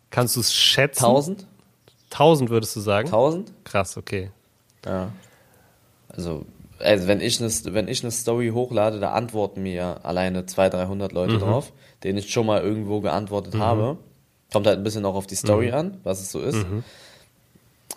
Kannst 0.09 0.35
du 0.35 0.41
es 0.41 0.53
schätzen? 0.53 0.99
Tausend? 0.99 1.47
Tausend 2.09 2.49
würdest 2.49 2.75
du 2.75 2.81
sagen? 2.81 3.09
Tausend? 3.09 3.53
Krass, 3.63 3.95
okay. 3.95 4.31
Ja. 4.85 5.13
Also, 6.09 6.45
also 6.79 7.07
wenn, 7.07 7.21
ich 7.21 7.39
eine, 7.39 7.49
wenn 7.73 7.87
ich 7.87 8.03
eine 8.03 8.11
Story 8.11 8.49
hochlade, 8.53 8.99
da 8.99 9.13
antworten 9.13 9.63
mir 9.63 10.03
alleine 10.03 10.45
200, 10.45 10.73
300 10.73 11.11
Leute 11.13 11.33
mhm. 11.35 11.39
drauf, 11.39 11.71
denen 12.03 12.17
ich 12.17 12.33
schon 12.33 12.47
mal 12.47 12.61
irgendwo 12.61 12.99
geantwortet 12.99 13.53
mhm. 13.53 13.61
habe. 13.61 13.97
Kommt 14.51 14.67
halt 14.67 14.77
ein 14.77 14.83
bisschen 14.83 15.05
auch 15.05 15.15
auf 15.15 15.27
die 15.27 15.35
Story 15.35 15.67
mhm. 15.67 15.73
an, 15.73 15.97
was 16.03 16.19
es 16.19 16.31
so 16.31 16.41
ist. 16.41 16.65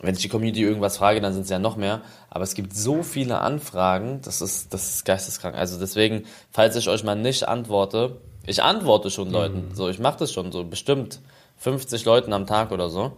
Mhm 0.03 0.07
wenn 0.07 0.15
ich 0.15 0.21
die 0.21 0.29
Community 0.29 0.63
irgendwas 0.63 0.97
frage, 0.99 1.21
dann 1.21 1.33
sind 1.33 1.43
es 1.43 1.49
ja 1.49 1.59
noch 1.59 1.77
mehr. 1.77 2.03
Aber 2.29 2.45
es 2.45 2.55
gibt 2.55 2.75
so 2.75 3.03
viele 3.03 3.39
Anfragen, 3.41 4.21
das 4.23 4.43
ist, 4.43 4.75
das 4.75 4.95
ist 4.95 5.05
geisteskrank. 5.05 5.57
Also 5.57 5.79
deswegen, 5.79 6.25
falls 6.51 6.77
ich 6.77 6.89
euch 6.89 7.05
mal 7.05 7.15
nicht 7.15 7.49
antworte, 7.49 8.17
ich 8.45 8.63
antworte 8.63 9.11
schon 9.11 9.29
mhm. 9.29 9.35
Leuten. 9.35 9.71
So, 9.75 9.89
ich 9.89 10.01
mache 10.01 10.19
das 10.19 10.33
schon 10.33 10.51
so 10.51 10.65
bestimmt 10.65 11.21
50 11.59 12.05
Leuten 12.05 12.33
am 12.33 12.47
Tag 12.47 12.73
oder 12.73 12.89
so. 12.89 13.13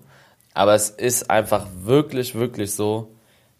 Aber 0.52 0.74
es 0.74 0.90
ist 0.90 1.30
einfach 1.30 1.66
wirklich, 1.82 2.34
wirklich 2.34 2.74
so, 2.74 3.08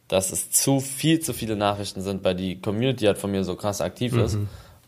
dass 0.06 0.30
es 0.30 0.50
zu 0.50 0.80
viel, 0.80 1.20
zu 1.20 1.32
viele 1.32 1.56
Nachrichten 1.56 2.02
sind, 2.02 2.22
weil 2.24 2.34
die 2.34 2.60
Community 2.60 3.06
halt 3.06 3.18
von 3.18 3.30
mir 3.30 3.42
so 3.42 3.56
krass 3.56 3.80
aktiv 3.80 4.12
mhm. 4.12 4.20
ist. 4.20 4.38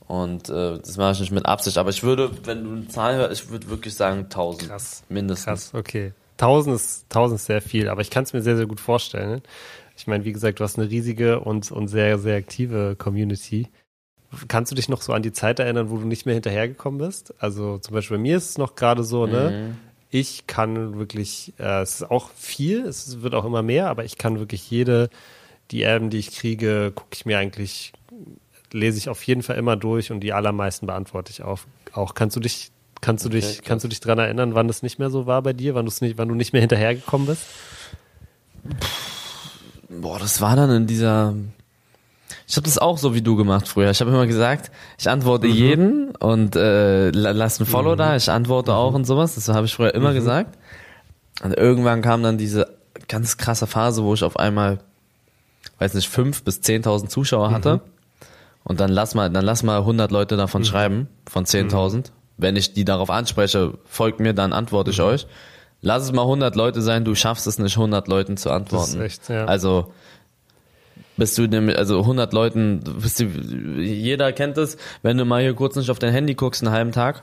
Und 0.07 0.51
äh, 0.51 0.79
das 0.79 0.99
mache 0.99 1.13
ich 1.13 1.21
nicht 1.21 1.33
mit 1.33 1.47
Absicht. 1.47 1.79
Aber 1.79 1.91
ich 1.91 2.03
würde, 2.03 2.31
wenn 2.45 2.65
du 2.65 2.71
eine 2.71 2.89
Zahl 2.89 3.17
hörst, 3.17 3.43
ich 3.43 3.51
würde 3.51 3.71
wirklich 3.71 3.95
sagen 3.95 4.25
1000. 4.25 4.69
Krass. 4.69 5.03
Mindestens. 5.09 5.71
Krass, 5.71 5.75
okay. 5.75 6.13
1000 6.39 6.77
ist, 6.77 7.05
1000 7.05 7.41
ist 7.41 7.47
sehr 7.47 7.63
viel, 7.63 7.89
aber 7.89 8.01
ich 8.01 8.11
kann 8.11 8.25
es 8.25 8.33
mir 8.33 8.43
sehr, 8.43 8.57
sehr 8.57 8.67
gut 8.67 8.81
vorstellen. 8.81 9.43
Ich 9.97 10.07
meine, 10.07 10.25
wie 10.25 10.33
gesagt, 10.33 10.61
du 10.61 10.65
hast 10.65 10.79
eine 10.79 10.91
riesige 10.91 11.41
und, 11.41 11.71
und 11.73 11.89
sehr, 11.89 12.19
sehr 12.19 12.37
aktive 12.37 12.97
Community. 12.97 13.69
Kannst 14.49 14.71
du 14.71 14.77
dich 14.77 14.89
noch 14.89 15.01
so 15.01 15.13
an 15.13 15.23
die 15.23 15.33
Zeit 15.33 15.59
erinnern, 15.59 15.91
wo 15.91 15.97
du 15.97 16.07
nicht 16.07 16.27
mehr 16.27 16.35
hinterhergekommen 16.35 16.99
bist? 16.99 17.33
Also 17.39 17.79
zum 17.79 17.95
Beispiel 17.95 18.19
bei 18.19 18.23
mir 18.23 18.37
ist 18.37 18.51
es 18.51 18.59
noch 18.59 18.75
gerade 18.75 19.05
so, 19.05 19.27
ne? 19.27 19.51
Mhm. 19.51 19.79
Ich 20.11 20.47
kann 20.47 20.99
wirklich, 20.99 21.55
äh, 21.59 21.83
es 21.83 21.97
ist 21.97 22.11
auch 22.11 22.31
viel, 22.31 22.87
es 22.87 23.23
wird 23.23 23.35
auch 23.35 23.45
immer 23.45 23.63
mehr, 23.63 23.89
aber 23.89 24.05
ich 24.05 24.19
kann 24.19 24.39
wirklich 24.39 24.71
jede 24.71 25.11
DM, 25.73 26.11
die 26.11 26.19
ich 26.19 26.33
kriege, 26.33 26.93
gucke 26.95 27.11
ich 27.13 27.27
mir 27.27 27.39
eigentlich, 27.39 27.93
lese 28.73 28.99
ich 28.99 29.09
auf 29.09 29.23
jeden 29.25 29.43
Fall 29.43 29.57
immer 29.57 29.77
durch 29.77 30.13
und 30.13 30.21
die 30.21 30.33
allermeisten 30.33 30.87
beantworte 30.87 31.33
ich 31.33 31.43
auch. 31.43 31.61
auch. 31.93 32.15
Kannst 32.15 32.37
du 32.37 32.41
dich 32.41 32.71
Kannst 33.01 33.25
du 33.25 33.29
okay, 33.29 33.41
dich, 33.41 33.63
kannst 33.63 33.85
du 33.85 33.89
dich 33.89 34.01
dran 34.01 34.19
erinnern, 34.19 34.55
wann 34.55 34.69
das 34.69 34.83
nicht 34.83 34.99
mehr 34.99 35.11
so 35.11 35.27
war 35.27 35.43
bei 35.43 35.53
dir, 35.53 35.75
wann, 35.75 35.85
nicht, 35.85 36.19
wann 36.19 36.29
du 36.29 36.35
nicht 36.35 36.53
mehr 36.53 36.61
hinterhergekommen 36.61 37.27
bist? 37.27 37.43
Boah, 39.89 40.19
das 40.19 40.41
war 40.41 40.57
dann 40.57 40.71
in 40.71 40.87
dieser. 40.87 41.35
Ich 42.49 42.57
habe 42.57 42.65
das 42.65 42.79
auch 42.79 42.99
so 42.99 43.15
wie 43.15 43.23
du 43.23 43.37
gemacht 43.37 43.69
früher. 43.69 43.91
Ich 43.91 44.01
habe 44.01 44.11
immer 44.11 44.27
gesagt, 44.27 44.71
ich 44.99 45.09
antworte 45.09 45.47
mhm. 45.47 45.53
jeden 45.53 46.11
und 46.17 46.57
äh, 46.57 47.11
lass 47.11 47.61
ein 47.61 47.67
Follow 47.67 47.93
mhm. 47.93 47.99
da. 47.99 48.17
Ich 48.17 48.31
antworte 48.31 48.73
mhm. 48.73 48.77
auch 48.77 48.95
und 48.95 49.05
sowas. 49.05 49.35
Das 49.35 49.49
habe 49.49 49.67
ich 49.67 49.75
früher 49.75 49.95
immer 49.95 50.11
mhm. 50.11 50.17
gesagt. 50.17 50.59
Und 51.43 51.57
irgendwann 51.57 52.03
kam 52.03 52.23
dann 52.23 52.39
diese 52.39 52.77
ganz 53.09 53.37
krasse 53.37 53.67
Phase, 53.67 54.03
wo 54.03 54.15
ich 54.15 54.25
auf 54.25 54.39
einmal, 54.39 54.79
weiß 55.79 55.95
nicht, 55.95 56.09
fünf 56.09 56.43
bis 56.43 56.61
zehntausend 56.61 57.11
Zuschauer 57.11 57.51
hatte. 57.51 57.77
Mhm. 57.77 57.81
Und 58.65 58.81
dann 58.81 58.91
lass 58.91 59.15
mal, 59.15 59.31
dann 59.31 59.45
lass 59.45 59.63
mal 59.63 59.79
100 59.79 60.11
Leute 60.11 60.37
davon 60.37 60.63
mhm. 60.63 60.67
schreiben, 60.67 61.09
von 61.29 61.45
10.000. 61.45 62.11
Mhm. 62.37 62.43
Wenn 62.43 62.57
ich 62.57 62.73
die 62.73 62.85
darauf 62.85 63.11
anspreche, 63.11 63.75
folgt 63.85 64.21
mir, 64.21 64.33
dann 64.33 64.53
antworte 64.53 64.91
ich 64.91 64.99
mhm. 64.99 65.05
euch. 65.05 65.27
Lass 65.83 66.03
es 66.03 66.13
mal 66.13 66.23
100 66.23 66.57
Leute 66.57 66.83
sein, 66.83 67.05
du 67.05 67.15
schaffst 67.15 67.47
es 67.47 67.59
nicht 67.59 67.77
100 67.77 68.09
Leuten 68.09 68.37
zu 68.37 68.51
antworten. 68.51 69.01
Echt, 69.01 69.29
ja. 69.29 69.45
Also, 69.45 69.93
bist 71.17 71.37
du 71.39 71.47
dem, 71.47 71.69
also 71.69 72.01
100 72.01 72.33
Leuten, 72.33 72.81
bist 73.01 73.21
du, 73.21 73.25
jeder 73.25 74.33
kennt 74.33 74.59
es, 74.59 74.77
wenn 75.03 75.17
du 75.17 75.25
mal 75.25 75.43
hier 75.43 75.55
kurz 75.55 75.77
nicht 75.77 75.91
auf 75.91 75.99
dein 75.99 76.13
Handy 76.13 76.35
guckst, 76.35 76.63
einen 76.63 76.73
halben 76.73 76.93
Tag, 76.93 77.23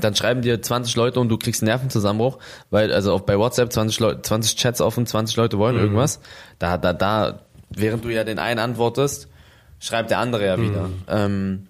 dann 0.00 0.14
schreiben 0.14 0.42
dir 0.42 0.60
20 0.60 0.96
Leute 0.96 1.20
und 1.20 1.28
du 1.28 1.36
kriegst 1.36 1.62
einen 1.62 1.68
Nervenzusammenbruch, 1.68 2.38
weil, 2.70 2.92
also 2.92 3.12
auch 3.12 3.22
bei 3.22 3.38
WhatsApp 3.38 3.72
20 3.72 4.00
Leute, 4.00 4.22
20 4.22 4.56
Chats 4.56 4.80
offen, 4.80 5.06
20 5.06 5.36
Leute 5.36 5.58
wollen 5.58 5.76
mhm. 5.76 5.82
irgendwas. 5.82 6.20
Da, 6.58 6.78
da, 6.78 6.92
da, 6.92 7.40
während 7.70 8.04
du 8.04 8.08
ja 8.08 8.24
den 8.24 8.38
einen 8.38 8.58
antwortest, 8.58 9.28
schreibt 9.80 10.10
der 10.10 10.18
andere 10.18 10.46
ja 10.46 10.58
wieder. 10.58 10.88
Mhm. 10.88 11.02
Ähm, 11.08 11.66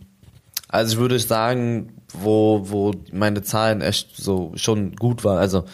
also 0.68 0.94
ich 0.94 0.98
würde 1.01 1.18
sagen, 1.18 2.02
wo, 2.12 2.62
wo 2.64 2.92
meine 3.12 3.42
Zahlen 3.42 3.81
echt 3.81 4.16
so 4.16 4.53
schon 4.55 4.96
gut 4.96 5.25
waren, 5.25 5.38
also 5.38 5.64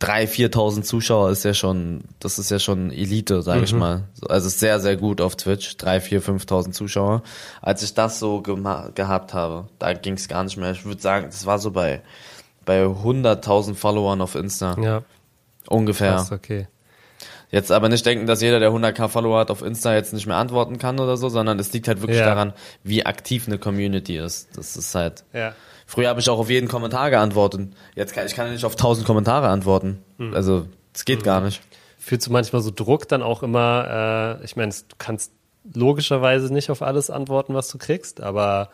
3.000, 0.00 0.50
4.000 0.50 0.82
Zuschauer 0.82 1.30
ist 1.30 1.44
ja 1.44 1.52
schon, 1.52 2.04
das 2.20 2.38
ist 2.38 2.50
ja 2.50 2.58
schon 2.58 2.90
Elite, 2.90 3.42
sage 3.42 3.58
mhm. 3.58 3.64
ich 3.64 3.74
mal. 3.74 4.04
Also 4.28 4.48
sehr, 4.48 4.80
sehr 4.80 4.96
gut 4.96 5.20
auf 5.20 5.36
Twitch. 5.36 5.76
3.000, 5.76 6.22
4.000, 6.22 6.46
5.000 6.46 6.72
Zuschauer. 6.72 7.22
Als 7.60 7.82
ich 7.82 7.92
das 7.92 8.18
so 8.18 8.40
gehabt 8.40 9.34
habe, 9.34 9.68
da 9.78 9.92
ging 9.92 10.14
es 10.14 10.26
gar 10.26 10.42
nicht 10.44 10.56
mehr. 10.56 10.70
Ich 10.72 10.86
würde 10.86 11.02
sagen, 11.02 11.26
das 11.26 11.44
war 11.44 11.58
so 11.58 11.70
bei, 11.70 12.00
bei 12.64 12.84
100.000 12.86 13.74
Followern 13.74 14.22
auf 14.22 14.36
Insta. 14.36 14.74
Ja. 14.80 15.02
Ungefähr. 15.68 16.12
Krass, 16.14 16.32
okay. 16.32 16.66
Jetzt 17.50 17.72
aber 17.72 17.88
nicht 17.88 18.06
denken, 18.06 18.26
dass 18.26 18.40
jeder, 18.42 18.60
der 18.60 18.70
100k 18.70 19.08
Follower 19.08 19.40
hat 19.40 19.50
auf 19.50 19.62
Insta 19.62 19.94
jetzt 19.94 20.12
nicht 20.12 20.26
mehr 20.26 20.36
antworten 20.36 20.78
kann 20.78 21.00
oder 21.00 21.16
so, 21.16 21.28
sondern 21.28 21.58
es 21.58 21.72
liegt 21.72 21.88
halt 21.88 22.00
wirklich 22.00 22.20
ja. 22.20 22.26
daran, 22.26 22.52
wie 22.84 23.04
aktiv 23.04 23.48
eine 23.48 23.58
Community 23.58 24.16
ist. 24.16 24.56
Das 24.56 24.76
ist 24.76 24.94
halt. 24.94 25.24
Ja. 25.32 25.54
Früher 25.86 26.08
habe 26.08 26.20
ich 26.20 26.28
auch 26.30 26.38
auf 26.38 26.48
jeden 26.48 26.68
Kommentar 26.68 27.10
geantwortet. 27.10 27.70
Jetzt 27.96 28.14
kann 28.14 28.24
ich 28.26 28.34
kann 28.34 28.52
nicht 28.52 28.64
auf 28.64 28.76
tausend 28.76 29.06
Kommentare 29.06 29.48
antworten. 29.48 29.98
Mhm. 30.18 30.34
Also 30.34 30.66
es 30.94 31.04
geht 31.04 31.20
mhm. 31.20 31.24
gar 31.24 31.40
nicht. 31.40 31.60
Fühlst 31.98 32.28
du 32.28 32.32
manchmal 32.32 32.62
so 32.62 32.70
Druck 32.70 33.08
dann 33.08 33.22
auch 33.22 33.42
immer? 33.42 34.38
Äh, 34.40 34.44
ich 34.44 34.54
meine, 34.54 34.70
du 34.70 34.94
kannst 34.98 35.32
logischerweise 35.74 36.52
nicht 36.52 36.70
auf 36.70 36.82
alles 36.82 37.10
antworten, 37.10 37.54
was 37.54 37.68
du 37.68 37.78
kriegst, 37.78 38.20
aber 38.20 38.70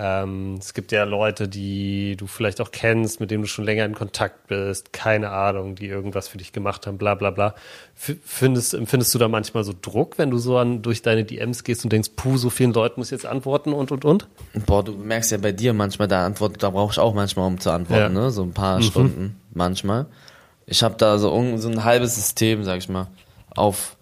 ähm, 0.00 0.54
es 0.60 0.74
gibt 0.74 0.92
ja 0.92 1.02
Leute, 1.02 1.48
die 1.48 2.14
du 2.16 2.28
vielleicht 2.28 2.60
auch 2.60 2.70
kennst, 2.70 3.18
mit 3.18 3.32
denen 3.32 3.42
du 3.42 3.48
schon 3.48 3.64
länger 3.64 3.84
in 3.84 3.96
Kontakt 3.96 4.46
bist, 4.46 4.92
keine 4.92 5.30
Ahnung, 5.30 5.74
die 5.74 5.86
irgendwas 5.86 6.28
für 6.28 6.38
dich 6.38 6.52
gemacht 6.52 6.86
haben, 6.86 6.98
bla 6.98 7.16
bla 7.16 7.32
bla. 7.32 7.56
Findest, 7.96 8.74
empfindest 8.74 9.12
du 9.12 9.18
da 9.18 9.26
manchmal 9.26 9.64
so 9.64 9.74
Druck, 9.80 10.16
wenn 10.16 10.30
du 10.30 10.38
so 10.38 10.56
an, 10.56 10.82
durch 10.82 11.02
deine 11.02 11.24
DMs 11.24 11.64
gehst 11.64 11.82
und 11.82 11.92
denkst, 11.92 12.10
puh, 12.14 12.36
so 12.36 12.48
vielen 12.48 12.72
Leuten 12.72 13.00
muss 13.00 13.08
ich 13.08 13.12
jetzt 13.12 13.26
antworten 13.26 13.72
und 13.72 13.90
und 13.90 14.04
und? 14.04 14.28
Boah, 14.66 14.84
du 14.84 14.92
merkst 14.92 15.32
ja 15.32 15.38
bei 15.38 15.50
dir 15.50 15.74
manchmal, 15.74 16.06
da 16.06 16.24
antwortet, 16.24 16.62
da 16.62 16.70
brauche 16.70 16.92
ich 16.92 17.00
auch 17.00 17.12
manchmal, 17.12 17.48
um 17.48 17.58
zu 17.58 17.72
antworten, 17.72 18.14
ja. 18.14 18.22
ne? 18.22 18.30
So 18.30 18.44
ein 18.44 18.52
paar 18.52 18.78
mhm. 18.78 18.82
Stunden 18.82 19.40
manchmal. 19.52 20.06
Ich 20.66 20.84
habe 20.84 20.94
da 20.96 21.18
so, 21.18 21.56
so 21.56 21.68
ein 21.68 21.82
halbes 21.82 22.14
System, 22.14 22.62
sag 22.62 22.78
ich 22.78 22.88
mal, 22.88 23.08
auf. 23.56 23.96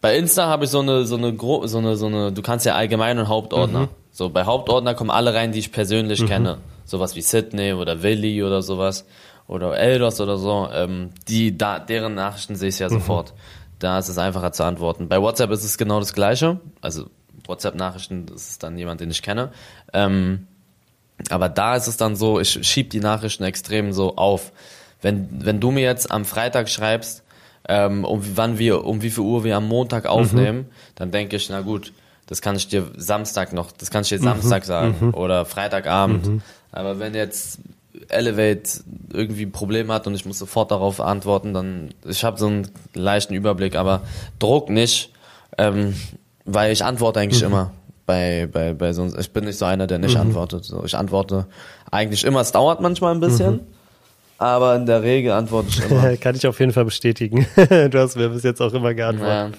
Bei 0.00 0.16
Insta 0.16 0.46
habe 0.46 0.64
ich 0.64 0.70
so 0.70 0.80
eine, 0.80 1.04
so 1.04 1.16
eine, 1.16 1.36
so 1.36 1.78
eine, 1.78 1.96
so 1.96 2.06
eine, 2.06 2.32
du 2.32 2.40
kannst 2.40 2.64
ja 2.64 2.76
allgemein 2.76 3.18
und 3.18 3.28
Hauptordner. 3.28 3.80
Mhm. 3.80 4.03
So, 4.14 4.28
bei 4.28 4.44
Hauptordner 4.44 4.94
kommen 4.94 5.10
alle 5.10 5.34
rein, 5.34 5.50
die 5.50 5.58
ich 5.58 5.72
persönlich 5.72 6.22
mhm. 6.22 6.26
kenne. 6.26 6.58
Sowas 6.84 7.16
wie 7.16 7.20
Sydney 7.20 7.72
oder 7.72 8.04
Willi 8.04 8.44
oder 8.44 8.62
sowas. 8.62 9.06
Oder 9.48 9.76
Eldos 9.76 10.20
oder 10.20 10.38
so. 10.38 10.68
Ähm, 10.72 11.10
die, 11.26 11.58
da, 11.58 11.80
deren 11.80 12.14
Nachrichten 12.14 12.54
sehe 12.54 12.68
ich 12.68 12.78
ja 12.78 12.88
mhm. 12.88 12.92
sofort. 12.92 13.34
Da 13.80 13.98
ist 13.98 14.08
es 14.08 14.16
einfacher 14.16 14.52
zu 14.52 14.62
antworten. 14.62 15.08
Bei 15.08 15.20
WhatsApp 15.20 15.50
ist 15.50 15.64
es 15.64 15.76
genau 15.76 15.98
das 15.98 16.12
Gleiche. 16.12 16.60
Also, 16.80 17.10
WhatsApp-Nachrichten, 17.48 18.26
das 18.26 18.50
ist 18.50 18.62
dann 18.62 18.78
jemand, 18.78 19.00
den 19.00 19.10
ich 19.10 19.20
kenne. 19.20 19.50
Ähm, 19.92 20.46
aber 21.28 21.48
da 21.48 21.74
ist 21.74 21.88
es 21.88 21.96
dann 21.96 22.14
so, 22.14 22.38
ich 22.38 22.64
schieb 22.64 22.90
die 22.90 23.00
Nachrichten 23.00 23.42
extrem 23.42 23.92
so 23.92 24.14
auf. 24.14 24.52
Wenn, 25.02 25.28
wenn 25.44 25.58
du 25.58 25.72
mir 25.72 25.82
jetzt 25.82 26.12
am 26.12 26.24
Freitag 26.24 26.68
schreibst, 26.68 27.24
ähm, 27.68 28.04
um 28.04 28.22
wann 28.36 28.60
wir, 28.60 28.84
um 28.84 29.02
wie 29.02 29.10
viel 29.10 29.24
Uhr 29.24 29.42
wir 29.42 29.56
am 29.56 29.66
Montag 29.66 30.06
aufnehmen, 30.06 30.58
mhm. 30.58 30.66
dann 30.94 31.10
denke 31.10 31.34
ich, 31.34 31.50
na 31.50 31.62
gut, 31.62 31.92
das 32.26 32.40
kann 32.40 32.56
ich 32.56 32.68
dir 32.68 32.90
Samstag 32.96 33.52
noch, 33.52 33.72
das 33.72 33.90
kann 33.90 34.02
ich 34.02 34.08
dir 34.08 34.18
mhm. 34.18 34.24
Samstag 34.24 34.64
sagen 34.64 34.96
mhm. 35.00 35.14
oder 35.14 35.44
Freitagabend. 35.44 36.26
Mhm. 36.26 36.42
Aber 36.72 36.98
wenn 36.98 37.14
jetzt 37.14 37.58
Elevate 38.08 38.82
irgendwie 39.12 39.46
ein 39.46 39.52
Problem 39.52 39.92
hat 39.92 40.06
und 40.06 40.14
ich 40.14 40.26
muss 40.26 40.38
sofort 40.38 40.70
darauf 40.70 41.00
antworten, 41.00 41.54
dann 41.54 41.90
ich 42.06 42.24
habe 42.24 42.38
so 42.38 42.46
einen 42.46 42.68
leichten 42.94 43.34
Überblick, 43.34 43.76
aber 43.76 44.02
Druck 44.38 44.70
nicht, 44.70 45.12
ähm, 45.58 45.94
weil 46.44 46.72
ich 46.72 46.84
antworte 46.84 47.20
eigentlich 47.20 47.42
mhm. 47.42 47.48
immer 47.48 47.70
bei 48.06 48.48
bei 48.50 48.74
bei 48.74 48.92
so 48.92 49.06
ich 49.16 49.32
bin 49.32 49.44
nicht 49.44 49.58
so 49.58 49.64
einer, 49.64 49.86
der 49.86 49.98
nicht 49.98 50.14
mhm. 50.14 50.22
antwortet. 50.22 50.64
So, 50.64 50.84
ich 50.84 50.96
antworte 50.96 51.46
eigentlich 51.90 52.24
immer. 52.24 52.40
Es 52.40 52.52
dauert 52.52 52.80
manchmal 52.80 53.14
ein 53.14 53.20
bisschen. 53.20 53.52
Mhm. 53.52 53.60
Aber 54.36 54.74
in 54.74 54.84
der 54.84 55.02
Regel 55.02 55.32
antworte 55.32 55.68
ich 55.68 55.90
immer. 55.90 56.16
Kann 56.20 56.34
ich 56.34 56.46
auf 56.46 56.58
jeden 56.58 56.72
Fall 56.72 56.84
bestätigen. 56.84 57.46
du 57.56 57.98
hast 57.98 58.16
mir 58.16 58.28
bis 58.28 58.42
jetzt 58.42 58.60
auch 58.60 58.72
immer 58.74 58.92
geantwortet. 58.92 59.56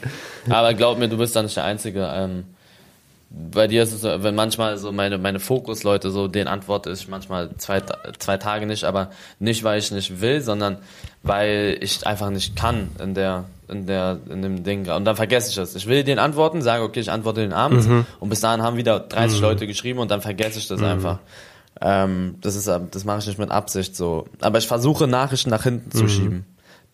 Ja. 0.47 0.58
Aber 0.58 0.73
glaub 0.73 0.99
mir, 0.99 1.08
du 1.08 1.17
bist 1.17 1.36
da 1.36 1.41
nicht 1.41 1.56
der 1.56 1.63
Einzige. 1.63 2.08
Ähm, 2.13 2.43
bei 3.38 3.67
dir 3.67 3.84
ist 3.84 3.91
es 3.91 4.02
so, 4.02 4.24
wenn 4.24 4.34
manchmal 4.34 4.78
so 4.78 4.93
meine, 4.93 5.17
meine 5.17 5.41
Fokusleute 5.41 6.10
so, 6.10 6.30
den 6.30 6.48
antworte 6.48 6.91
ich 6.91 7.10
manchmal 7.10 7.50
zwei, 7.58 7.82
zwei 8.17 8.38
Tage 8.38 8.65
nicht, 8.65 8.86
aber 8.86 9.10
nicht, 9.39 9.63
weil 9.65 9.80
ich 9.80 9.91
nicht 9.91 10.21
will, 10.21 10.39
sondern 10.41 10.78
weil 11.21 11.78
ich 11.82 12.08
einfach 12.08 12.30
nicht 12.30 12.56
kann 12.56 12.89
in 13.04 13.13
der, 13.13 13.45
in 13.67 13.88
der, 13.88 14.19
in 14.30 14.41
dem 14.41 14.63
Ding. 14.63 14.89
Und 14.89 15.04
dann 15.04 15.17
vergesse 15.17 15.50
ich 15.50 15.58
es. 15.58 15.76
Ich 15.76 15.86
will 15.86 16.06
den 16.06 16.17
antworten, 16.17 16.62
sage, 16.62 16.84
okay, 16.84 17.02
ich 17.02 17.12
antworte 17.12 17.41
den 17.41 17.52
Abend 17.52 17.86
mhm. 17.86 18.06
und 18.21 18.30
bis 18.30 18.39
dahin 18.39 18.62
haben 18.62 18.78
wieder 18.78 19.02
30 19.02 19.39
mhm. 19.39 19.43
Leute 19.43 19.67
geschrieben 19.67 20.00
und 20.00 20.12
dann 20.12 20.21
vergesse 20.21 20.58
ich 20.58 20.69
das 20.69 20.80
mhm. 20.80 20.86
einfach. 20.86 21.19
Ähm, 21.82 22.36
das 22.39 22.56
ist, 22.56 22.67
das 22.67 23.04
mache 23.04 23.19
ich 23.19 23.28
nicht 23.28 23.39
mit 23.39 23.52
Absicht 23.52 23.98
so. 23.98 24.30
Aber 24.39 24.60
ich 24.60 24.67
versuche 24.67 25.08
Nachrichten 25.08 25.50
nach 25.50 25.63
hinten 25.63 25.91
zu 25.91 26.04
mhm. 26.04 26.10
schieben. 26.10 26.45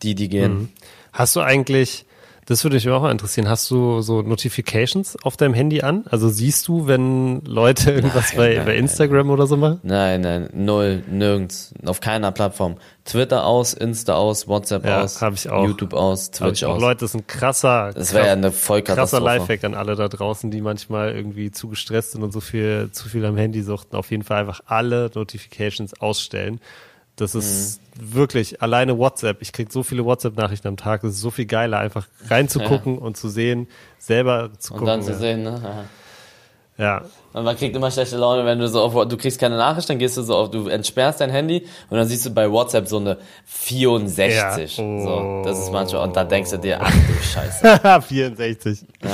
Die, 0.02 0.16
die 0.16 0.28
gehen. 0.28 0.52
Mhm. 0.54 0.68
Hast 1.12 1.36
du 1.36 1.40
eigentlich, 1.40 2.04
das 2.46 2.64
würde 2.64 2.74
mich 2.74 2.88
auch 2.88 3.02
mal 3.02 3.12
interessieren. 3.12 3.48
Hast 3.48 3.70
du 3.70 4.00
so 4.00 4.22
Notifications 4.22 5.16
auf 5.22 5.36
deinem 5.36 5.54
Handy 5.54 5.82
an? 5.82 6.04
Also 6.10 6.28
siehst 6.28 6.66
du, 6.66 6.88
wenn 6.88 7.40
Leute 7.44 7.92
irgendwas 7.92 8.30
nein, 8.30 8.36
bei, 8.36 8.54
nein, 8.56 8.64
bei 8.66 8.76
Instagram 8.76 9.26
nein. 9.28 9.34
oder 9.34 9.46
so 9.46 9.56
machen? 9.56 9.80
Nein, 9.84 10.20
nein, 10.22 10.48
null, 10.52 11.04
nirgends, 11.08 11.72
auf 11.84 12.00
keiner 12.00 12.32
Plattform. 12.32 12.76
Twitter 13.04 13.46
aus, 13.46 13.74
Insta 13.74 14.14
aus, 14.14 14.48
WhatsApp 14.48 14.84
ja, 14.84 15.02
aus, 15.02 15.20
hab 15.20 15.34
ich 15.34 15.50
auch. 15.50 15.64
YouTube 15.64 15.94
aus, 15.94 16.30
Twitch 16.30 16.64
aus. 16.64 16.80
Leute, 16.80 17.00
das 17.00 17.10
ist 17.10 17.20
ein 17.20 17.26
krasser, 17.26 17.92
das 17.92 18.12
wäre 18.12 18.26
ja 18.26 18.32
eine. 18.32 18.50
Krasser 18.50 19.20
Lifehack 19.20 19.64
an 19.64 19.74
alle 19.74 19.96
da 19.96 20.08
draußen, 20.08 20.50
die 20.50 20.60
manchmal 20.60 21.14
irgendwie 21.14 21.50
zu 21.50 21.68
gestresst 21.68 22.12
sind 22.12 22.22
und 22.22 22.32
so 22.32 22.40
viel, 22.40 22.90
zu 22.92 23.08
viel 23.08 23.24
am 23.24 23.36
Handy 23.36 23.62
suchten. 23.62 23.96
Auf 23.96 24.10
jeden 24.10 24.22
Fall 24.22 24.40
einfach 24.40 24.60
alle 24.66 25.10
Notifications 25.14 26.00
ausstellen. 26.00 26.60
Das 27.16 27.34
ist 27.34 27.80
mhm. 27.96 28.14
wirklich 28.14 28.62
alleine 28.62 28.98
WhatsApp. 28.98 29.42
Ich 29.42 29.52
krieg 29.52 29.70
so 29.70 29.82
viele 29.82 30.04
WhatsApp-Nachrichten 30.04 30.68
am 30.68 30.76
Tag. 30.76 31.04
Es 31.04 31.14
ist 31.14 31.20
so 31.20 31.30
viel 31.30 31.46
geiler, 31.46 31.78
einfach 31.78 32.08
reinzugucken 32.28 32.96
ja. 32.96 33.00
und 33.00 33.16
zu 33.16 33.28
sehen, 33.28 33.68
selber 33.98 34.50
zu 34.58 34.72
gucken. 34.72 34.80
Und 34.82 34.86
dann 34.88 35.02
zu 35.02 35.12
ja. 35.12 35.18
sehen, 35.18 35.42
ne? 35.42 35.86
Ja. 36.78 37.02
Und 37.34 37.44
man 37.44 37.56
kriegt 37.56 37.76
immer 37.76 37.90
schlechte 37.90 38.16
Laune, 38.16 38.44
wenn 38.44 38.58
du 38.58 38.66
so 38.66 38.80
auf, 38.80 39.08
du 39.08 39.16
kriegst 39.16 39.38
keine 39.38 39.56
Nachricht, 39.56 39.88
dann 39.88 39.98
gehst 39.98 40.16
du 40.16 40.22
so 40.22 40.36
auf, 40.36 40.50
du 40.50 40.68
entsperrst 40.68 41.20
dein 41.20 41.30
Handy 41.30 41.66
und 41.90 41.96
dann 41.96 42.06
siehst 42.06 42.26
du 42.26 42.30
bei 42.30 42.50
WhatsApp 42.50 42.88
so 42.88 42.98
eine 42.98 43.18
64. 43.44 44.78
Ja. 44.78 44.84
Oh. 44.84 45.02
So, 45.02 45.48
das 45.48 45.58
ist 45.58 45.70
manchmal, 45.70 46.02
und 46.04 46.16
da 46.16 46.24
denkst 46.24 46.50
du 46.50 46.58
dir, 46.58 46.80
ach 46.80 46.92
du 46.92 47.22
Scheiße. 47.22 48.02
64. 48.08 48.80
Ja. 49.02 49.08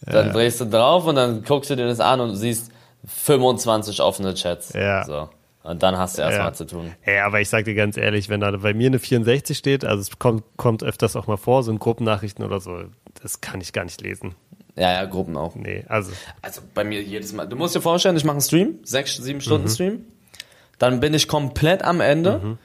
Dann 0.00 0.26
ja. 0.28 0.32
drehst 0.32 0.60
du 0.60 0.64
drauf 0.64 1.06
und 1.06 1.16
dann 1.16 1.42
guckst 1.44 1.70
du 1.70 1.76
dir 1.76 1.86
das 1.86 2.00
an 2.00 2.20
und 2.20 2.36
siehst 2.36 2.70
25 3.06 4.00
offene 4.00 4.34
Chats. 4.34 4.72
Ja. 4.72 5.04
So. 5.04 5.28
Und 5.68 5.82
dann 5.82 5.98
hast 5.98 6.16
du 6.16 6.22
erstmal 6.22 6.46
ja. 6.46 6.52
zu 6.54 6.64
tun. 6.64 6.94
Ja, 7.04 7.26
aber 7.26 7.42
ich 7.42 7.50
sag 7.50 7.66
dir 7.66 7.74
ganz 7.74 7.98
ehrlich, 7.98 8.30
wenn 8.30 8.40
da 8.40 8.50
bei 8.52 8.72
mir 8.72 8.86
eine 8.86 8.98
64 8.98 9.56
steht, 9.56 9.84
also 9.84 10.00
es 10.00 10.18
kommt, 10.18 10.42
kommt 10.56 10.82
öfters 10.82 11.14
auch 11.14 11.26
mal 11.26 11.36
vor, 11.36 11.62
so 11.62 11.70
in 11.70 11.78
Gruppennachrichten 11.78 12.42
oder 12.42 12.58
so, 12.58 12.84
das 13.22 13.42
kann 13.42 13.60
ich 13.60 13.74
gar 13.74 13.84
nicht 13.84 14.00
lesen. 14.00 14.34
Ja, 14.76 14.94
ja, 14.94 15.04
Gruppen 15.04 15.36
auch. 15.36 15.56
Nee, 15.56 15.84
also. 15.86 16.10
Also 16.40 16.62
bei 16.72 16.84
mir 16.84 17.02
jedes 17.02 17.34
Mal. 17.34 17.46
Du 17.46 17.54
musst 17.54 17.74
dir 17.74 17.82
vorstellen, 17.82 18.16
ich 18.16 18.24
mache 18.24 18.36
einen 18.36 18.40
Stream, 18.40 18.78
sechs, 18.82 19.16
sieben 19.18 19.42
Stunden 19.42 19.66
mhm. 19.66 19.70
Stream. 19.70 20.04
Dann 20.78 21.00
bin 21.00 21.12
ich 21.12 21.28
komplett 21.28 21.84
am 21.84 22.00
Ende, 22.00 22.38
mhm. 22.38 22.58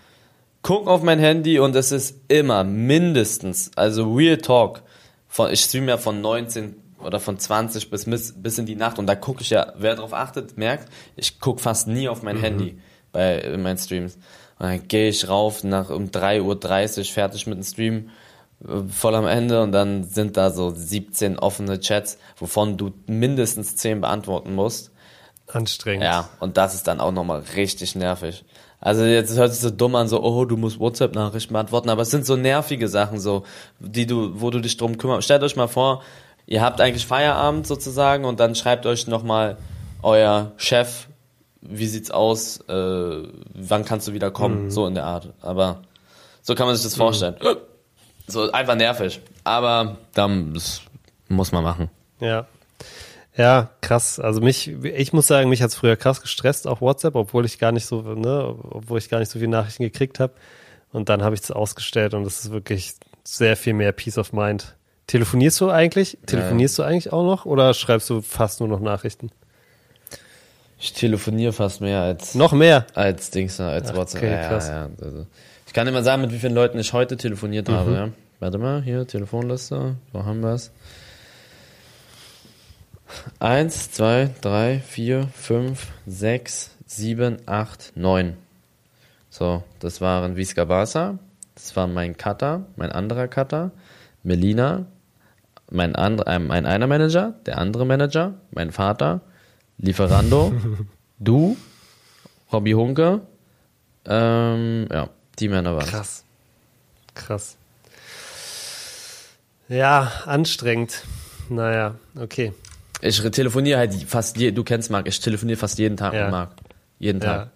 guck 0.61 0.87
auf 0.87 1.03
mein 1.03 1.19
Handy 1.19 1.59
und 1.59 1.75
es 1.75 1.91
ist 1.91 2.21
immer 2.29 2.63
mindestens, 2.63 3.71
also 3.75 4.13
Real 4.13 4.37
Talk, 4.37 4.81
von, 5.27 5.51
ich 5.51 5.59
stream 5.59 5.89
ja 5.89 5.97
von 5.97 6.21
19 6.21 6.75
oder 7.05 7.19
von 7.19 7.37
20 7.37 7.89
bis, 7.89 8.33
bis 8.35 8.57
in 8.57 8.65
die 8.65 8.75
Nacht 8.75 8.99
und 8.99 9.07
da 9.07 9.15
gucke 9.15 9.41
ich 9.41 9.49
ja, 9.49 9.73
wer 9.77 9.95
darauf 9.95 10.13
achtet, 10.13 10.57
merkt, 10.57 10.89
ich 11.15 11.39
guck 11.39 11.59
fast 11.59 11.87
nie 11.87 12.09
auf 12.09 12.23
mein 12.23 12.37
mhm. 12.37 12.41
Handy 12.41 12.77
bei 13.11 13.37
in 13.37 13.61
meinen 13.61 13.77
Streams. 13.77 14.15
Und 14.59 14.67
dann 14.67 14.87
gehe 14.87 15.09
ich 15.09 15.27
rauf 15.27 15.63
nach 15.63 15.89
um 15.89 16.07
3.30 16.07 16.99
Uhr 16.99 17.05
fertig 17.05 17.47
mit 17.47 17.57
dem 17.57 17.63
Stream, 17.63 18.09
äh, 18.63 18.83
voll 18.89 19.15
am 19.15 19.27
Ende 19.27 19.61
und 19.61 19.71
dann 19.71 20.03
sind 20.03 20.37
da 20.37 20.49
so 20.49 20.69
17 20.69 21.39
offene 21.39 21.79
Chats, 21.79 22.17
wovon 22.37 22.77
du 22.77 22.91
mindestens 23.07 23.75
10 23.75 24.01
beantworten 24.01 24.53
musst. 24.55 24.91
Anstrengend. 25.47 26.03
Ja, 26.03 26.29
und 26.39 26.57
das 26.57 26.73
ist 26.73 26.87
dann 26.87 26.99
auch 26.99 27.11
nochmal 27.11 27.43
richtig 27.55 27.95
nervig. 27.95 28.45
Also 28.79 29.05
jetzt 29.05 29.37
hört 29.37 29.53
sich 29.53 29.61
so 29.61 29.69
dumm 29.69 29.95
an, 29.95 30.09
so, 30.09 30.21
oh, 30.21 30.43
du 30.43 30.57
musst 30.57 30.77
WhatsApp-Nachrichten 30.77 31.53
beantworten, 31.53 31.89
aber 31.89 32.01
es 32.01 32.11
sind 32.11 32.25
so 32.25 32.35
nervige 32.35 32.89
Sachen, 32.89 33.17
so, 33.17 33.43
die 33.79 34.05
du, 34.05 34.41
wo 34.41 34.49
du 34.49 34.59
dich 34.59 34.75
drum 34.75 34.97
kümmerst. 34.97 35.23
Stellt 35.23 35.41
euch 35.41 35.55
mal 35.55 35.67
vor, 35.67 36.03
ihr 36.45 36.61
habt 36.61 36.81
eigentlich 36.81 37.05
Feierabend 37.05 37.67
sozusagen 37.67 38.25
und 38.25 38.39
dann 38.39 38.55
schreibt 38.55 38.85
euch 38.85 39.07
nochmal 39.07 39.57
euer 40.01 40.51
Chef, 40.57 41.07
wie 41.61 41.87
sieht's 41.87 42.11
aus, 42.11 42.59
äh, 42.67 43.23
wann 43.53 43.85
kannst 43.85 44.07
du 44.07 44.13
wieder 44.13 44.31
kommen, 44.31 44.65
mhm. 44.65 44.71
so 44.71 44.85
in 44.85 44.95
der 44.95 45.05
Art. 45.05 45.29
Aber 45.41 45.81
so 46.41 46.55
kann 46.55 46.67
man 46.67 46.75
sich 46.75 46.83
das 46.83 46.95
vorstellen. 46.95 47.35
Mhm. 47.41 47.57
So 48.27 48.51
einfach 48.51 48.75
nervig. 48.75 49.21
Aber 49.43 49.97
dann, 50.13 50.53
das 50.53 50.81
muss 51.29 51.51
man 51.51 51.63
machen. 51.63 51.89
Ja. 52.19 52.47
Ja, 53.35 53.71
krass. 53.81 54.19
Also 54.19 54.41
mich, 54.41 54.67
ich 54.67 55.11
muss 55.11 55.27
sagen, 55.27 55.49
mich 55.49 55.61
hat's 55.61 55.75
früher 55.75 55.95
krass 55.95 56.21
gestresst, 56.21 56.67
auch 56.67 56.81
WhatsApp, 56.81 57.15
obwohl 57.15 57.45
ich 57.45 57.57
gar 57.57 57.71
nicht 57.71 57.85
so, 57.85 58.01
ne, 58.01 58.55
obwohl 58.69 58.99
ich 58.99 59.09
gar 59.09 59.19
nicht 59.19 59.31
so 59.31 59.39
viele 59.39 59.49
Nachrichten 59.49 59.83
gekriegt 59.83 60.19
habe. 60.19 60.33
Und 60.91 61.09
dann 61.09 61.23
habe 61.23 61.33
ich 61.33 61.41
es 61.41 61.49
ausgestellt 61.49 62.13
und 62.13 62.27
es 62.27 62.45
ist 62.45 62.51
wirklich 62.51 62.93
sehr 63.23 63.57
viel 63.57 63.73
mehr 63.73 63.91
Peace 63.91 64.19
of 64.19 64.33
Mind. 64.33 64.75
Telefonierst 65.07 65.59
du 65.61 65.69
eigentlich? 65.69 66.17
Telefonierst 66.25 66.77
ja. 66.77 66.83
du 66.83 66.89
eigentlich 66.89 67.13
auch 67.13 67.23
noch 67.23 67.45
oder 67.45 67.73
schreibst 67.73 68.09
du 68.09 68.21
fast 68.21 68.59
nur 68.59 68.69
noch 68.69 68.79
Nachrichten? 68.79 69.31
Ich 70.79 70.93
telefoniere 70.93 71.53
fast 71.53 71.81
mehr 71.81 72.01
als 72.01 72.35
noch 72.35 72.51
mehr 72.51 72.85
als 72.93 73.29
Dings 73.29 73.59
als 73.59 73.91
Ach, 73.91 73.95
WhatsApp. 73.95 74.23
Okay, 74.23 74.47
krass. 74.47 74.67
Ja, 74.67 74.85
ja, 74.85 74.89
also, 75.01 75.27
ich 75.65 75.73
kann 75.73 75.87
immer 75.87 76.03
sagen, 76.03 76.21
mit 76.21 76.31
wie 76.31 76.39
vielen 76.39 76.53
Leuten 76.53 76.77
ich 76.79 76.93
heute 76.93 77.17
telefoniert 77.17 77.67
mhm. 77.67 77.73
habe. 77.73 77.93
Ja. 77.93 78.09
Warte 78.39 78.57
mal, 78.57 78.81
hier 78.81 79.07
Telefonliste, 79.07 79.95
wo 80.11 80.25
haben 80.25 80.41
wir 80.41 80.53
es? 80.53 80.71
Eins, 83.39 83.91
zwei, 83.91 84.29
drei, 84.41 84.79
vier, 84.79 85.29
fünf, 85.33 85.87
sechs, 86.05 86.71
sieben, 86.85 87.37
acht, 87.45 87.93
neun. 87.95 88.35
So, 89.29 89.63
das 89.79 90.01
waren 90.01 90.35
Visca 90.35 90.65
Barca, 90.65 91.17
das 91.55 91.75
war 91.75 91.87
mein 91.87 92.17
Cutter, 92.17 92.65
mein 92.75 92.91
anderer 92.91 93.27
Cutter, 93.27 93.71
Melina, 94.23 94.85
mein, 95.69 95.95
and, 95.95 96.23
mein 96.25 96.65
einer 96.65 96.87
Manager, 96.87 97.35
der 97.45 97.57
andere 97.57 97.85
Manager, 97.85 98.35
mein 98.51 98.71
Vater, 98.71 99.21
Lieferando, 99.77 100.53
du, 101.19 101.57
Hobby 102.51 102.71
Hunke, 102.71 103.21
ähm, 104.05 104.87
ja, 104.91 105.09
die 105.39 105.49
Männer 105.49 105.75
waren. 105.75 105.87
Krass. 105.87 106.23
Krass. 107.15 107.57
Ja, 109.69 110.11
anstrengend. 110.25 111.03
Naja, 111.49 111.95
okay. 112.19 112.53
Ich 113.01 113.19
telefoniere 113.31 113.79
halt 113.79 113.93
fast, 114.07 114.37
je, 114.37 114.51
du 114.51 114.63
kennst 114.63 114.89
Marc, 114.89 115.07
ich 115.07 115.19
telefoniere 115.19 115.57
fast 115.57 115.77
jeden 115.77 115.97
Tag 115.97 116.13
ja. 116.13 116.23
mit 116.23 116.31
Marc. 116.31 116.51
Jeden 116.99 117.19
Tag. 117.19 117.47
Ja. 117.47 117.51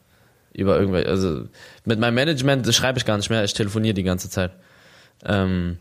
Über 0.54 0.80
irgendwelche, 0.80 1.10
also 1.10 1.44
mit 1.86 2.00
meinem 2.00 2.16
Management 2.16 2.74
schreibe 2.74 2.98
ich 3.00 3.06
gar 3.06 3.18
nicht 3.18 3.30
mehr, 3.30 3.44
ich 3.44 3.54
telefoniere 3.54 3.94
die 3.94 4.04
ganze 4.04 4.30
Zeit. 4.30 4.52
Ähm, 5.24 5.78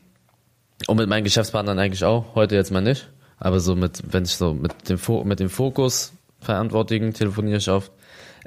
und 0.86 0.96
mit 0.96 1.08
meinen 1.08 1.24
Geschäftspartnern 1.24 1.78
eigentlich 1.78 2.04
auch, 2.04 2.34
heute 2.34 2.54
jetzt 2.54 2.70
mal 2.70 2.80
nicht. 2.80 3.08
Aber 3.38 3.60
so 3.60 3.76
mit, 3.76 4.02
wenn 4.12 4.24
ich 4.24 4.36
so 4.36 4.54
mit 4.54 4.88
dem, 4.88 4.98
mit 5.24 5.40
dem 5.40 5.50
Fokus 5.50 6.12
Verantwortlichen 6.40 7.12
telefoniere 7.12 7.58
ich 7.58 7.68
oft. 7.68 7.92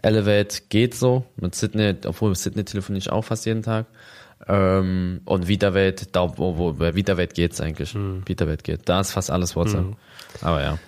Elevate 0.02 0.62
geht 0.70 0.96
so. 0.96 1.26
Mit 1.36 1.56
Sydney, 1.56 1.96
obwohl 2.06 2.30
mit 2.30 2.38
Sydney 2.40 2.64
telefoniere 2.64 3.00
ich 3.00 3.12
auch 3.12 3.24
fast 3.24 3.46
jeden 3.46 3.62
Tag. 3.64 3.86
Ähm, 4.48 5.22
und 5.26 5.48
VitaWelt, 5.48 6.16
da, 6.16 6.38
wo, 6.38 6.58
wo, 6.58 6.74
bei 6.74 6.96
VitaWelt 6.96 7.34
geht's 7.34 7.60
eigentlich. 7.60 7.94
Mhm. 7.94 8.24
VitaWelt 8.26 8.64
geht. 8.64 8.88
Da 8.88 9.02
ist 9.02 9.12
fast 9.12 9.30
alles 9.30 9.56
WhatsApp. 9.56 9.86
Mhm. 9.86 9.96
Aber 10.42 10.62
ja. 10.62 10.80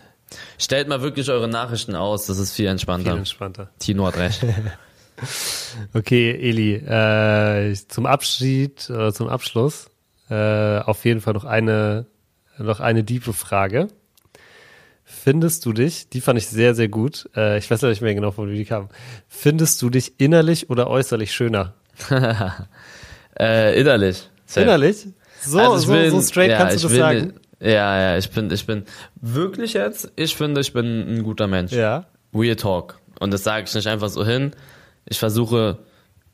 Stellt 0.57 0.87
mal 0.87 1.01
wirklich 1.01 1.29
eure 1.29 1.49
Nachrichten 1.49 1.95
aus, 1.95 2.25
das 2.27 2.39
ist 2.39 2.53
viel 2.53 2.67
entspannter. 2.67 3.11
Viel 3.11 3.19
entspannter. 3.19 3.69
Tino 3.79 4.07
hat 4.07 4.17
recht. 4.17 4.45
okay, 5.93 6.31
Eli, 6.31 6.75
äh, 6.75 7.75
zum 7.89 8.05
Abschied, 8.05 8.89
äh, 8.89 9.11
zum 9.11 9.27
Abschluss, 9.27 9.90
äh, 10.31 10.79
auf 10.79 11.03
jeden 11.03 11.19
Fall 11.19 11.33
noch 11.33 11.43
eine, 11.43 12.05
noch 12.57 12.79
eine 12.79 13.03
diepe 13.03 13.33
Frage. 13.33 13.89
Findest 15.03 15.65
du 15.65 15.73
dich, 15.73 16.07
die 16.07 16.21
fand 16.21 16.39
ich 16.39 16.47
sehr, 16.47 16.73
sehr 16.73 16.87
gut, 16.87 17.29
äh, 17.35 17.57
ich 17.57 17.69
weiß 17.69 17.81
nicht 17.81 18.01
mehr 18.01 18.15
genau, 18.15 18.31
von 18.31 18.49
wie 18.49 18.55
die 18.55 18.65
kam. 18.65 18.87
Findest 19.27 19.81
du 19.81 19.89
dich 19.89 20.13
innerlich 20.19 20.69
oder 20.69 20.89
äußerlich 20.89 21.33
schöner? 21.33 21.73
äh, 23.39 23.77
innerlich. 23.79 24.29
Safe. 24.45 24.61
Innerlich? 24.61 25.07
So, 25.41 25.59
also 25.59 25.77
so, 25.77 26.09
so 26.09 26.21
straight 26.21 26.51
ja, 26.51 26.57
kannst 26.57 26.81
du 26.81 26.87
das 26.87 26.97
sagen. 26.97 27.19
Nicht, 27.19 27.35
ja, 27.59 27.99
ja, 28.01 28.17
ich 28.17 28.29
bin, 28.31 28.49
ich 28.51 28.65
bin 28.65 28.85
wirklich 29.19 29.73
jetzt, 29.73 30.13
ich 30.15 30.35
finde, 30.35 30.61
ich 30.61 30.71
bin 30.71 30.85
ein 30.85 31.23
guter 31.23 31.47
Mensch. 31.47 31.73
Ja. 31.73 32.05
Real 32.33 32.55
Talk. 32.55 32.99
Und 33.19 33.31
das 33.31 33.43
sage 33.43 33.65
ich 33.67 33.75
nicht 33.75 33.87
einfach 33.87 34.09
so 34.09 34.25
hin. 34.25 34.51
Ich 35.05 35.19
versuche, 35.19 35.79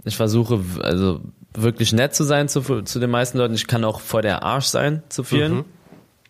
ich 0.06 0.16
versuche, 0.16 0.64
also 0.82 1.22
wirklich 1.62 1.93
nett 1.93 2.16
zu 2.16 2.24
sein 2.24 2.47
zu, 2.47 2.62
zu 2.82 2.99
den 2.99 3.10
meisten 3.10 3.38
Leuten. 3.38 3.53
Ich 3.53 3.68
kann 3.68 3.84
auch 3.84 3.99
vor 3.99 4.22
der 4.22 4.43
Arsch 4.43 4.66
sein 4.66 5.03
zu 5.10 5.24
vielen. 5.24 5.53
Mhm. 5.53 5.66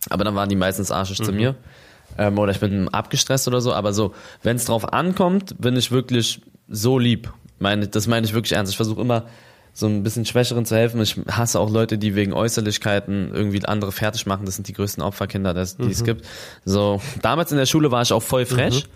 Aber 0.09 0.23
dann 0.23 0.36
waren 0.36 0.49
die 0.49 0.55
meistens 0.55 0.91
arschig 0.91 1.19
mhm. 1.19 1.23
zu 1.23 1.32
mir. 1.34 1.55
Ähm, 2.17 2.38
oder 2.38 2.51
ich 2.51 2.59
bin 2.59 2.89
abgestresst 2.89 3.47
oder 3.47 3.61
so. 3.61 3.73
Aber 3.73 3.93
so, 3.93 4.13
wenn 4.43 4.55
es 4.55 4.65
drauf 4.65 4.93
ankommt, 4.93 5.59
bin 5.59 5.75
ich 5.75 5.91
wirklich 5.91 6.41
so 6.67 6.97
lieb. 6.97 7.32
Meine, 7.59 7.88
das 7.88 8.07
meine 8.07 8.25
ich 8.25 8.34
wirklich 8.34 8.53
ernst. 8.53 8.71
Ich 8.71 8.78
versuche 8.78 9.01
immer 9.01 9.25
so 9.73 9.86
ein 9.86 10.01
bisschen 10.01 10.25
Schwächeren 10.25 10.65
zu 10.65 10.75
helfen. 10.75 11.01
Ich 11.01 11.19
hasse 11.30 11.59
auch 11.59 11.69
Leute, 11.69 11.97
die 11.97 12.15
wegen 12.15 12.34
Äußerlichkeiten 12.34 13.32
irgendwie 13.34 13.63
andere 13.65 13.91
fertig 13.91 14.25
machen. 14.25 14.45
Das 14.45 14.55
sind 14.55 14.67
die 14.67 14.73
größten 14.73 15.03
Opferkinder, 15.03 15.53
das, 15.53 15.78
die 15.78 15.84
mhm. 15.84 15.91
es 15.91 16.03
gibt. 16.03 16.25
So, 16.65 17.01
damals 17.21 17.51
in 17.51 17.57
der 17.57 17.67
Schule 17.67 17.91
war 17.91 18.01
ich 18.01 18.11
auch 18.11 18.23
voll 18.23 18.45
frech. 18.45 18.86
Mhm. 18.86 18.91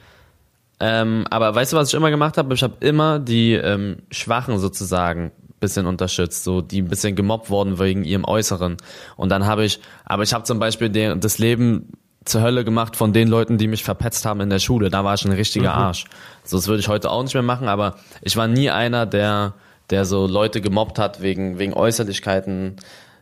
Ähm, 0.84 1.26
aber 1.30 1.54
weißt 1.54 1.74
du, 1.74 1.78
was 1.78 1.90
ich 1.90 1.94
immer 1.94 2.10
gemacht 2.10 2.40
habe? 2.40 2.56
Ich 2.56 2.64
habe 2.64 2.74
immer 2.80 3.20
die 3.20 3.54
ähm, 3.54 3.98
Schwachen 4.10 4.58
sozusagen 4.58 5.32
bisschen 5.62 5.86
unterstützt, 5.86 6.43
so 6.43 6.59
die 6.62 6.82
ein 6.82 6.89
bisschen 6.89 7.16
gemobbt 7.16 7.49
worden 7.49 7.80
wegen 7.80 8.03
ihrem 8.03 8.26
Äußeren. 8.26 8.76
Und 9.16 9.30
dann 9.30 9.45
habe 9.45 9.64
ich, 9.64 9.80
aber 10.03 10.24
ich 10.24 10.34
habe 10.34 10.43
zum 10.43 10.59
Beispiel 10.59 10.89
den, 10.89 11.22
das 11.22 11.38
Leben 11.38 11.93
zur 12.26 12.41
Hölle 12.41 12.66
gemacht 12.66 12.97
von 12.97 13.14
den 13.14 13.30
Leuten, 13.30 13.57
die 13.57 13.68
mich 13.68 13.86
verpetzt 13.86 14.26
haben 14.26 14.41
in 14.41 14.49
der 14.49 14.59
Schule. 14.59 14.89
Da 14.89 15.05
war 15.05 15.14
ich 15.14 15.24
ein 15.24 15.32
richtiger 15.32 15.72
mhm. 15.72 15.82
Arsch. 15.82 16.05
So, 16.43 16.57
das 16.57 16.68
würde 16.68 16.82
ich 16.82 16.89
heute 16.89 17.09
auch 17.09 17.24
nicht 17.24 17.34
mehr 17.34 17.43
machen, 17.43 17.70
aber 17.70 17.95
ich 18.22 18.36
war 18.36 18.47
nie 18.47 18.70
einer, 18.70 19.05
der 19.05 19.53
der 19.91 20.05
so 20.05 20.26
Leute 20.26 20.62
gemobbt 20.62 20.97
hat 20.97 21.22
wegen, 21.22 21.59
wegen 21.59 21.74
Äußerlichkeiten. 21.74 22.78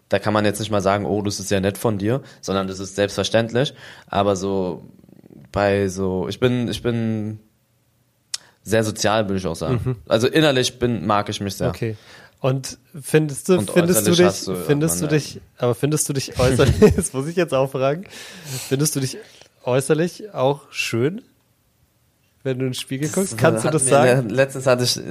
Da 0.08 0.20
kann 0.20 0.34
man 0.34 0.46
jetzt 0.46 0.60
nicht 0.60 0.72
mal 0.72 0.82
sagen, 0.82 1.06
oh, 1.06 1.22
das 1.22 1.40
ist 1.40 1.52
ja 1.52 1.60
nett 1.60 1.78
von 1.78 1.98
dir, 1.98 2.22
sondern 2.42 2.68
das 2.68 2.80
ist 2.80 2.96
selbstverständlich. 2.96 3.74
Aber 4.08 4.36
so 4.36 4.84
bei 5.52 5.88
so, 5.88 6.28
ich 6.30 6.40
bin, 6.40 6.68
ich 6.68 6.82
bin 6.82 7.40
sehr 8.64 8.84
sozial, 8.84 9.28
würde 9.28 9.40
ich 9.40 9.48
auch 9.48 9.56
sagen. 9.56 9.82
Mhm. 9.84 9.96
Also 10.08 10.28
innerlich 10.28 10.80
bin, 10.80 11.06
mag 11.06 11.30
ich 11.30 11.42
mich 11.42 11.56
sehr. 11.56 11.70
Okay. 11.70 11.98
Und 12.42 12.78
findest 13.02 13.50
du, 13.50 13.58
und 13.58 13.70
findest 13.70 14.08
du 14.08 14.12
dich, 14.12 14.46
du 14.46 14.56
findest 14.56 15.02
du 15.02 15.08
dich, 15.08 15.42
aber 15.58 15.76
findest 15.76 16.08
du 16.08 16.14
dich 16.14 16.40
äußerlich, 16.40 16.76
das 16.96 17.12
muss 17.12 17.28
ich 17.28 17.36
jetzt 17.36 17.54
auch 17.54 17.70
fragen, 17.70 18.06
findest 18.70 18.96
du 18.96 19.02
dich 19.02 19.18
äußerlich 19.66 20.34
auch 20.34 20.62
schön? 20.72 21.22
Wenn 22.44 22.60
du 22.60 22.68
ins 22.68 22.80
Spiegel 22.80 23.10
guckst, 23.10 23.38
kannst 23.38 23.66
du 23.66 23.70
das 23.70 23.86
sagen? 23.88 24.30
Letztens 24.30 24.66
hatte 24.66 24.86
ich, 24.86 25.02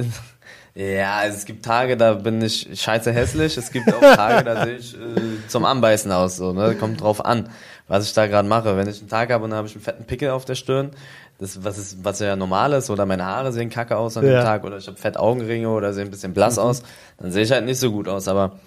ja, 0.74 1.16
also 1.16 1.36
es 1.36 1.44
gibt 1.44 1.64
Tage, 1.64 1.96
da 1.96 2.14
bin 2.14 2.40
ich 2.40 2.68
scheiße 2.72 3.12
hässlich. 3.12 3.56
Es 3.56 3.72
gibt 3.72 3.92
auch 3.92 4.00
Tage, 4.00 4.44
da 4.44 4.64
sehe 4.64 4.76
ich 4.76 4.94
äh, 4.94 5.48
zum 5.48 5.64
Anbeißen 5.64 6.12
aus. 6.12 6.36
So, 6.36 6.52
ne? 6.52 6.76
Kommt 6.76 7.00
drauf 7.00 7.24
an, 7.24 7.48
was 7.88 8.06
ich 8.06 8.12
da 8.12 8.28
gerade 8.28 8.48
mache. 8.48 8.76
Wenn 8.76 8.88
ich 8.88 9.00
einen 9.00 9.08
Tag 9.08 9.32
habe 9.32 9.42
und 9.42 9.50
dann 9.50 9.56
habe 9.56 9.66
ich 9.66 9.74
einen 9.74 9.82
fetten 9.82 10.04
Pickel 10.04 10.30
auf 10.30 10.44
der 10.44 10.54
Stirn, 10.54 10.92
das 11.38 11.64
was 11.64 11.78
ist, 11.78 12.04
was 12.04 12.18
ja 12.18 12.36
normal 12.36 12.72
ist, 12.72 12.90
oder 12.90 13.06
meine 13.06 13.24
Haare 13.24 13.52
sehen 13.52 13.70
kacke 13.70 13.96
aus 13.96 14.16
an 14.16 14.26
ja. 14.26 14.40
dem 14.40 14.44
Tag, 14.44 14.64
oder 14.64 14.76
ich 14.76 14.86
habe 14.86 14.96
fett 14.96 15.16
Augenringe 15.16 15.68
oder 15.68 15.92
sehe 15.92 16.04
ein 16.04 16.10
bisschen 16.10 16.34
blass 16.34 16.56
mhm. 16.56 16.62
aus, 16.62 16.82
dann 17.18 17.30
sehe 17.30 17.44
ich 17.44 17.52
halt 17.52 17.64
nicht 17.64 17.78
so 17.78 17.92
gut 17.92 18.08
aus. 18.08 18.28
Aber 18.28 18.58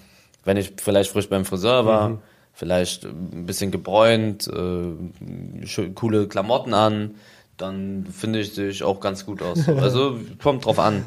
wenn 0.46 0.58
ich 0.58 0.74
vielleicht 0.82 1.12
frisch 1.12 1.30
beim 1.30 1.46
Friseur 1.46 1.86
war, 1.86 2.10
mhm. 2.10 2.20
vielleicht 2.54 3.06
ein 3.06 3.46
bisschen 3.46 3.72
gebräunt, 3.72 4.48
äh, 4.48 5.92
coole 5.96 6.28
Klamotten 6.28 6.74
an, 6.74 7.16
dann 7.58 8.08
finde 8.12 8.40
ich 8.40 8.56
dich 8.56 8.84
auch 8.84 9.00
ganz 9.00 9.26
gut 9.26 9.42
aus. 9.42 9.68
Also 9.68 10.18
kommt 10.42 10.66
drauf 10.66 10.80
an. 10.80 11.04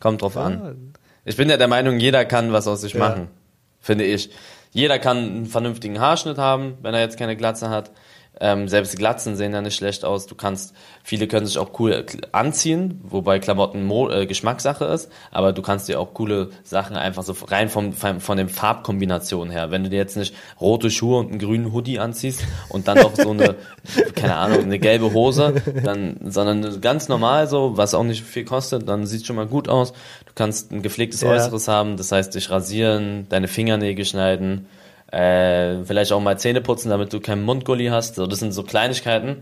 Kommt 0.00 0.22
drauf 0.22 0.36
ja. 0.36 0.44
an. 0.44 0.94
Ich 1.24 1.36
bin 1.36 1.50
ja 1.50 1.56
der 1.56 1.68
Meinung, 1.68 1.98
jeder 1.98 2.24
kann 2.24 2.52
was 2.52 2.68
aus 2.68 2.80
sich 2.80 2.94
ja. 2.94 3.00
machen. 3.00 3.28
Finde 3.80 4.04
ich. 4.04 4.30
Jeder 4.70 4.98
kann 4.98 5.16
einen 5.16 5.46
vernünftigen 5.46 5.98
Haarschnitt 5.98 6.38
haben, 6.38 6.78
wenn 6.82 6.94
er 6.94 7.00
jetzt 7.00 7.18
keine 7.18 7.36
Glatze 7.36 7.70
hat. 7.70 7.90
Ähm, 8.40 8.68
selbst 8.68 8.96
Glatzen 8.96 9.36
sehen 9.36 9.52
ja 9.52 9.60
nicht 9.60 9.76
schlecht 9.76 10.04
aus. 10.04 10.26
Du 10.26 10.34
kannst, 10.34 10.74
viele 11.02 11.26
können 11.26 11.46
sich 11.46 11.58
auch 11.58 11.78
cool 11.80 12.06
anziehen, 12.32 13.00
wobei 13.02 13.38
Klamotten 13.38 13.84
Mo 13.84 14.10
äh, 14.10 14.26
Geschmackssache 14.26 14.84
ist, 14.84 15.10
aber 15.30 15.52
du 15.52 15.62
kannst 15.62 15.88
dir 15.88 16.00
auch 16.00 16.14
coole 16.14 16.50
Sachen 16.62 16.96
einfach 16.96 17.22
so 17.22 17.34
rein 17.46 17.68
vom, 17.68 17.92
vom, 17.92 18.20
von 18.20 18.36
den 18.36 18.48
Farbkombinationen 18.48 19.50
her. 19.50 19.70
Wenn 19.70 19.84
du 19.84 19.90
dir 19.90 19.96
jetzt 19.96 20.16
nicht 20.16 20.34
rote 20.60 20.90
Schuhe 20.90 21.18
und 21.18 21.30
einen 21.30 21.38
grünen 21.38 21.72
Hoodie 21.72 21.98
anziehst 21.98 22.44
und 22.68 22.88
dann 22.88 22.98
noch 22.98 23.16
so 23.16 23.30
eine, 23.30 23.56
keine 24.14 24.36
Ahnung, 24.36 24.62
eine 24.62 24.78
gelbe 24.78 25.12
Hose, 25.12 25.54
dann, 25.84 26.18
sondern 26.24 26.80
ganz 26.80 27.08
normal 27.08 27.48
so, 27.48 27.76
was 27.76 27.94
auch 27.94 28.04
nicht 28.04 28.22
viel 28.22 28.44
kostet, 28.44 28.88
dann 28.88 29.06
sieht 29.06 29.26
schon 29.26 29.36
mal 29.36 29.46
gut 29.46 29.68
aus. 29.68 29.92
Du 30.26 30.32
kannst 30.34 30.70
ein 30.72 30.82
gepflegtes 30.82 31.22
ja. 31.22 31.30
Äußeres 31.30 31.68
haben, 31.68 31.96
das 31.96 32.12
heißt 32.12 32.34
dich 32.34 32.50
rasieren, 32.50 33.26
deine 33.28 33.48
Fingernägel 33.48 34.04
schneiden, 34.04 34.66
äh, 35.10 35.84
vielleicht 35.84 36.12
auch 36.12 36.20
mal 36.20 36.38
Zähne 36.38 36.60
putzen, 36.60 36.90
damit 36.90 37.12
du 37.12 37.20
keinen 37.20 37.42
Mundgulli 37.42 37.86
hast. 37.86 38.16
So, 38.16 38.26
das 38.26 38.40
sind 38.40 38.52
so 38.52 38.62
Kleinigkeiten, 38.62 39.38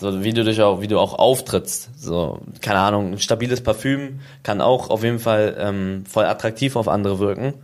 So, 0.00 0.22
wie 0.22 0.32
du 0.32 0.44
dich 0.44 0.62
auch, 0.62 0.80
wie 0.80 0.86
du 0.86 0.98
auch 0.98 1.18
auftrittst. 1.18 1.90
So, 1.98 2.40
keine 2.60 2.78
Ahnung, 2.78 3.12
ein 3.12 3.18
stabiles 3.18 3.62
Parfüm 3.62 4.20
kann 4.44 4.60
auch 4.60 4.90
auf 4.90 5.02
jeden 5.02 5.18
Fall 5.18 5.56
ähm, 5.58 6.04
voll 6.08 6.24
attraktiv 6.24 6.76
auf 6.76 6.86
andere 6.86 7.18
wirken. 7.18 7.54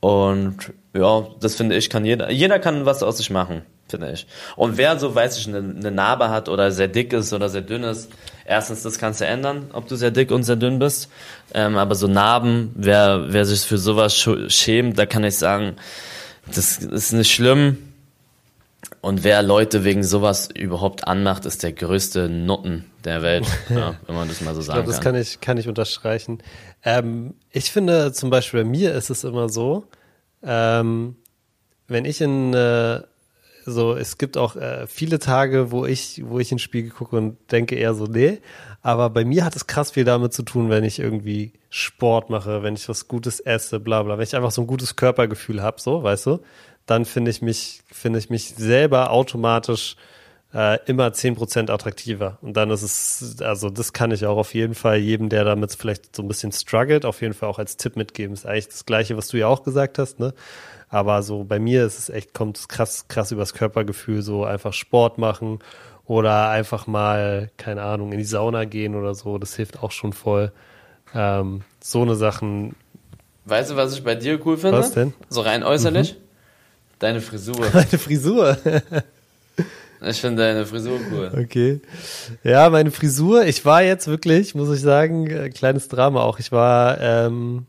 Und 0.00 0.56
ja, 0.94 1.26
das 1.40 1.54
finde 1.54 1.76
ich, 1.76 1.88
kann 1.88 2.04
jeder, 2.04 2.30
jeder 2.30 2.58
kann 2.58 2.84
was 2.86 3.02
aus 3.02 3.18
sich 3.18 3.30
machen, 3.30 3.62
finde 3.88 4.12
ich. 4.12 4.26
Und 4.56 4.76
wer 4.76 4.98
so, 4.98 5.14
weiß 5.14 5.38
ich, 5.38 5.48
eine, 5.48 5.58
eine 5.58 5.90
Narbe 5.90 6.28
hat 6.30 6.48
oder 6.48 6.70
sehr 6.70 6.88
dick 6.88 7.12
ist 7.12 7.32
oder 7.32 7.48
sehr 7.48 7.62
dünn 7.62 7.82
ist, 7.82 8.10
erstens, 8.44 8.82
das 8.82 8.98
kannst 8.98 9.20
du 9.20 9.26
ändern, 9.26 9.70
ob 9.72 9.88
du 9.88 9.96
sehr 9.96 10.10
dick 10.10 10.30
und 10.32 10.42
sehr 10.42 10.56
dünn 10.56 10.78
bist. 10.78 11.10
Ähm, 11.54 11.76
aber 11.76 11.94
so 11.94 12.08
Narben, 12.08 12.72
wer, 12.74 13.32
wer 13.32 13.44
sich 13.46 13.60
für 13.60 13.78
sowas 13.78 14.14
schämt, 14.48 14.98
da 14.98 15.06
kann 15.06 15.24
ich 15.24 15.36
sagen, 15.36 15.76
das 16.56 16.78
ist 16.78 17.12
nicht 17.12 17.32
schlimm 17.32 17.78
und 19.00 19.24
wer 19.24 19.42
Leute 19.42 19.84
wegen 19.84 20.02
sowas 20.02 20.48
überhaupt 20.54 21.06
anmacht, 21.06 21.46
ist 21.46 21.62
der 21.62 21.72
größte 21.72 22.28
Nutten 22.28 22.84
der 23.04 23.22
Welt, 23.22 23.46
ja, 23.70 23.96
wenn 24.06 24.14
man 24.14 24.28
das 24.28 24.40
mal 24.42 24.54
so 24.54 24.60
sagen 24.60 24.80
ich 24.80 24.84
glaub, 24.84 24.94
das 24.94 25.02
kann. 25.02 25.14
Das 25.14 25.22
kann 25.24 25.34
ich, 25.34 25.40
kann 25.40 25.58
ich 25.58 25.68
unterstreichen. 25.68 26.42
Ähm, 26.84 27.34
ich 27.50 27.70
finde 27.70 28.12
zum 28.12 28.30
Beispiel 28.30 28.62
bei 28.62 28.68
mir 28.68 28.92
ist 28.94 29.10
es 29.10 29.24
immer 29.24 29.48
so, 29.48 29.84
ähm, 30.42 31.16
wenn 31.88 32.04
ich 32.04 32.20
in 32.20 32.52
äh, 32.52 33.00
so, 33.64 33.94
es 33.94 34.18
gibt 34.18 34.36
auch 34.36 34.56
äh, 34.56 34.86
viele 34.86 35.18
Tage, 35.18 35.70
wo 35.70 35.86
ich, 35.86 36.22
wo 36.24 36.38
ich 36.38 36.52
ins 36.52 36.62
Spiegel 36.62 36.90
gucke 36.90 37.16
und 37.16 37.36
denke 37.52 37.76
eher 37.76 37.94
so, 37.94 38.04
nee. 38.04 38.40
Aber 38.82 39.10
bei 39.10 39.24
mir 39.24 39.44
hat 39.44 39.56
es 39.56 39.66
krass 39.66 39.92
viel 39.92 40.04
damit 40.04 40.32
zu 40.32 40.42
tun, 40.42 40.70
wenn 40.70 40.84
ich 40.84 40.98
irgendwie 40.98 41.52
Sport 41.70 42.30
mache, 42.30 42.62
wenn 42.62 42.74
ich 42.74 42.88
was 42.88 43.08
Gutes 43.08 43.40
esse, 43.40 43.80
bla 43.80 44.02
bla, 44.02 44.18
wenn 44.18 44.24
ich 44.24 44.36
einfach 44.36 44.50
so 44.50 44.62
ein 44.62 44.66
gutes 44.66 44.96
Körpergefühl 44.96 45.62
habe, 45.62 45.80
so, 45.80 46.02
weißt 46.02 46.26
du 46.26 46.40
dann 46.90 47.04
finde 47.04 47.30
ich 47.30 47.40
mich, 47.40 47.82
finde 47.92 48.18
ich 48.18 48.30
mich 48.30 48.54
selber 48.56 49.12
automatisch 49.12 49.94
äh, 50.52 50.78
immer 50.86 51.12
zehn 51.12 51.36
Prozent 51.36 51.70
attraktiver. 51.70 52.38
Und 52.42 52.56
dann 52.56 52.70
ist 52.70 52.82
es, 52.82 53.40
also 53.42 53.70
das 53.70 53.92
kann 53.92 54.10
ich 54.10 54.26
auch 54.26 54.36
auf 54.36 54.54
jeden 54.54 54.74
Fall 54.74 54.96
jedem, 54.98 55.28
der 55.28 55.44
damit 55.44 55.72
vielleicht 55.72 56.16
so 56.16 56.22
ein 56.22 56.28
bisschen 56.28 56.50
struggelt, 56.50 57.04
auf 57.04 57.22
jeden 57.22 57.32
Fall 57.34 57.48
auch 57.48 57.60
als 57.60 57.76
Tipp 57.76 57.94
mitgeben. 57.94 58.34
Ist 58.34 58.44
eigentlich 58.44 58.68
das 58.68 58.86
Gleiche, 58.86 59.16
was 59.16 59.28
du 59.28 59.38
ja 59.38 59.46
auch 59.46 59.62
gesagt 59.62 59.98
hast, 59.98 60.18
ne? 60.18 60.34
Aber 60.88 61.22
so 61.22 61.44
bei 61.44 61.60
mir 61.60 61.86
ist 61.86 62.00
es 62.00 62.08
echt, 62.08 62.34
kommt 62.34 62.58
es 62.58 62.66
krass, 62.66 63.06
krass 63.06 63.30
übers 63.30 63.54
Körpergefühl, 63.54 64.22
so 64.22 64.44
einfach 64.44 64.72
Sport 64.72 65.18
machen 65.18 65.60
oder 66.06 66.48
einfach 66.48 66.88
mal, 66.88 67.52
keine 67.56 67.82
Ahnung, 67.82 68.10
in 68.10 68.18
die 68.18 68.24
Sauna 68.24 68.64
gehen 68.64 68.96
oder 68.96 69.14
so. 69.14 69.38
Das 69.38 69.54
hilft 69.54 69.80
auch 69.80 69.92
schon 69.92 70.12
voll. 70.12 70.50
Ähm, 71.14 71.62
so 71.80 72.02
eine 72.02 72.14
Sachen. 72.14 72.74
Weißt 73.44 73.70
du, 73.70 73.76
was 73.76 73.94
ich 73.94 74.04
bei 74.04 74.14
dir 74.14 74.44
cool 74.46 74.56
finde? 74.56 74.78
Was 74.78 74.92
denn? 74.92 75.12
So 75.28 75.40
rein 75.40 75.62
äußerlich? 75.62 76.14
Mhm. 76.14 76.30
Deine 76.98 77.20
Frisur. 77.20 77.66
Meine 77.72 77.86
Frisur. 77.86 78.56
ich 80.02 80.20
finde 80.20 80.42
deine 80.42 80.66
Frisur 80.66 81.00
cool. 81.10 81.30
Okay. 81.44 81.80
Ja, 82.44 82.68
meine 82.70 82.90
Frisur, 82.90 83.44
ich 83.44 83.64
war 83.64 83.82
jetzt 83.82 84.06
wirklich, 84.06 84.54
muss 84.54 84.70
ich 84.74 84.82
sagen, 84.82 85.26
äh, 85.26 85.48
kleines 85.48 85.88
Drama 85.88 86.22
auch. 86.22 86.38
Ich 86.38 86.52
war, 86.52 87.00
ähm, 87.00 87.66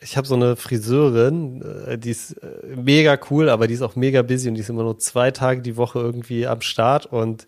ich 0.00 0.16
habe 0.16 0.26
so 0.26 0.34
eine 0.34 0.56
Friseurin, 0.56 1.62
äh, 1.86 1.98
die 1.98 2.10
ist 2.10 2.32
äh, 2.42 2.76
mega 2.76 3.18
cool, 3.30 3.50
aber 3.50 3.66
die 3.66 3.74
ist 3.74 3.82
auch 3.82 3.96
mega 3.96 4.22
busy 4.22 4.48
und 4.48 4.54
die 4.54 4.62
ist 4.62 4.70
immer 4.70 4.82
nur 4.82 4.98
zwei 4.98 5.30
Tage 5.30 5.60
die 5.60 5.76
Woche 5.76 5.98
irgendwie 5.98 6.46
am 6.46 6.62
Start 6.62 7.06
und 7.06 7.46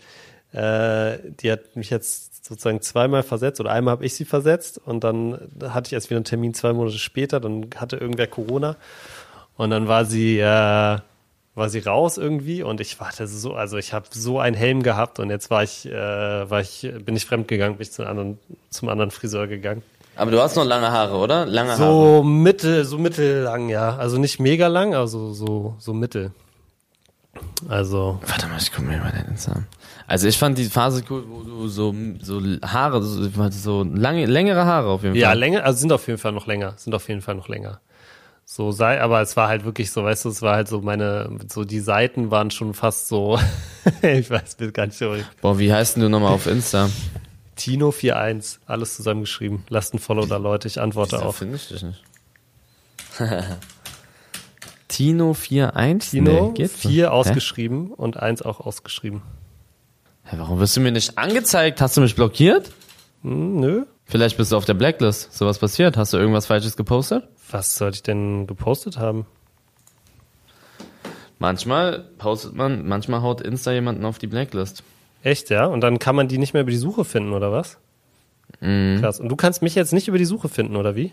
äh, 0.52 1.18
die 1.40 1.50
hat 1.50 1.76
mich 1.76 1.90
jetzt 1.90 2.29
sozusagen 2.40 2.80
zweimal 2.80 3.22
versetzt 3.22 3.60
oder 3.60 3.70
einmal 3.70 3.92
habe 3.92 4.04
ich 4.04 4.14
sie 4.14 4.24
versetzt 4.24 4.80
und 4.84 5.04
dann 5.04 5.38
hatte 5.62 5.88
ich 5.88 5.92
erst 5.92 6.10
wieder 6.10 6.18
einen 6.18 6.24
Termin 6.24 6.54
zwei 6.54 6.72
Monate 6.72 6.98
später, 6.98 7.40
dann 7.40 7.68
hatte 7.76 7.96
irgendwer 7.96 8.26
Corona 8.26 8.76
und 9.56 9.70
dann 9.70 9.88
war 9.88 10.04
sie, 10.04 10.38
äh, 10.38 10.98
war 11.54 11.68
sie 11.68 11.80
raus 11.80 12.16
irgendwie 12.16 12.62
und 12.62 12.80
ich 12.80 12.98
warte 12.98 13.26
so, 13.26 13.54
also 13.54 13.76
ich 13.76 13.92
habe 13.92 14.06
so 14.10 14.38
einen 14.38 14.56
Helm 14.56 14.82
gehabt 14.82 15.18
und 15.18 15.30
jetzt 15.30 15.50
war 15.50 15.62
ich, 15.62 15.86
äh, 15.86 16.50
war 16.50 16.60
ich, 16.60 16.90
bin 17.04 17.14
ich 17.16 17.26
fremdgegangen, 17.26 17.76
bin 17.76 17.82
ich 17.82 17.92
zum 17.92 18.06
anderen, 18.06 18.38
zum 18.70 18.88
anderen 18.88 19.10
Friseur 19.10 19.46
gegangen. 19.46 19.82
Aber 20.16 20.30
du 20.30 20.40
hast 20.40 20.56
noch 20.56 20.64
lange 20.64 20.90
Haare, 20.90 21.16
oder? 21.16 21.46
Lange 21.46 21.76
so 21.76 21.84
Haare. 21.84 21.92
So 21.92 22.22
mittel, 22.22 22.84
so 22.84 22.98
mittellang, 22.98 23.68
ja. 23.68 23.96
Also 23.96 24.18
nicht 24.18 24.38
mega 24.38 24.66
lang, 24.66 24.94
also 24.94 25.32
so, 25.32 25.76
so 25.78 25.94
mittel. 25.94 26.32
Also. 27.68 28.20
Warte 28.26 28.46
mal, 28.46 28.58
ich 28.58 28.72
guck 28.72 28.84
mir 28.84 28.98
mal 28.98 29.12
den 29.12 29.26
Insta 29.32 29.64
Also 30.06 30.28
ich 30.28 30.38
fand 30.38 30.58
die 30.58 30.64
Phase 30.64 31.02
cool, 31.10 31.24
wo 31.28 31.42
du 31.42 31.68
so, 31.68 31.94
so 32.20 32.40
Haare, 32.62 33.02
so, 33.02 33.50
so 33.50 33.82
lange, 33.84 34.26
längere 34.26 34.64
Haare 34.64 34.88
auf 34.88 35.02
jeden 35.02 35.14
Fall. 35.14 35.20
Ja, 35.20 35.32
länger, 35.32 35.64
also 35.64 35.80
sind 35.80 35.92
auf 35.92 36.06
jeden 36.06 36.18
Fall 36.18 36.32
noch 36.32 36.46
länger, 36.46 36.74
sind 36.76 36.94
auf 36.94 37.08
jeden 37.08 37.22
Fall 37.22 37.34
noch 37.34 37.48
länger 37.48 37.80
so 38.52 38.72
sei, 38.72 39.00
aber 39.00 39.20
es 39.20 39.36
war 39.36 39.46
halt 39.46 39.64
wirklich 39.64 39.92
so, 39.92 40.02
weißt 40.02 40.24
du, 40.24 40.28
es 40.28 40.42
war 40.42 40.56
halt 40.56 40.66
so 40.66 40.80
meine, 40.80 41.38
so 41.48 41.64
die 41.64 41.78
Seiten 41.78 42.32
waren 42.32 42.50
schon 42.50 42.74
fast 42.74 43.06
so, 43.06 43.38
ich 44.02 44.28
weiß 44.28 44.56
bin 44.56 44.72
gar 44.72 44.86
nicht 44.86 44.98
so. 44.98 45.14
Boah, 45.40 45.60
wie 45.60 45.72
heißt 45.72 45.94
denn 45.94 46.02
du 46.02 46.08
nochmal 46.08 46.32
auf 46.32 46.48
Insta? 46.48 46.90
Tino41, 47.56 48.58
alles 48.66 48.96
zusammengeschrieben. 48.96 49.62
Lasst 49.68 49.94
ein 49.94 50.00
Follow 50.00 50.26
da, 50.26 50.38
Leute, 50.38 50.66
ich 50.66 50.80
antworte 50.80 51.16
Wieso 51.16 51.26
auch. 51.26 51.34
finde 51.36 51.56
ich 51.56 51.68
dich 51.68 51.84
nicht. 51.84 52.02
Tino41? 54.90 56.10
Tino, 56.10 56.54
nee, 56.56 56.68
4 56.68 57.12
ausgeschrieben 57.12 57.88
Hä? 57.88 57.94
und 57.96 58.16
1 58.16 58.42
auch 58.42 58.60
ausgeschrieben. 58.60 59.22
Hä, 60.24 60.36
warum 60.38 60.60
wirst 60.60 60.76
du 60.76 60.80
mir 60.80 60.92
nicht 60.92 61.18
angezeigt? 61.18 61.80
Hast 61.80 61.96
du 61.96 62.00
mich 62.00 62.14
blockiert? 62.14 62.70
Hm, 63.22 63.60
nö. 63.60 63.84
Vielleicht 64.04 64.36
bist 64.36 64.52
du 64.52 64.56
auf 64.56 64.64
der 64.64 64.74
Blacklist. 64.74 65.32
So 65.32 65.46
was 65.46 65.58
passiert. 65.58 65.96
Hast 65.96 66.12
du 66.12 66.18
irgendwas 66.18 66.46
Falsches 66.46 66.76
gepostet? 66.76 67.28
Was 67.50 67.76
sollte 67.76 67.96
ich 67.96 68.02
denn 68.02 68.46
gepostet 68.46 68.98
haben? 68.98 69.26
Manchmal 71.38 72.00
postet 72.18 72.54
man, 72.54 72.86
manchmal 72.86 73.22
haut 73.22 73.40
Insta 73.40 73.72
jemanden 73.72 74.04
auf 74.04 74.18
die 74.18 74.26
Blacklist. 74.26 74.82
Echt, 75.22 75.50
ja? 75.50 75.66
Und 75.66 75.80
dann 75.80 75.98
kann 75.98 76.16
man 76.16 76.28
die 76.28 76.38
nicht 76.38 76.54
mehr 76.54 76.62
über 76.62 76.70
die 76.70 76.76
Suche 76.76 77.04
finden, 77.04 77.32
oder 77.32 77.52
was? 77.52 77.78
Mhm. 78.60 78.98
Krass. 79.00 79.20
Und 79.20 79.28
du 79.28 79.36
kannst 79.36 79.62
mich 79.62 79.74
jetzt 79.74 79.92
nicht 79.92 80.08
über 80.08 80.18
die 80.18 80.24
Suche 80.24 80.48
finden, 80.48 80.76
oder 80.76 80.96
wie? 80.96 81.12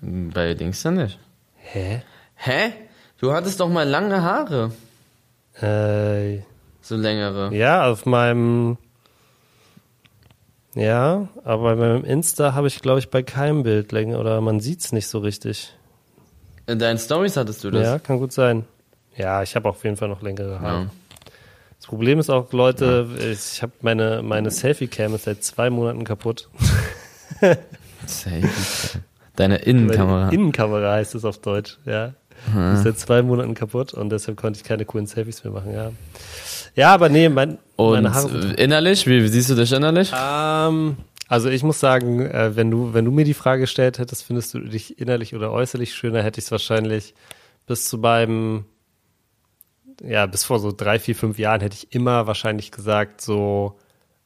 Bei 0.00 0.54
Dings 0.54 0.82
dann 0.82 0.94
nicht. 0.94 1.18
Hä? 1.72 2.02
Hä? 2.34 2.72
Du 3.20 3.32
hattest 3.32 3.60
doch 3.60 3.68
mal 3.68 3.88
lange 3.88 4.22
Haare. 4.22 4.72
Äh. 5.60 6.42
So 6.80 6.96
längere. 6.96 7.54
Ja, 7.54 7.90
auf 7.90 8.06
meinem 8.06 8.78
ja, 10.76 11.28
aber 11.42 11.76
beim 11.76 12.04
Insta 12.04 12.52
habe 12.52 12.66
ich, 12.66 12.82
glaube 12.82 12.98
ich, 12.98 13.08
bei 13.08 13.22
keinem 13.22 13.62
Bild 13.62 13.92
länger 13.92 14.20
oder 14.20 14.42
man 14.42 14.60
sieht 14.60 14.80
es 14.80 14.92
nicht 14.92 15.08
so 15.08 15.20
richtig. 15.20 15.74
In 16.66 16.78
deinen 16.78 16.98
Stories 16.98 17.38
hattest 17.38 17.64
du 17.64 17.70
das? 17.70 17.82
Ja, 17.82 17.98
kann 17.98 18.18
gut 18.18 18.32
sein. 18.32 18.66
Ja, 19.16 19.42
ich 19.42 19.56
habe 19.56 19.70
auf 19.70 19.82
jeden 19.84 19.96
Fall 19.96 20.08
noch 20.08 20.20
längere 20.20 20.60
Haare. 20.60 20.82
Ja. 20.82 20.90
Das 21.78 21.86
Problem 21.86 22.18
ist 22.18 22.28
auch, 22.28 22.52
Leute, 22.52 23.08
ja. 23.18 23.24
ich 23.24 23.62
habe 23.62 23.72
meine, 23.80 24.22
meine 24.22 24.50
Selfie-Cam 24.50 25.14
ist 25.14 25.24
seit 25.24 25.42
zwei 25.42 25.70
Monaten 25.70 26.04
kaputt. 26.04 26.50
Selfie 28.06 29.00
Deine 29.36 29.56
Innenkamera. 29.56 30.30
Innenkamera 30.30 30.92
heißt 30.92 31.14
es 31.14 31.24
auf 31.24 31.38
Deutsch, 31.38 31.78
ja. 31.84 32.14
Hm. 32.52 32.74
Ist 32.74 32.82
seit 32.82 32.98
zwei 32.98 33.22
Monaten 33.22 33.54
kaputt 33.54 33.94
und 33.94 34.10
deshalb 34.10 34.36
konnte 34.36 34.58
ich 34.58 34.64
keine 34.64 34.84
coolen 34.84 35.06
Selfies 35.06 35.44
mehr 35.44 35.52
machen, 35.52 35.72
ja. 35.72 35.92
Ja, 36.74 36.92
aber 36.92 37.08
nee, 37.08 37.28
mein, 37.28 37.58
und 37.76 37.92
meine 37.92 38.14
Haare. 38.14 38.52
Innerlich, 38.54 39.06
wie, 39.06 39.22
wie 39.22 39.28
siehst 39.28 39.48
du 39.48 39.54
dich 39.54 39.72
innerlich? 39.72 40.12
Ähm, 40.12 40.96
also 41.28 41.48
ich 41.48 41.62
muss 41.62 41.80
sagen, 41.80 42.20
äh, 42.20 42.54
wenn 42.54 42.70
du, 42.70 42.92
wenn 42.92 43.04
du 43.04 43.10
mir 43.10 43.24
die 43.24 43.34
Frage 43.34 43.62
gestellt 43.62 43.98
hättest, 43.98 44.24
findest 44.24 44.54
du 44.54 44.60
dich 44.60 44.98
innerlich 45.00 45.34
oder 45.34 45.52
äußerlich 45.52 45.94
schöner, 45.94 46.22
hätte 46.22 46.38
ich 46.38 46.46
es 46.46 46.50
wahrscheinlich 46.52 47.14
bis 47.66 47.88
zu 47.88 48.00
beim, 48.00 48.66
ja, 50.02 50.26
bis 50.26 50.44
vor 50.44 50.60
so 50.60 50.70
drei, 50.70 50.98
vier, 50.98 51.16
fünf 51.16 51.38
Jahren 51.38 51.62
hätte 51.62 51.76
ich 51.76 51.92
immer 51.94 52.26
wahrscheinlich 52.26 52.70
gesagt, 52.70 53.20
so 53.20 53.78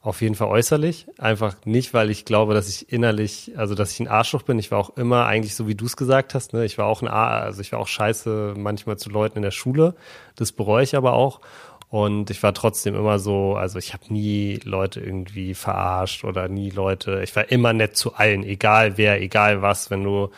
auf 0.02 0.22
jeden 0.22 0.34
Fall 0.34 0.48
äußerlich. 0.48 1.06
Einfach 1.18 1.56
nicht, 1.64 1.92
weil 1.92 2.10
ich 2.10 2.24
glaube, 2.24 2.54
dass 2.54 2.68
ich 2.68 2.90
innerlich, 2.90 3.52
also 3.56 3.74
dass 3.74 3.92
ich 3.92 4.00
ein 4.00 4.08
Arschloch 4.08 4.42
bin. 4.42 4.58
Ich 4.58 4.70
war 4.70 4.78
auch 4.78 4.96
immer 4.96 5.26
eigentlich 5.26 5.54
so, 5.54 5.68
wie 5.68 5.74
du 5.74 5.84
es 5.84 5.96
gesagt 5.96 6.34
hast. 6.34 6.54
Ne? 6.54 6.64
Ich 6.64 6.78
war 6.78 6.86
auch 6.86 7.02
ein, 7.02 7.08
Ar 7.08 7.42
also 7.42 7.60
ich 7.60 7.72
war 7.72 7.80
auch 7.80 7.88
scheiße 7.88 8.54
manchmal 8.56 8.96
zu 8.96 9.10
Leuten 9.10 9.36
in 9.36 9.42
der 9.42 9.50
Schule. 9.50 9.94
Das 10.36 10.52
bereue 10.52 10.84
ich 10.84 10.96
aber 10.96 11.12
auch. 11.12 11.40
Und 11.90 12.30
ich 12.30 12.42
war 12.42 12.54
trotzdem 12.54 12.94
immer 12.94 13.18
so, 13.18 13.56
also 13.56 13.78
ich 13.78 13.92
habe 13.92 14.04
nie 14.12 14.60
Leute 14.62 15.00
irgendwie 15.00 15.54
verarscht 15.54 16.24
oder 16.24 16.48
nie 16.48 16.70
Leute, 16.70 17.20
ich 17.24 17.34
war 17.34 17.50
immer 17.50 17.72
nett 17.72 17.96
zu 17.96 18.14
allen, 18.14 18.44
egal 18.44 18.96
wer, 18.96 19.20
egal 19.20 19.60
was, 19.60 19.90
wenn 19.90 20.04
du 20.04 20.30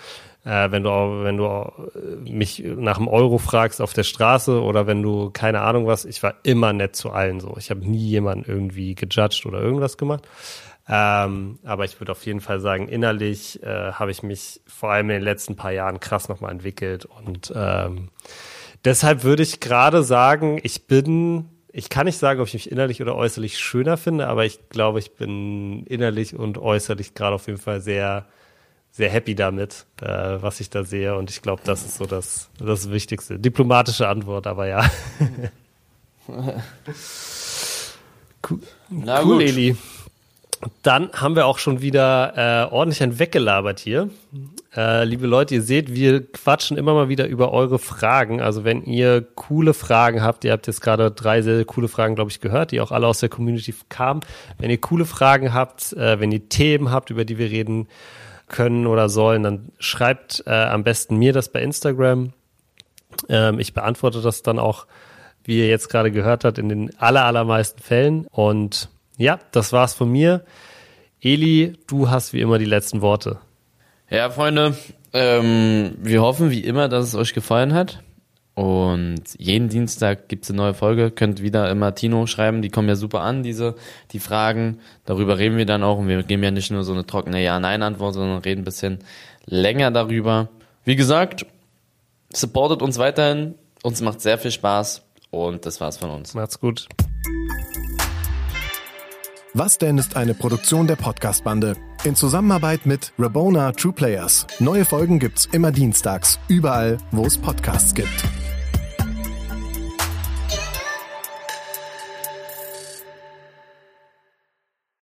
äh, 0.45 0.71
wenn 0.71 0.83
du 0.83 0.91
wenn 0.91 1.37
du 1.37 1.45
äh, 1.45 2.31
mich 2.31 2.63
nach 2.65 2.99
dem 2.99 3.09
Euro 3.09 3.39
fragst 3.39 3.81
auf 3.81 3.93
der 3.93 4.03
Straße 4.03 4.61
oder 4.63 4.87
wenn 4.87 5.03
du 5.03 5.31
keine 5.31 5.61
Ahnung 5.61 5.87
was, 5.87 6.05
ich 6.05 6.23
war 6.23 6.35
immer 6.43 6.73
nett 6.73 6.97
zu 6.97 7.11
allen 7.11 7.41
so. 7.41 7.55
Ich 7.59 7.71
habe 7.71 7.81
nie 7.81 8.07
jemanden 8.09 8.45
irgendwie 8.49 8.95
gejudged 8.95 9.47
oder 9.47 9.61
irgendwas 9.61 9.97
gemacht. 9.97 10.29
Ähm, 10.89 11.61
aber 11.63 11.85
ich 11.85 12.01
würde 12.01 12.11
auf 12.11 12.27
jeden 12.27 12.41
Fall 12.41 12.59
sagen, 12.59 12.89
innerlich 12.89 13.63
äh, 13.63 13.93
habe 13.93 14.11
ich 14.11 14.25
mich 14.25 14.61
vor 14.67 14.91
allem 14.91 15.11
in 15.11 15.17
den 15.17 15.23
letzten 15.23 15.55
paar 15.55 15.71
Jahren 15.71 16.01
krass 16.01 16.29
nochmal 16.29 16.51
entwickelt 16.51 17.05
und 17.05 17.53
ähm, 17.55 18.09
Deshalb 18.85 19.23
würde 19.23 19.45
ich 19.45 19.61
gerade 19.61 20.03
sagen, 20.03 20.59
ich 20.63 20.87
bin, 20.89 21.49
ich 21.73 21.89
kann 21.89 22.07
nicht 22.07 22.19
sagen, 22.19 22.41
ob 22.41 22.49
ich 22.49 22.55
mich 22.55 22.71
innerlich 22.71 23.01
oder 23.01 23.15
äußerlich 23.15 23.59
schöner 23.59 23.97
finde, 23.97 24.27
aber 24.27 24.45
ich 24.45 24.69
glaube, 24.71 24.99
ich 24.99 25.15
bin 25.15 25.85
innerlich 25.87 26.35
und 26.35 26.59
äußerlich 26.59 27.15
gerade 27.15 27.37
auf 27.37 27.47
jeden 27.47 27.61
Fall 27.61 27.81
sehr, 27.81 28.27
sehr 28.93 29.11
happy 29.11 29.35
damit, 29.35 29.87
äh, 30.01 30.07
was 30.07 30.61
ich 30.61 30.71
da 30.71 30.85
sehe. 30.85 31.17
Und 31.17 31.31
ich 31.31 31.43
glaube, 31.43 31.63
das 31.65 31.85
ist 31.85 31.97
so 31.97 32.05
das, 32.05 32.51
das 32.59 32.91
Wichtigste. 32.91 33.39
Diplomatische 33.39 34.07
Antwort, 34.07 34.47
aber 34.47 34.67
ja. 34.69 34.89
Cool, 38.49 38.59
cool 38.91 39.43
Eli. 39.43 39.77
Dann 40.83 41.13
haben 41.13 41.35
wir 41.35 41.47
auch 41.47 41.59
schon 41.59 41.81
wieder 41.81 42.69
äh, 42.69 42.73
ordentlich 42.73 43.03
ein 43.03 43.19
weggelabert 43.19 43.81
hier. 43.81 44.11
Äh, 44.77 45.05
liebe 45.05 45.27
Leute, 45.27 45.57
ihr 45.57 45.63
seht, 45.63 45.93
wir 45.93 46.25
quatschen 46.31 46.77
immer 46.77 46.95
mal 46.95 47.09
wieder 47.09 47.27
über 47.27 47.53
eure 47.53 47.79
Fragen. 47.79 48.41
Also 48.41 48.65
wenn 48.65 48.85
ihr 48.85 49.23
coole 49.23 49.75
Fragen 49.75 50.23
habt, 50.23 50.45
ihr 50.45 50.53
habt 50.53 50.67
jetzt 50.67 50.81
gerade 50.81 51.11
drei 51.11 51.43
sehr, 51.43 51.57
sehr 51.57 51.65
coole 51.65 51.89
Fragen, 51.89 52.15
glaube 52.15 52.31
ich, 52.31 52.41
gehört, 52.41 52.71
die 52.71 52.81
auch 52.81 52.93
alle 52.93 53.07
aus 53.07 53.19
der 53.19 53.29
Community 53.29 53.75
kamen. 53.89 54.21
Wenn 54.59 54.71
ihr 54.71 54.81
coole 54.81 55.05
Fragen 55.05 55.53
habt, 55.53 55.93
äh, 55.95 56.21
wenn 56.21 56.31
ihr 56.31 56.49
Themen 56.49 56.91
habt, 56.91 57.11
über 57.11 57.25
die 57.25 57.39
wir 57.39 57.51
reden 57.51 57.89
können 58.53 58.87
oder 58.87 59.09
sollen, 59.09 59.43
dann 59.43 59.73
schreibt 59.81 60.45
äh, 60.47 60.53
am 60.53 60.85
besten 60.85 61.17
mir 61.17 61.33
das 61.33 61.49
bei 61.51 61.61
Instagram. 61.61 62.33
Ähm, 63.29 63.59
ich 63.59 63.75
beantworte 63.75 64.23
das 64.23 64.43
dann 64.43 64.61
auch, 64.61 64.87
wie 65.43 65.59
ihr 65.59 65.69
jetzt 65.69 65.89
gerade 65.89 66.13
gehört 66.13 66.45
habt, 66.45 66.59
in 66.59 66.69
den 66.69 66.97
aller, 67.01 67.25
allermeisten 67.25 67.83
Fällen. 67.83 68.27
Und 68.31 68.89
ja, 69.17 69.41
das 69.51 69.73
war's 69.73 69.95
von 69.95 70.11
mir. 70.11 70.45
Eli, 71.21 71.75
du 71.89 72.11
hast 72.11 72.33
wie 72.33 72.41
immer 72.41 72.59
die 72.59 72.65
letzten 72.65 73.01
Worte. 73.01 73.39
Ja, 74.09 74.31
Freunde, 74.31 74.77
ähm, 75.13 75.97
wir 75.99 76.23
hoffen 76.23 76.51
wie 76.51 76.61
immer, 76.61 76.89
dass 76.89 77.07
es 77.07 77.15
euch 77.15 77.35
gefallen 77.35 77.75
hat. 77.75 78.03
Und 78.55 79.23
jeden 79.39 79.71
Dienstag 79.71 80.29
gibt's 80.29 80.51
eine 80.51 80.59
neue 80.59 80.75
Folge. 80.75 81.11
Könnt 81.11 81.43
wieder 81.43 81.71
immer 81.71 81.95
Tino 81.95 82.27
schreiben, 82.27 82.61
die 82.61 82.69
kommen 82.69 82.89
ja 82.89 82.97
super 82.97 83.23
an, 83.23 83.43
diese, 83.43 83.77
die 84.13 84.19
Fragen. 84.19 84.79
Darüber 85.07 85.39
reden 85.39 85.57
wir 85.57 85.65
dann 85.65 85.83
auch. 85.83 85.99
Und 85.99 86.09
wir 86.09 86.23
geben 86.23 86.43
ja 86.43 86.51
nicht 86.51 86.71
nur 86.71 86.85
so 86.85 86.93
eine 86.93 87.07
trockene 87.07 87.43
Ja-Nein-Antwort, 87.43 88.15
sondern 88.15 88.39
reden 88.39 88.63
ein 88.63 88.65
bisschen 88.65 88.99
länger 89.47 89.91
darüber. 89.91 90.49
Wie 90.85 90.97
gesagt, 90.97 91.47
supportet 92.33 92.83
uns 92.83 92.99
weiterhin. 92.99 93.55
Uns 93.83 94.03
macht 94.03 94.21
sehr 94.21 94.39
viel 94.39 94.51
Spaß. 94.51 95.03
Und 95.31 95.65
das 95.65 95.81
war's 95.81 95.97
von 95.97 96.11
uns. 96.11 96.35
Macht's 96.35 96.61
gut. 96.61 96.89
Was 99.55 99.77
denn 99.79 99.99
ist 99.99 100.17
eine 100.17 100.35
Produktion 100.35 100.87
der 100.87 100.97
Podcast-Bande? 100.97 101.77
In 102.05 102.17
Zusammenarbeit 102.17 102.87
mit 102.87 103.13
Rabona 103.19 103.73
True 103.73 103.93
Players. 103.93 104.47
Neue 104.61 104.85
Folgen 104.85 105.19
gibt's 105.19 105.47
immer 105.53 105.73
dienstags, 105.73 106.39
überall, 106.49 106.99
wo 107.11 107.25
es 107.25 107.39
Podcasts 107.39 107.95
gibt. 107.95 108.25